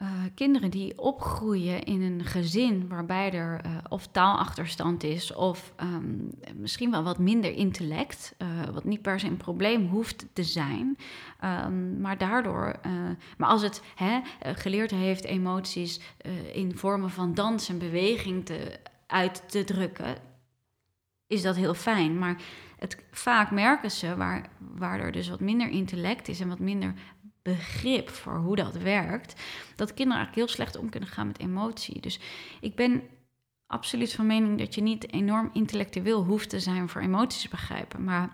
[0.03, 6.31] uh, kinderen die opgroeien in een gezin waarbij er uh, of taalachterstand is of um,
[6.55, 10.97] misschien wel wat minder intellect, uh, wat niet per se een probleem hoeft te zijn,
[11.45, 12.81] um, maar daardoor,
[13.39, 16.01] maar als het hè, geleerd heeft emoties
[16.53, 20.17] in vormen van dans en beweging te, uit te drukken,
[21.27, 22.19] is dat heel fijn.
[22.19, 22.43] Maar
[22.79, 26.95] het, vaak merken ze, waar, waar er dus wat minder intellect is en wat minder
[27.55, 29.43] begrip voor hoe dat werkt,
[29.77, 32.01] dat kinderen eigenlijk heel slecht om kunnen gaan met emotie.
[32.01, 32.21] Dus
[32.61, 33.03] ik ben
[33.67, 38.31] absoluut van mening dat je niet enorm intellectueel hoeft te zijn voor emoties begrijpen, maar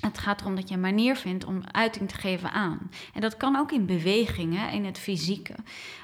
[0.00, 2.90] het gaat erom dat je een manier vindt om uiting te geven aan.
[3.14, 5.54] En dat kan ook in bewegingen, in het fysieke,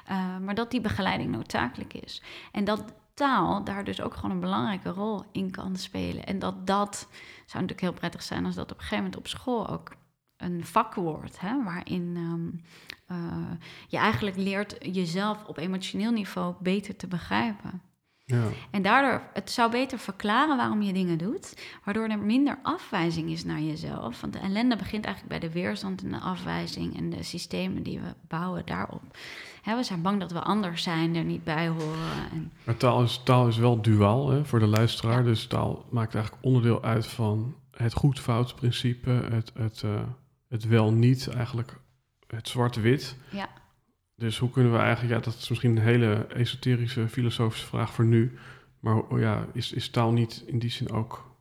[0.09, 2.21] uh, maar dat die begeleiding noodzakelijk is.
[2.51, 6.25] En dat taal daar dus ook gewoon een belangrijke rol in kan spelen.
[6.25, 7.07] En dat dat
[7.45, 9.91] zou natuurlijk heel prettig zijn als dat op een gegeven moment op school ook
[10.39, 12.61] een vakwoord, hè, waarin um,
[13.11, 13.51] uh,
[13.87, 17.81] je eigenlijk leert jezelf op emotioneel niveau beter te begrijpen.
[18.25, 18.43] Ja.
[18.71, 23.43] En daardoor, het zou beter verklaren waarom je dingen doet, waardoor er minder afwijzing is
[23.43, 24.21] naar jezelf.
[24.21, 27.99] Want de ellende begint eigenlijk bij de weerstand en de afwijzing en de systemen die
[27.99, 29.17] we bouwen daarop.
[29.61, 32.31] Hè, we zijn bang dat we anders zijn, er niet bij horen.
[32.31, 32.51] En...
[32.63, 36.45] Maar taal is, taal is wel duaal hè, voor de luisteraar, dus taal maakt eigenlijk
[36.45, 40.01] onderdeel uit van het goed-fout principe, het, het uh
[40.49, 41.79] het wel niet, eigenlijk
[42.27, 43.15] het zwart-wit.
[43.31, 43.49] Ja.
[44.15, 48.05] Dus hoe kunnen we eigenlijk, ja, dat is misschien een hele esoterische filosofische vraag voor
[48.05, 48.37] nu.
[48.79, 51.35] Maar oh ja, is, is taal niet in die zin ook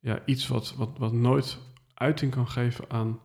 [0.00, 1.58] ja, iets wat, wat, wat nooit
[1.94, 3.20] uiting kan geven aan,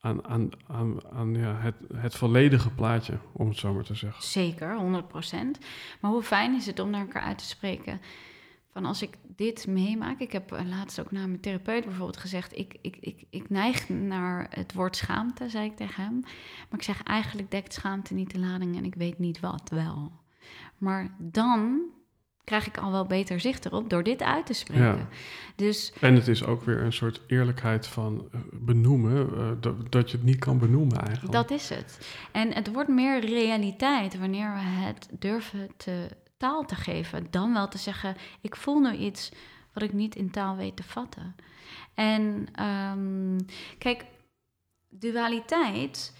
[0.00, 4.22] aan, aan, aan, aan ja, het, het volledige plaatje, om het zo maar te zeggen?
[4.22, 5.64] Zeker, 100%.
[6.00, 8.00] Maar hoe fijn is het om naar elkaar uit te spreken?
[8.72, 12.58] Van als ik dit meemaak, ik heb eh, laatst ook naar mijn therapeut bijvoorbeeld gezegd,
[12.58, 16.20] ik, ik, ik, ik neig naar het woord schaamte, zei ik tegen hem.
[16.20, 20.12] Maar ik zeg eigenlijk dekt schaamte niet de lading en ik weet niet wat wel.
[20.78, 21.80] Maar dan
[22.44, 24.84] krijg ik al wel beter zicht erop door dit uit te spreken.
[24.84, 25.08] Ja.
[25.56, 30.10] Dus, en het is ook weer een soort eerlijkheid van eh, benoemen, uh, dat, dat
[30.10, 31.32] je het niet kan benoemen eigenlijk.
[31.32, 32.16] Dat is het.
[32.32, 36.08] En het wordt meer realiteit wanneer we het durven te
[36.40, 37.26] taal te geven.
[37.30, 39.32] Dan wel te zeggen, ik voel nu iets
[39.72, 41.36] wat ik niet in taal weet te vatten.
[41.94, 43.36] En um,
[43.78, 44.04] kijk,
[44.88, 46.16] dualiteit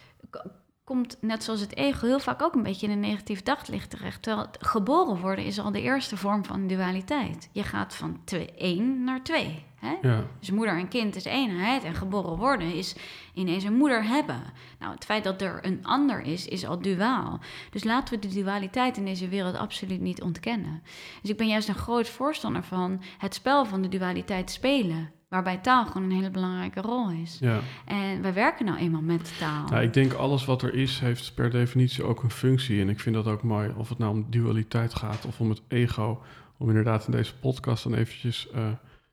[0.85, 4.23] komt net zoals het ego heel vaak ook een beetje in een negatief daglicht terecht.
[4.23, 7.49] Terwijl geboren worden is al de eerste vorm van dualiteit.
[7.53, 8.21] Je gaat van
[8.57, 9.65] 1 naar 2.
[9.81, 10.09] Hè?
[10.09, 10.25] Ja.
[10.39, 12.97] Dus moeder en kind is eenheid en geboren worden is
[13.35, 14.43] ineens een moeder hebben.
[14.79, 17.41] Nou, het feit dat er een ander is, is al duaal.
[17.71, 20.83] Dus laten we de dualiteit in deze wereld absoluut niet ontkennen.
[21.21, 25.13] Dus ik ben juist een groot voorstander van het spel van de dualiteit spelen.
[25.29, 27.39] Waarbij taal gewoon een hele belangrijke rol is.
[27.41, 27.61] Ja.
[27.85, 29.69] En wij werken nou eenmaal met taal.
[29.69, 32.81] Nou, ik denk alles wat er is, heeft per definitie ook een functie.
[32.81, 35.63] En ik vind dat ook mooi, of het nou om dualiteit gaat of om het
[35.69, 36.23] ego.
[36.59, 38.69] Om inderdaad in deze podcast dan eventjes uh,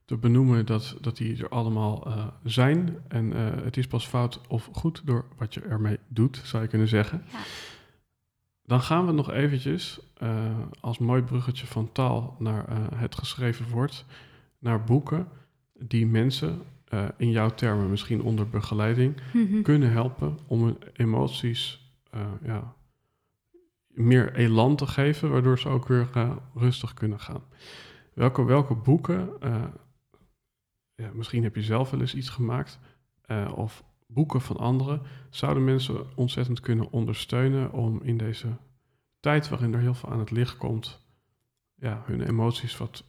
[0.08, 2.98] te benoemen dat, dat die er allemaal eh, zijn.
[3.08, 6.70] En eh, het is pas fout of goed door wat je ermee doet, zou je
[6.70, 7.24] kunnen zeggen.
[7.32, 7.38] Ja.
[8.64, 12.66] Dan gaan we nog eventjes eh, als mooi bruggetje van taal naar
[12.96, 14.06] het geschreven woord,
[14.60, 15.28] naar boeken
[15.80, 16.62] die mensen
[17.18, 19.62] in jouw termen, misschien onder begeleiding, Mhm.
[19.62, 21.92] kunnen helpen om hun emoties
[22.44, 22.74] ja,
[23.88, 26.08] meer elan te geven, waardoor ze ook weer
[26.56, 27.42] rustig kunnen gaan.
[28.14, 29.30] Welke, welke boeken,
[30.98, 32.80] ja, misschien heb je zelf wel eens iets gemaakt,
[33.22, 38.48] eh, of boeken van anderen, zouden mensen ontzettend kunnen ondersteunen om in deze
[39.20, 41.06] tijd waarin er heel veel aan het licht komt,
[41.76, 43.04] ja, hun emoties wat,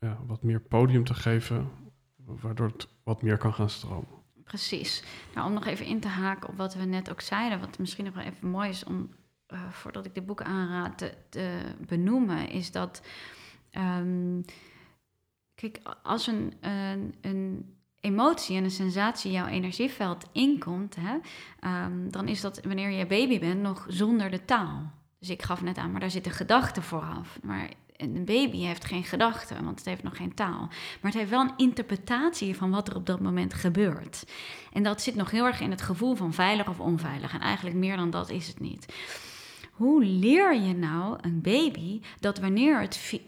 [0.00, 1.70] ja, wat meer podium te geven,
[2.16, 4.22] waardoor het wat meer kan gaan stromen.
[4.44, 5.04] Precies.
[5.34, 8.04] Nou, om nog even in te haken op wat we net ook zeiden, wat misschien
[8.04, 9.08] nog wel even mooi is om,
[9.46, 13.02] eh, voordat ik dit boek aanraad, te, te benoemen, is dat,
[13.70, 14.40] ehm,
[15.54, 21.16] kijk, als een, een, een emotie en een sensatie jouw energieveld inkomt, hè,
[21.60, 24.92] ehm, dan is dat wanneer je baby bent nog zonder de taal.
[25.18, 27.38] Dus ik gaf net aan, maar daar zitten gedachten vooraf.
[27.42, 30.60] Maar een baby heeft geen gedachten, want het heeft nog geen taal.
[30.60, 34.24] Maar het heeft wel een interpretatie van wat er op dat moment gebeurt.
[34.72, 37.34] En dat zit nog heel erg in het gevoel van veilig of onveilig.
[37.34, 38.94] En eigenlijk meer dan dat is het niet.
[39.72, 43.20] Hoe leer je nou een baby dat wanneer het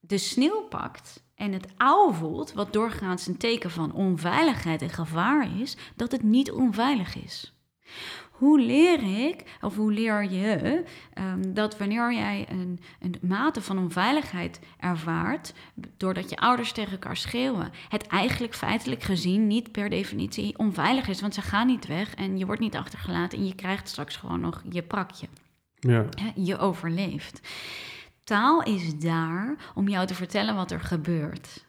[0.00, 5.60] de sneeuw pakt en het auw voelt, wat doorgaans een teken van onveiligheid en gevaar
[5.60, 7.52] is, dat het niet onveilig is?
[8.30, 10.82] Hoe leer ik, of hoe leer je,
[11.12, 15.54] ehm, dat wanneer jij een, een mate van onveiligheid ervaart,
[15.96, 21.20] doordat je ouders tegen elkaar schreeuwen, het eigenlijk feitelijk gezien niet per definitie onveilig is,
[21.20, 24.40] want ze gaan niet weg en je wordt niet achtergelaten en je krijgt straks gewoon
[24.40, 25.26] nog je prakje.
[25.74, 26.04] Ja,
[26.34, 27.40] Je overleeft.
[28.24, 31.66] Taal is daar om jou te vertellen wat er gebeurt.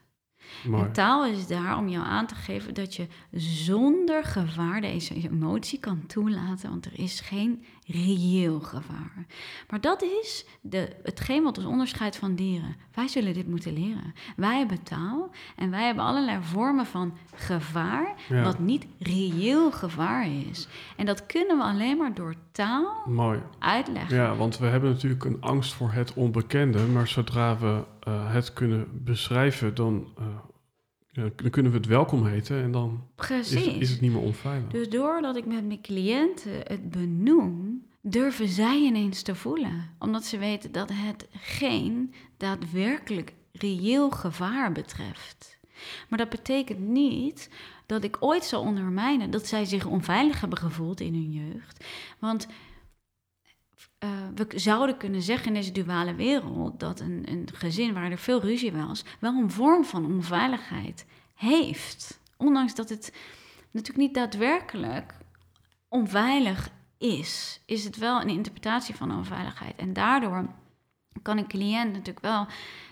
[0.63, 0.83] mooi.
[0.83, 5.79] En taal is daar om jou aan te geven dat je zonder gevaar deze emotie
[5.79, 9.25] kan toelaten, want er is geen reëel gevaar.
[9.69, 12.75] Maar dat is de, hetgeen wat ons onderscheidt van dieren.
[12.93, 14.13] Wij zullen dit moeten leren.
[14.35, 18.43] Wij hebben taal en wij hebben allerlei vormen van gevaar, Ja.
[18.43, 20.67] wat niet reëel gevaar is.
[20.97, 23.39] En dat kunnen we alleen maar door taal Mooi.
[23.59, 24.15] uitleggen.
[24.15, 28.53] Ja, want we hebben natuurlijk een angst voor het onbekende, maar zodra we eh, het
[28.53, 30.25] kunnen beschrijven, dan, eh,
[31.13, 34.71] ja, dan kunnen we het welkom heten en dan is, is het niet meer onveilig.
[34.71, 39.89] Dus doordat ik met mijn cliënten het benoem, durven zij ineens te voelen.
[39.99, 45.57] Omdat ze weten dat het geen daadwerkelijk reëel gevaar betreft.
[46.09, 47.49] Maar dat betekent niet
[47.85, 51.85] dat ik ooit zal ondermijnen dat zij zich onveilig hebben gevoeld in hun jeugd.
[52.19, 52.47] Want
[54.03, 58.17] eh, we zouden kunnen zeggen in deze duale wereld dat een, een gezin waar er
[58.17, 61.05] veel ruzie was, wel een vorm van onveiligheid
[61.35, 62.19] heeft.
[62.37, 63.13] Ondanks dat het
[63.71, 65.13] natuurlijk niet daadwerkelijk
[65.87, 69.75] onveilig is, is het wel een interpretatie van onveiligheid.
[69.75, 70.45] En daardoor
[71.21, 72.47] kan een cliënt natuurlijk wel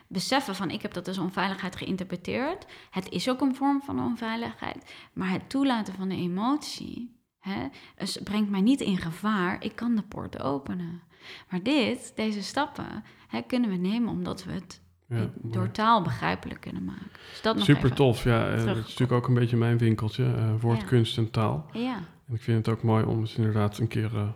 [0.07, 2.65] beseffen van ik heb dat als onveiligheid geïnterpreteerd.
[2.89, 8.19] Het is ook een vorm van onveiligheid, maar het toelaten van de emotie hè, es-
[8.23, 9.63] brengt mij niet in gevaar.
[9.63, 11.01] Ik kan de poort openen.
[11.49, 16.61] Maar dit, deze stappen, hè, kunnen we nemen omdat we het Ja, door taal begrijpelijk
[16.61, 17.09] kunnen maken.
[17.29, 18.23] Dus dat Super tof.
[18.23, 21.21] Ja, eh, dat is natuurlijk ook een beetje mijn winkeltje, eh, woord, Ja.
[21.21, 21.69] en taal.
[21.73, 21.95] Ja,
[22.27, 24.27] En ik vind het ook mooi om het inderdaad een keer eh,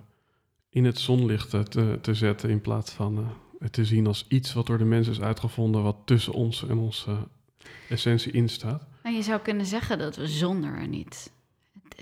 [0.70, 3.28] in het zonlicht te, te zetten in plaats van
[3.60, 6.78] het te zien als iets wat door de mens is uitgevonden, wat tussen ons en
[6.78, 7.18] onze
[7.90, 8.88] essentie instaat.
[9.04, 11.34] Nou, je zou kunnen zeggen dat we zonder er niet,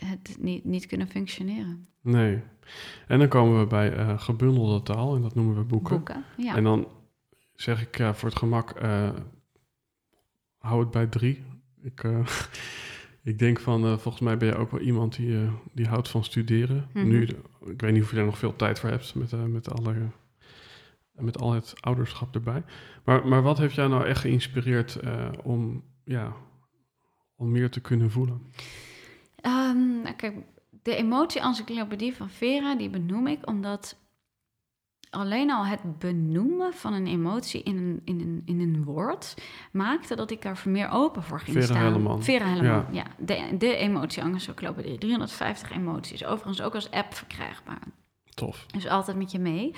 [0.06, 1.88] het, niet, niet kunnen functioneren.
[2.02, 2.42] Nee.
[3.08, 5.96] En dan komen we bij eh, gebundelde taal en dat noemen we boeken.
[5.96, 6.56] Boeken, ja.
[6.56, 6.88] En dan
[7.56, 9.10] zeg ik ja, voor het gemak, eh,
[10.58, 11.44] hou het bij drie.
[11.82, 12.28] Ik, eh,
[13.24, 16.10] ik denk van, eh, volgens mij ben je ook wel iemand die, eh, die houdt
[16.10, 16.88] van studeren.
[16.94, 17.08] Mhm.
[17.08, 17.28] Nu,
[17.66, 19.96] ik weet niet of je daar nog veel tijd voor hebt met, eh, met, alle,
[21.12, 22.64] met al het ouderschap erbij.
[23.04, 26.34] Maar, maar wat heeft jou nou echt geïnspireerd eh, om, ja,
[27.36, 28.42] om meer te kunnen voelen?
[29.44, 30.36] Ehm, nou, kijk,
[30.84, 33.98] de emotie-encyclopedie van Vera, die benoem ik omdat
[35.10, 39.34] alleen al het benoemen van een emotie in een, in een, in een woord
[39.72, 41.84] maakte dat ik daar meer open voor ging Vera staan.
[41.84, 42.24] Helleman.
[42.24, 43.04] Vera Helleman, Ja.
[43.04, 43.06] ja.
[43.18, 46.26] De, de emotie-encyclopedie, 350 emoties.
[46.26, 47.82] Overigens ook als app verkrijgbaar.
[48.34, 48.66] Tof.
[48.66, 49.76] Dus altijd met je mee.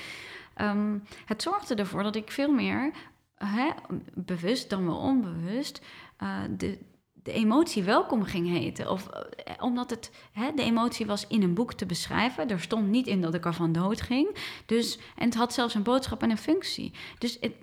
[0.53, 2.91] Ehm, het zorgde ervoor dat ik veel meer,
[3.35, 3.69] hè,
[4.13, 5.81] bewust dan wel onbewust,
[6.17, 6.79] eh, de,
[7.25, 8.91] de emotie welkom ging heten.
[8.91, 12.49] Of eh, omdat het, hè, de emotie was in een boek te beschrijven.
[12.49, 14.35] Er stond niet in dat ik ervan dood ging.
[14.65, 16.91] Dus, en het had zelfs een boodschap en een functie.
[17.17, 17.53] Dus het,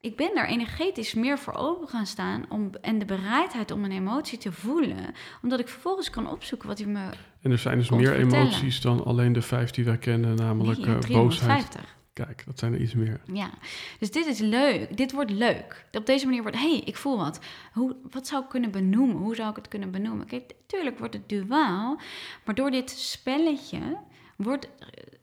[0.00, 3.92] ik ben daar energetisch meer voor open gaan staan om, en de bereidheid om een
[3.92, 7.08] emotie te voelen, omdat ik vervolgens kan opzoeken wat hij me.
[7.42, 8.46] En er zijn dus meer vertellen.
[8.46, 11.78] emoties dan alleen de vijf die wij kennen, namelijk eh, boosheid.
[12.12, 12.26] 350.
[12.26, 13.20] Kijk, dat zijn er iets meer.
[13.32, 13.50] Ja,
[13.98, 14.96] dus dit is leuk.
[14.96, 15.86] Dit wordt leuk.
[15.92, 17.40] Op deze manier wordt, hé, hey, ik voel wat.
[17.72, 19.16] Hoe, wat zou ik kunnen benoemen?
[19.16, 20.26] Hoe zou ik het kunnen benoemen?
[20.26, 22.00] Kijk, tuurlijk wordt het duaal,
[22.44, 23.98] maar door dit spelletje
[24.36, 24.68] wordt,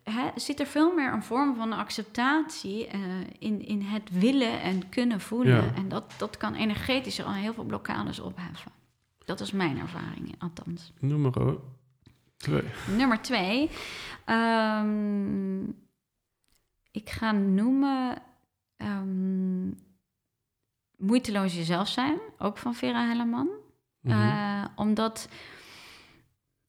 [0.03, 2.99] eh, hè, zit er veel meer een vorm van acceptatie eh,
[3.39, 5.55] in, in het willen en kunnen voelen.
[5.63, 5.73] Ja.
[5.75, 8.71] En dat, dat kan energetisch al heel veel blokkades opheffen.
[9.25, 10.93] Dat is mijn ervaring, althans.
[10.99, 11.31] Nummer
[12.37, 12.63] twee.
[12.97, 13.69] Nummer twee.
[14.25, 15.63] ehm,
[16.91, 18.21] ik ga noemen
[18.77, 19.67] ehm,
[20.99, 23.49] Moeiteloos jezelf zijn, ook van Vera Helleman.
[23.99, 24.13] Mhm.
[24.13, 25.29] Eh, omdat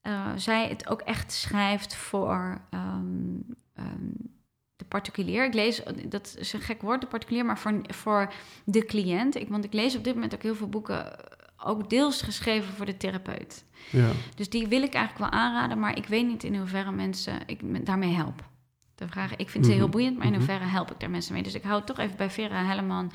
[0.00, 3.38] eh, zij het ook echt schrijft voor ehm,
[3.74, 4.10] ehm,
[4.76, 5.44] de particulier.
[5.44, 8.32] Ik lees, dat is een gek woord, de particulier, maar voor, voor
[8.64, 9.34] de cliënt.
[9.34, 11.16] Ik, want ik lees op dit moment ook heel veel boeken,
[11.56, 13.64] ook deels geschreven voor de therapeut.
[13.90, 14.10] ja.
[14.34, 17.62] Dus die wil ik eigenlijk wel aanraden, maar ik weet niet in hoeverre mensen ik
[17.62, 18.49] me daarmee help.
[19.00, 20.40] De vraag, ik vind ze heel Mhm, boeiend, maar in mhm.
[20.40, 21.42] hoeverre help ik daar mensen mee?
[21.42, 23.12] Dus ik hou toch even bij Vera Helleman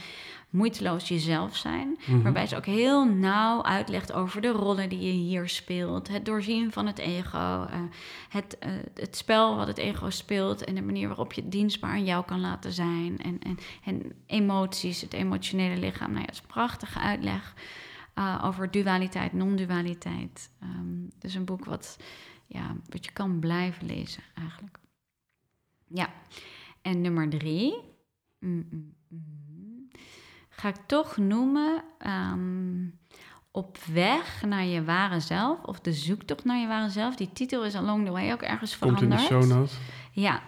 [0.50, 1.98] moeiteloos jezelf zijn.
[2.06, 2.22] Mhm.
[2.22, 6.08] Waarbij ze ook heel nauw uitlegt over de rollen die je hier speelt.
[6.08, 7.66] Het doorzien van het ego.
[7.70, 7.80] eh,
[8.30, 10.64] het, eh, het spel wat het ego speelt.
[10.64, 13.18] En de manier waarop je het dienstbaar aan jou kan laten zijn.
[13.22, 16.10] En, en, en emoties, het emotionele lichaam.
[16.10, 17.54] Nou ja, het is een prachtige uitleg
[18.14, 20.50] eh, over dualiteit, non-dualiteit.
[20.62, 21.98] Ehm, dus een boek wat,
[22.48, 24.78] ja, wat je kan blijven lezen eigenlijk.
[25.88, 26.14] Ja,
[26.82, 27.76] en nummer drie.
[28.40, 29.90] Mm, mm, mm.
[30.50, 32.88] Ga ik toch noemen ehm,
[33.52, 35.64] Op weg naar je ware zelf.
[35.64, 37.16] Of de zoektocht naar je ware zelf.
[37.16, 39.30] Die titel is along the way ook ergens Komt in veranderd.
[39.30, 39.78] de show notes.
[40.12, 40.42] Ja.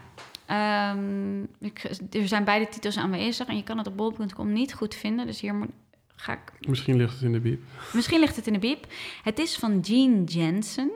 [1.59, 5.25] Ik, er zijn beide titels aanwezig en je kan het op bol.com niet goed vinden.
[5.25, 5.69] Dus hier moet,
[6.15, 7.61] ga ik Misschien ligt het in de biep.
[7.93, 8.87] Misschien ligt het in de biep.
[9.23, 10.91] Het is van Jean Jensen.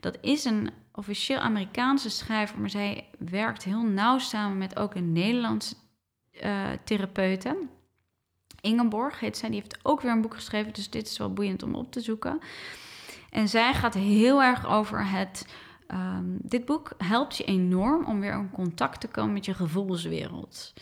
[0.00, 5.12] Dat is een officieel Amerikaanse schrijver, maar zij werkt heel nauw samen met ook een
[5.12, 5.74] Nederlandse
[6.30, 7.56] eh therapeute.
[8.60, 11.62] Ingeborg heet zij, die heeft ook weer een boek geschreven, dus dit is wel boeiend
[11.62, 12.38] om op te zoeken.
[13.30, 15.46] En zij gaat heel erg over het.
[15.86, 20.72] ehm, dit boek helpt je enorm om weer in contact te komen met je gevoelswereld.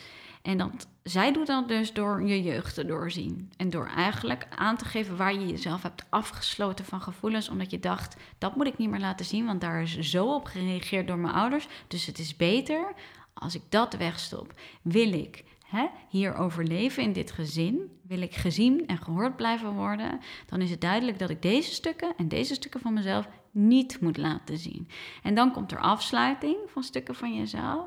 [0.44, 3.52] En dat, zij doet dat dus door je jeugd te doorzien.
[3.56, 7.48] En door eigenlijk aan te geven waar je jezelf hebt afgesloten van gevoelens.
[7.48, 10.44] Omdat je dacht, dat moet ik niet meer laten zien, want daar is zo op
[10.44, 11.68] gereageerd door mijn ouders.
[11.88, 12.92] Dus het is beter
[13.34, 14.52] als ik dat wegstop.
[14.82, 17.98] Wil ik hè, hier overleven in dit gezin?
[18.02, 20.20] Wil ik gezien en gehoord blijven worden?
[20.46, 24.16] Dan is het duidelijk dat ik deze stukken en deze stukken van mezelf niet moet
[24.16, 24.88] laten zien.
[25.22, 27.86] En dan komt er afsluiting van stukken van jezelf.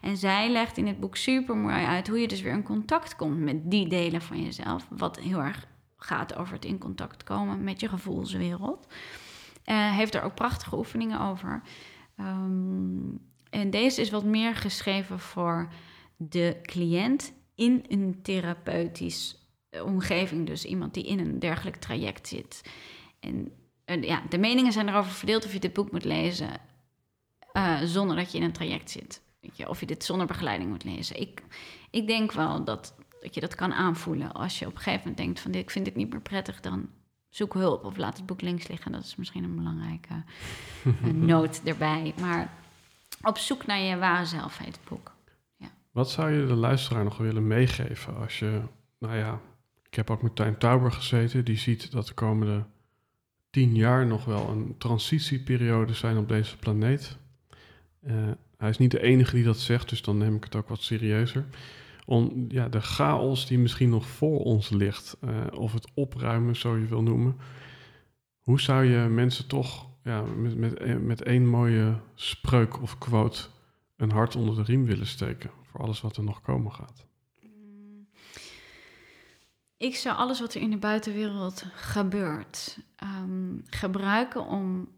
[0.00, 3.16] En zij legt in het boek super mooi uit hoe je dus weer in contact
[3.16, 4.86] komt met die delen van jezelf.
[4.90, 5.66] Wat heel erg
[5.96, 8.86] gaat over het in contact komen met je gevoelswereld.
[9.64, 11.62] Eh, heeft er ook prachtige oefeningen over.
[12.16, 13.08] Ehm,
[13.50, 15.68] en deze is wat meer geschreven voor
[16.16, 19.50] de cliënt in een therapeutisch
[19.84, 20.46] omgeving.
[20.46, 22.62] Dus iemand die in een dergelijk traject zit.
[23.20, 23.52] En
[23.86, 26.50] eh, ja, de meningen zijn erover verdeeld of je dit boek moet lezen
[27.52, 29.22] eh, zonder dat je in een traject zit.
[29.40, 31.20] Weet je, of je dit zonder begeleiding moet lezen.
[31.20, 31.42] Ik,
[31.90, 34.32] ik denk wel dat, dat je dat kan aanvoelen.
[34.32, 36.60] Als je op een gegeven moment denkt van dit, ik vind dit niet meer prettig,
[36.60, 36.88] dan
[37.28, 38.92] zoek hulp of laat het boek links liggen.
[38.92, 40.24] Dat is misschien een belangrijke
[40.84, 42.14] eh, noot erbij.
[42.20, 42.52] Maar
[43.22, 45.14] op zoek naar je ware zelf heet het boek.
[45.96, 48.62] Wat zou je de luisteraar nog willen meegeven als je,
[48.98, 49.40] nou ja,
[49.88, 52.64] ik heb ook met Tijn Tauber gezeten, die ziet dat de komende
[53.56, 57.16] tien jaar nog wel een transitieperiode zijn op deze planeet.
[58.02, 58.14] Eh,
[58.56, 60.82] hij is niet de enige die dat zegt, dus dan neem ik het ook wat
[60.82, 61.46] serieuzer.
[62.06, 66.76] Om ja, de chaos die misschien nog voor ons ligt, eh, of het opruimen, zo
[66.76, 67.36] je wil noemen.
[68.40, 73.42] Hoe zou je mensen toch ja, met, met, met één mooie spreuk of quote
[73.96, 77.06] een hart onder de riem willen steken voor alles wat er nog komen gaat?
[79.78, 84.88] Ik zou alles wat er in de buitenwereld gebeurt ehm, gebruiken om,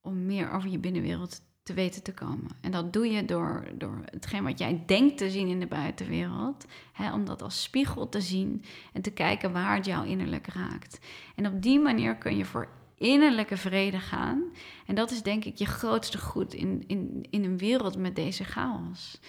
[0.00, 2.50] om meer over je binnenwereld te weten te komen.
[2.60, 6.64] En dat doe je door, door hetgeen wat jij denkt te zien in de buitenwereld,
[6.92, 10.98] hè, om dat als spiegel te zien en te kijken waar het jou innerlijk raakt.
[11.34, 14.42] En op die manier kun je voor innerlijke vrede gaan.
[14.86, 18.44] En dat is denk ik je grootste goed in, in, in een wereld met deze
[18.44, 19.20] chaos.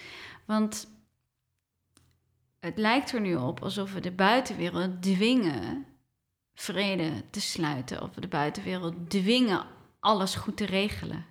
[0.46, 0.88] Want
[2.66, 5.86] het lijkt er nu op alsof we de buitenwereld dwingen
[6.54, 8.02] vrede te sluiten.
[8.02, 9.66] Of we de buitenwereld dwingen
[10.00, 11.26] alles goed te regelen.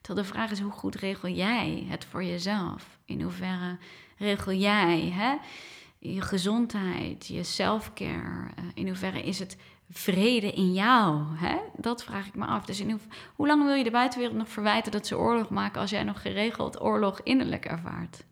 [0.00, 2.98] Terwijl de vraag is, hoe goed regel jij het voor jezelf?
[3.04, 3.78] In hoeverre
[4.16, 5.36] regel jij hè,
[5.98, 8.50] je gezondheid, je self-care?
[8.58, 9.56] Uh, in hoeverre is het
[9.90, 11.36] vrede in jou?
[11.36, 11.56] Hè?
[11.76, 12.64] Dat vraag ik me af.
[12.64, 13.00] Dus in
[13.34, 16.22] hoe lang wil je de buitenwereld nog verwijten dat ze oorlog maken als jij nog
[16.22, 18.24] geregeld oorlog innerlijk ervaart?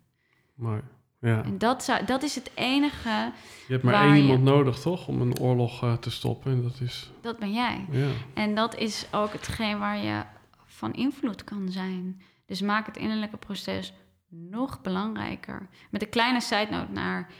[0.53, 0.81] Mooi.
[1.19, 1.43] Ja.
[1.43, 3.31] En dat, zou, dat is het enige.
[3.67, 6.51] Je hebt maar één iemand nodig, toch, om een oorlog uh, te stoppen?
[6.51, 7.11] En dat is.
[7.21, 7.85] Dat ben jij.
[7.91, 8.07] Ja.
[8.33, 10.23] En dat is ook hetgeen waar je
[10.65, 12.21] van invloed kan zijn.
[12.45, 13.93] Dus maak het innerlijke proces
[14.29, 15.69] nog belangrijker.
[15.89, 17.31] Met een kleine side note naar.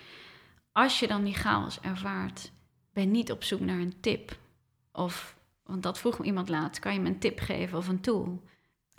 [0.72, 2.52] Als je dan die chaos ervaart,
[2.94, 4.38] ben niet op zoek naar een tip.
[4.92, 8.02] Of, want dat vroeg me iemand laatst, kan je me een tip geven of een
[8.02, 8.44] tool?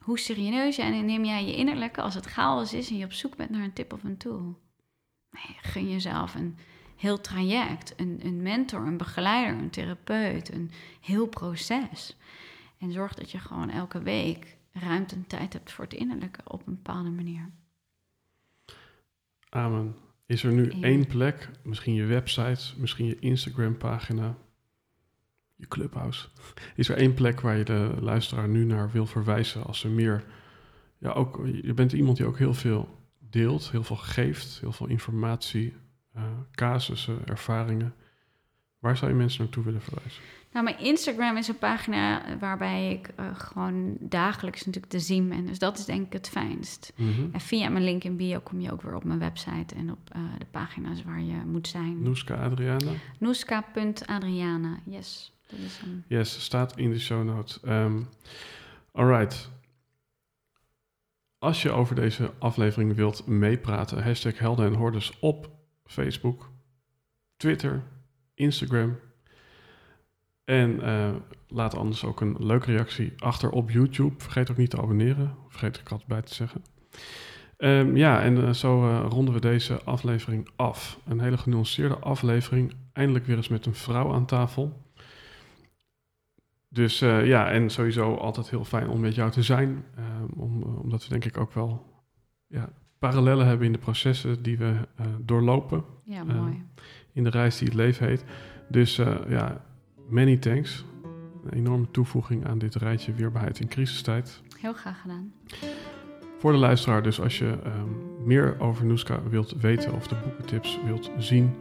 [0.02, 3.36] Hoe serieus en neem jij je innerlijke als het chaos is en je op zoek
[3.36, 4.58] bent naar een tip of een tool?
[5.62, 6.56] Gun jezelf een
[6.96, 12.16] heel traject, een, een mentor, een begeleider, een therapeut, een heel proces.
[12.78, 16.66] En zorg dat je gewoon elke week ruimte en tijd hebt voor het innerlijke op
[16.66, 17.50] een bepaalde manier.
[19.48, 19.94] Amen.
[20.26, 24.36] Is er nu één plek, misschien je website, misschien je Instagram-pagina,
[25.54, 26.28] je clubhouse?
[26.76, 30.24] Is er één plek waar je de luisteraar nu naar wil verwijzen als ze meer.
[30.98, 34.86] Ja, ook, je bent iemand die ook heel veel deelt, heel veel geeft, heel veel
[34.86, 35.74] informatie,
[36.16, 37.94] uh, casussen, ervaringen.
[38.78, 40.22] Waar zou je mensen naartoe willen verwijzen?
[40.52, 45.46] Nou, mijn Instagram is een pagina waarbij ik uh, gewoon dagelijks natuurlijk te zien ben.
[45.46, 46.92] Dus dat is denk ik het fijnst.
[46.96, 47.28] Mm -hmm.
[47.32, 49.98] En via mijn link in bio kom je ook weer op mijn website en op
[50.16, 52.02] uh, de pagina's waar je moet zijn.
[52.02, 52.90] Noeska Adriana?
[53.18, 55.32] Noeska.adriana, yes.
[55.46, 56.04] Dat is een...
[56.06, 57.58] Yes, staat in de show notes.
[57.64, 58.08] Um,
[58.92, 59.50] all right.
[61.38, 65.50] Als je over deze aflevering wilt meepraten, hashtag Helden en Hordes op
[65.84, 66.50] Facebook,
[67.36, 67.82] Twitter,
[68.34, 68.98] Instagram.
[70.44, 71.14] En uh,
[71.48, 74.14] laat anders ook een leuke reactie achter op YouTube.
[74.18, 75.36] Vergeet ook niet te abonneren.
[75.48, 76.64] Vergeet ik altijd bij te zeggen.
[77.58, 80.98] Um, ja, en uh, zo uh, ronden we deze aflevering af.
[81.06, 82.74] Een hele genuanceerde aflevering.
[82.92, 84.85] Eindelijk weer eens met een vrouw aan tafel.
[86.68, 89.84] Dus uh, ja, en sowieso altijd heel fijn om met jou te zijn.
[89.98, 90.04] Uh,
[90.36, 91.86] om, omdat we denk ik ook wel
[92.46, 92.68] ja,
[92.98, 94.64] parallellen hebben in de processen die we
[95.00, 95.84] uh, doorlopen.
[96.04, 96.64] Ja, mooi.
[97.12, 98.24] in de reis die het leven heet.
[98.68, 98.96] Dus
[99.28, 99.64] ja,
[100.08, 100.84] many thanks.
[101.44, 104.42] Een enorme toevoeging aan dit rijtje weerbaarheid in crisistijd.
[104.60, 105.32] Heel graag gedaan.
[106.38, 110.78] Voor de luisteraar dus, als je um, meer over Noeska wilt weten of de boekentips
[110.84, 111.54] wilt zien,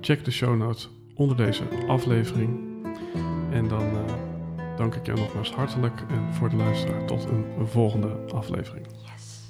[0.00, 2.58] check de show notes onder deze aflevering.
[3.50, 3.84] En dan
[4.76, 8.86] dank ik jou nogmaals hartelijk en voor de luisteraar tot een volgende aflevering.
[9.02, 9.44] Yes.